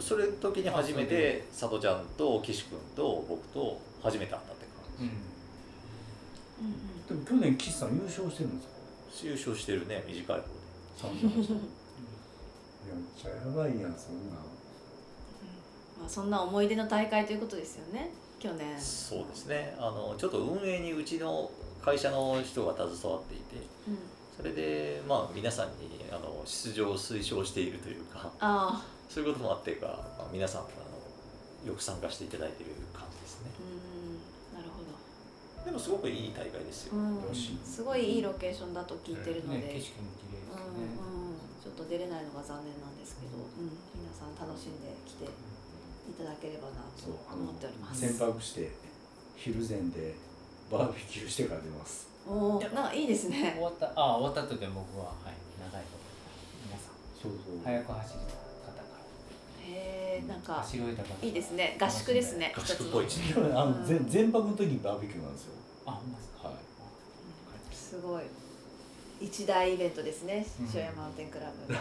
[0.00, 4.64] それの時に初めて佐藤ちゃんと岸君と僕と初めて会ったって
[4.98, 5.12] 感うん。
[6.66, 7.24] うん。
[7.24, 8.74] でも去年岸さん優勝してるんですか？
[9.22, 10.42] じ優勝してるね短い方で。
[11.02, 11.52] 38い
[12.88, 14.36] やめっちゃやばいやんそんな
[16.00, 18.10] まあそんな思い出の大会ということですよね
[18.40, 18.80] 去年。
[18.80, 19.76] そうですね。
[19.78, 21.50] あのちょっと運営にうちの
[21.82, 23.56] 会社の人が携わっていて
[23.86, 23.98] うん。
[24.34, 28.84] それでまあ皆さんにあの出場を推奨しているというかああ。
[29.10, 29.86] そういうこともあってか、
[30.16, 33.50] まあ、皆さんあのよく参加していただいている感じですね。
[33.60, 34.96] うんなるほど。
[35.66, 37.34] でもすごくいい大会ですよ、うん。
[37.34, 45.28] すごいいいロケーションだと聞いてるので、ね、景色も綺麗ですよね、うんうん、ちょっと出れないのが残念なんですけど、うん、皆さん楽しんできて
[46.10, 48.00] いただければなと思っております。
[48.00, 48.70] 先泊して
[49.36, 50.14] 昼前で
[50.70, 52.08] バーベキューしてから出ます。
[52.28, 53.54] おお、なんかいいですね。
[53.54, 53.62] 終。
[53.62, 53.92] わった。
[53.96, 55.34] あ終わった時は僕ははい。
[55.58, 56.04] 長いこと。
[56.66, 57.64] 皆さんそうそう。
[57.64, 58.84] 早く走る方か
[59.66, 61.76] へえ、なんらか走り終えた方いいですね。
[61.80, 62.52] 合宿ですね。
[62.56, 63.06] 合宿っぽい。
[63.54, 65.52] あの全全泊の時にバーベキューなんですよ。
[65.86, 66.48] あほんまですか。
[66.48, 67.74] はい。
[67.74, 68.22] すごい。
[69.20, 70.46] 一大イベントですね。
[70.60, 70.66] うん。
[70.74, 71.74] 塩山マウンテンクラブ。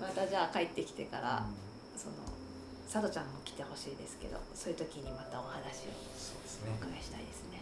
[0.00, 1.46] またじゃあ帰ってきてから
[1.96, 2.14] その
[2.90, 6.70] 佐藤ちゃんも来てほしいですけどそういう時にまたお話をそうですね。
[6.80, 7.60] お伺いしたいですね、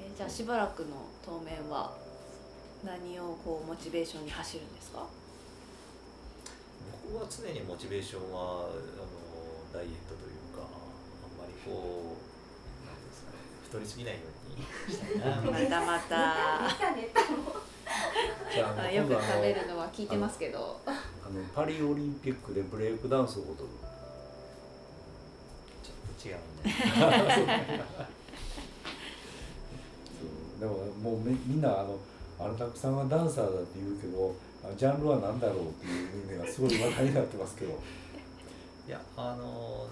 [0.00, 1.92] えーじゃあしばらくの当面は
[2.84, 5.06] 何をこうモチベーションに走るんですか？
[7.12, 8.70] 僕は常にモチベーションはあの
[9.72, 15.36] ダイエットというかあんまりこうなんていうんですかね太りすぎないようにしたいな。
[15.50, 16.18] またまた。
[18.90, 20.80] よく食べるのは聞いてますけど
[21.28, 23.56] あのパリオリンピックでブレイクダンスを踊る。
[25.82, 26.36] ちょっと違う
[30.14, 30.60] そう。
[30.60, 30.72] でも
[31.02, 31.98] もうみみんなあの
[32.38, 34.34] 荒拓さんはダンサーだって言うけど
[34.64, 37.78] あジャンルは何だろうっていうのがすごい話題になってますけど。
[38.88, 39.86] いやあの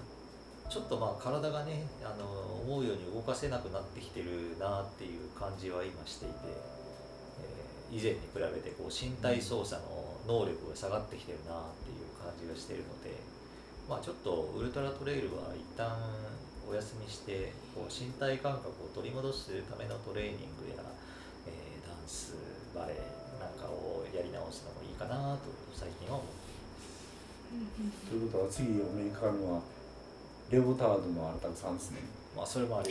[0.71, 2.25] ちょっとまあ体がねあの
[2.65, 6.76] 思うように動かせなくなってきてるなっていう感じは今していて、えー
[7.91, 9.81] 以前に比べてこう身体操作
[10.27, 13.15] の能力が下がってきてるなっていう感じがしてるので、
[13.89, 15.95] まあ、ちょっとウルトラトレイルは一旦
[16.69, 20.83] お休みしてこう身体感覚を取り戻すためのトレーニングや、
[21.47, 22.35] えーダンス
[22.75, 22.97] バレエ
[23.39, 26.47] なんかをやり直すのもいいかなと最近は思って
[28.11, 29.61] ということは次お目にかかるのは
[30.51, 31.99] レオタードの荒拓さんですね。
[32.37, 32.91] まあそれもあり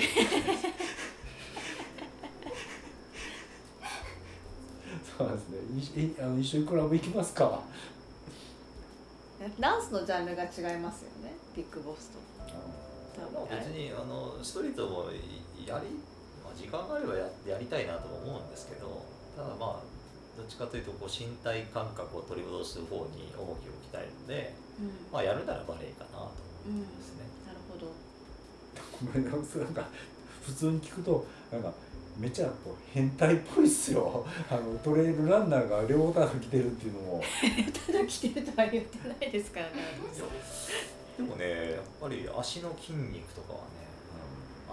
[5.18, 5.50] そうです
[5.96, 6.04] ね。
[6.04, 7.62] いえあの一緒にクラブ行きますか？
[9.60, 11.36] ダンスのジャンルが違いますよね。
[11.56, 12.20] ビッグボスと。
[13.50, 15.06] 別にあのストリートも
[15.66, 15.88] やり、
[16.44, 19.06] まあ、時間があればややりたいなとも思うんですけど
[19.38, 19.84] ただまあ
[20.38, 24.92] どっちかというとこう身体感覚を取り戻す方に重きを置きたいので、うん。
[25.14, 26.32] まあ、やるならバレエかなと
[26.68, 27.24] うん思いますね。
[27.48, 27.88] なるほど。
[29.14, 29.62] ごめんなさい。
[29.62, 29.88] なんか
[30.44, 31.72] 普通に聞くとなんか
[32.18, 34.26] めっちゃこう変態っぽいっすよ。
[34.50, 37.24] あのトレイルランナーがレオタード着てるっていうのも。
[37.88, 39.72] ただ着てるとは言ってないですからね。
[41.18, 43.66] でもねやっぱり足の筋肉とかはね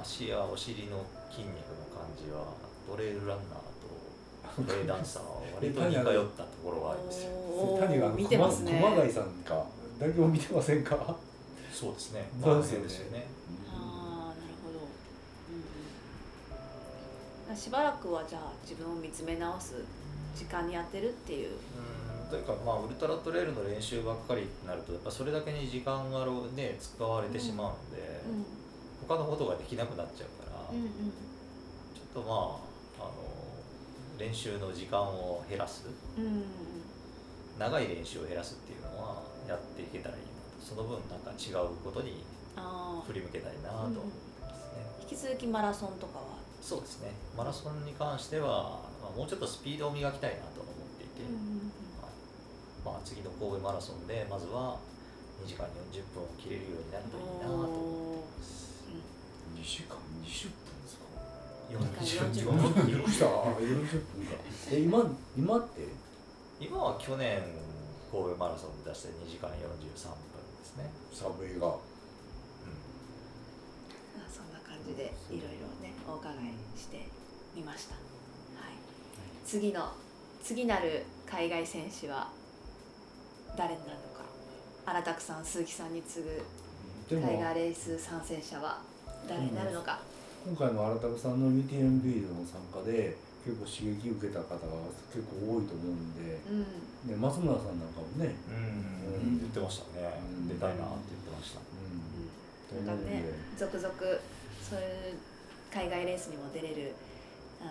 [0.01, 2.55] 足やお尻の筋肉の感じは
[2.89, 6.03] トレイルランナーとトレイダンサーは割と 似通っ
[6.37, 7.31] たところはありますよ。
[7.81, 8.73] 谷が見てますね。
[8.73, 9.65] 熊熊谷さんか
[9.99, 11.17] だけを見てませんか？
[11.73, 12.29] そうですね。
[12.43, 13.27] そうですよね
[17.57, 19.85] しばらくはじゃあ自分を見つめ直す
[20.35, 21.51] 時間にやってるっていう。
[21.51, 26.25] うんというかまあウルトラトレイルの練習ばっかりになるとやっぱそれだけに時間が
[26.57, 28.45] ね使われてしまうので、うん
[29.07, 30.89] 他のことができなくなっちゃうから、うんうん。
[31.93, 32.61] ちょっとま
[32.99, 33.13] ああの
[34.17, 35.87] 練習の時間を減らす。
[36.17, 36.45] うんうん
[37.59, 40.65] 長い練習を減らすっていうのはやっていけたらいいなと。
[40.65, 42.25] その分なんか違うことに
[43.07, 44.01] 振り向けたいなと思って
[44.41, 46.32] ますね、引き続きマラソンとかは？
[46.63, 47.11] そうですね。
[47.37, 51.27] マラソンに関しては、まあ、もうちょっとスピードを磨きたいなと思っていて、
[52.01, 52.15] はい。
[52.87, 54.79] まあ、次の神戸マラソンでまずは
[55.43, 58.87] 2時間40分を切れるようになるといいなと思ってます。
[59.59, 61.11] 2時間20分ですか
[61.69, 64.39] ？40 40びっくりしたあ40分か。
[64.71, 65.03] え今
[65.37, 65.83] 今って？
[66.61, 67.43] 今は去年
[68.11, 69.99] 神戸マラソンで出して2時間43分で
[70.63, 71.79] すね、サブイがあ
[74.31, 75.72] そんな感じでいろいろね
[76.13, 76.37] お伺い
[76.77, 77.09] して
[77.57, 78.01] みました、は
[78.69, 78.77] い、
[79.47, 79.89] 次の
[80.45, 82.29] 次なる海外選手は
[83.57, 84.21] 誰になるのか。
[84.85, 86.43] 荒拓さん鈴木さんに次ぐ
[87.09, 87.33] でも。
[87.33, 88.83] 海外レース参戦者は
[89.27, 90.01] 誰になるのか、
[90.45, 94.61] 今回の荒拓さんの UTMB の参加で結構刺激受けた方が
[95.15, 96.39] 結構多いと思うんで、
[97.07, 97.11] うん。
[97.11, 99.39] ね、松村さんなんかもね、うん。
[99.39, 100.49] 言ってましたね、うん。
[100.49, 101.61] 出たいなって言ってました、
[102.77, 103.25] うん、なんかね
[103.57, 103.95] 続々
[104.61, 105.32] そういう
[105.73, 106.95] 海外レースにも出れる
[107.61, 107.71] あの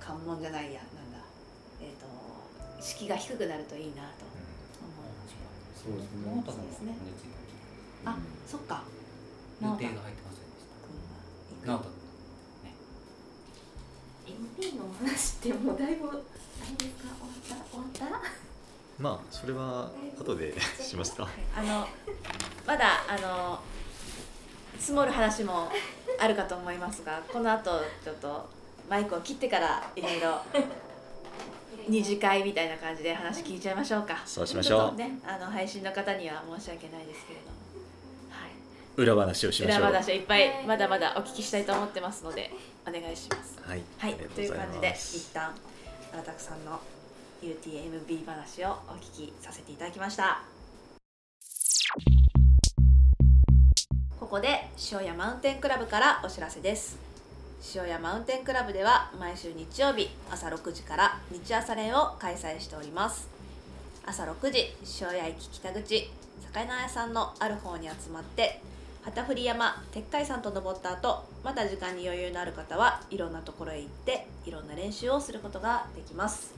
[0.00, 1.18] 関門じゃないやなんだ
[1.80, 2.06] えっ、と
[2.82, 5.26] 敷居が低くなるといいなと思いま
[5.74, 6.22] すそうですね。
[6.26, 6.94] ノートもそうですね
[8.04, 8.16] あ
[8.46, 8.82] そっか。
[9.62, 10.74] 予定が入ってませんでした。
[11.62, 11.78] 君は。
[11.78, 11.92] 行く直
[14.26, 17.08] 人 MP の話ってもうだいぶあれですか？
[17.18, 18.00] 終わった？
[18.00, 19.02] 終わった？
[19.02, 21.28] まあそれは後でしますか。
[21.56, 21.86] あの
[22.66, 23.60] まだあの
[24.82, 25.68] 積もる話も
[26.18, 27.70] あるかと思いますが この後
[28.04, 28.48] ちょっと
[28.90, 30.40] マイクを切ってからいろいろ
[31.88, 34.20] 二次会みたいな感じで話聞いちゃいましょうか。
[34.24, 34.96] そうしましょう。
[34.96, 37.56] ねあの配信の方には申し訳ないですけれども。
[38.30, 38.50] はい。
[38.96, 39.78] 裏話をしましょう。
[39.78, 42.52] 裏話をいっぱいまだまだお聞きしたいと思ってますので
[42.86, 43.58] お願いします。
[43.66, 44.14] はい、はい。
[44.14, 45.52] という感じで一旦
[46.12, 46.78] 荒拓さんの
[47.42, 50.51] UTMB 話をお聞きさせていただきました
[54.22, 56.96] ここで塩屋マウンテンクラブからお知らせです。
[57.74, 63.28] 塩屋マウンテンクラブでは毎週日曜日朝6時から日朝練を開催しております。
[64.06, 66.08] 朝6時塩屋駅北口
[66.52, 68.60] 魚屋さんのある方に集まって
[69.02, 76.54] 旗振山鉄海山と登った後また時間に余裕のある方はいろんなところへ行っていろんな練習をすることができます。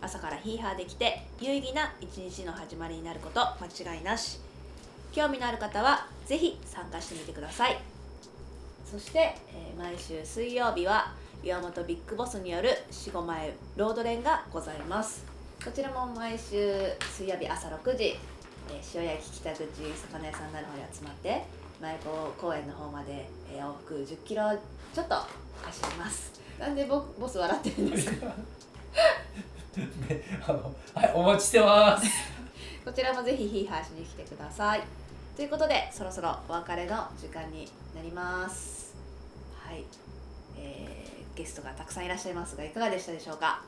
[0.00, 4.47] 朝からヒーハーできて有意義な一日の始まりになること間違いなし。
[5.12, 7.78] 興味のある方はぜひ参加してみてください。
[8.90, 9.18] そして、
[9.52, 11.12] えー毎週水曜日は
[11.42, 15.24] 岩本ビッグボスによる四五前ロード練がございます。
[15.64, 16.72] こちらも毎週
[17.16, 19.58] 水曜日朝6時、えー塩焼き北口
[20.10, 21.42] 魚屋さんなる方に集まって
[21.80, 22.08] 前子
[22.40, 24.42] 公園の方まで、えー往復1 0キロ
[24.94, 26.32] ちょっと走ります。
[26.58, 28.26] なんでボボス笑ってるんですか？
[30.48, 32.06] あのはいお待ちしてます。
[32.88, 34.82] こちらもぜひヒーハーしに来てください。
[35.36, 38.96] ということでそろそろお別れの時間になります。
[39.58, 39.84] はい、
[40.56, 43.62] えーゲストがたくさんいらっしゃいますがいかがでしたでしょうか？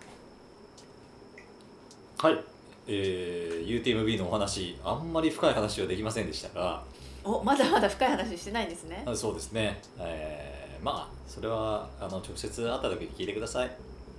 [2.16, 2.42] はい、
[2.86, 6.82] えー、UTMB のお話あんまり深い話はできませんでしたが
[7.22, 9.04] おまだまだ深い話してないんですね。
[9.06, 13.70] あそうですね、えー、まあそれはあの直接会った時に聞いてください。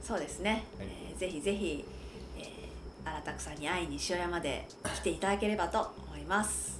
[0.03, 0.87] そうですね、はい。
[1.09, 2.00] えーぜひぜひ、えー、
[3.05, 6.79] 荒拓さんに会いに塩山で来ていただければと思います。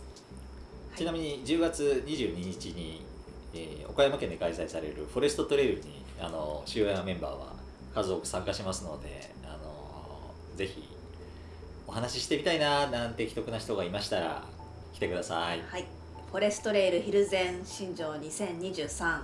[0.96, 3.06] ちなみに10月22日に、
[3.54, 7.54] えー岡山県で開催されるフォレストトレイルにあの塩屋メンバーは
[7.94, 10.88] 数多く参加しますのであのぜひ
[11.88, 14.46] お話ししてみたいななんて既得な人がいましたら
[14.94, 15.62] 来てください。
[15.62, 15.86] はい。
[16.32, 19.20] フォレストレイルヒルゼン新庄2023は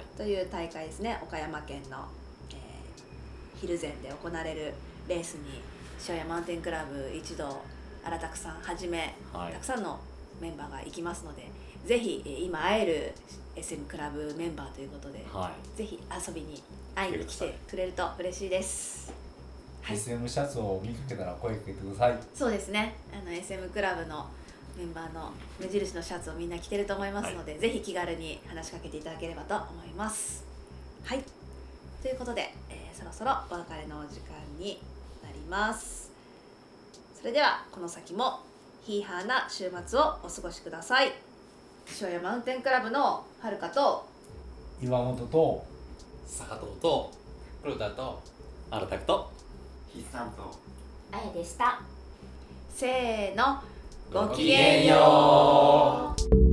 [0.00, 0.16] い。
[0.16, 1.18] という大会ですね。
[1.22, 2.06] 岡山県の、
[2.50, 4.72] えーヒルゼンで行われる
[5.08, 5.60] レースに
[6.08, 7.62] 塩屋マウンテンクラブ一同
[8.04, 9.52] 荒拓さんはじめ、はい。
[9.52, 9.98] たくさんの
[10.40, 11.48] メンバーが行きますので
[11.86, 13.12] ぜひ、えー今会える
[13.56, 15.76] SM クラブメンバーということで、はい。
[15.76, 16.62] ぜひ遊びに
[16.94, 19.12] 会いに来てくれると嬉しいです。
[19.82, 19.96] はい。
[19.96, 22.18] SM シャツを見かけたら声かけてください。
[22.34, 22.94] そうですね。
[23.12, 24.26] あの SM クラブの
[24.76, 30.44] メンバーの目印のシャツをみんな着てると思いますので、ぜひ気軽に話しかけていただければと思います。
[31.02, 31.24] はい。
[32.00, 34.80] ということで、えーそろそろお別れのお時間に
[35.48, 36.10] ます。
[37.18, 38.40] それではこの先も
[38.82, 41.12] ヒーハーな週末をお過ごしください。
[42.00, 44.06] 塩屋マウンテンクラブのはるかと
[44.82, 45.66] 岩本と
[46.26, 47.10] 坂藤と
[47.62, 48.22] 黒田と
[48.70, 49.30] あらたくと
[49.92, 50.58] 筆算と
[51.10, 51.80] あやでした。
[52.70, 53.60] せーの
[54.12, 56.14] ごごきげんよ
[56.44, 56.47] う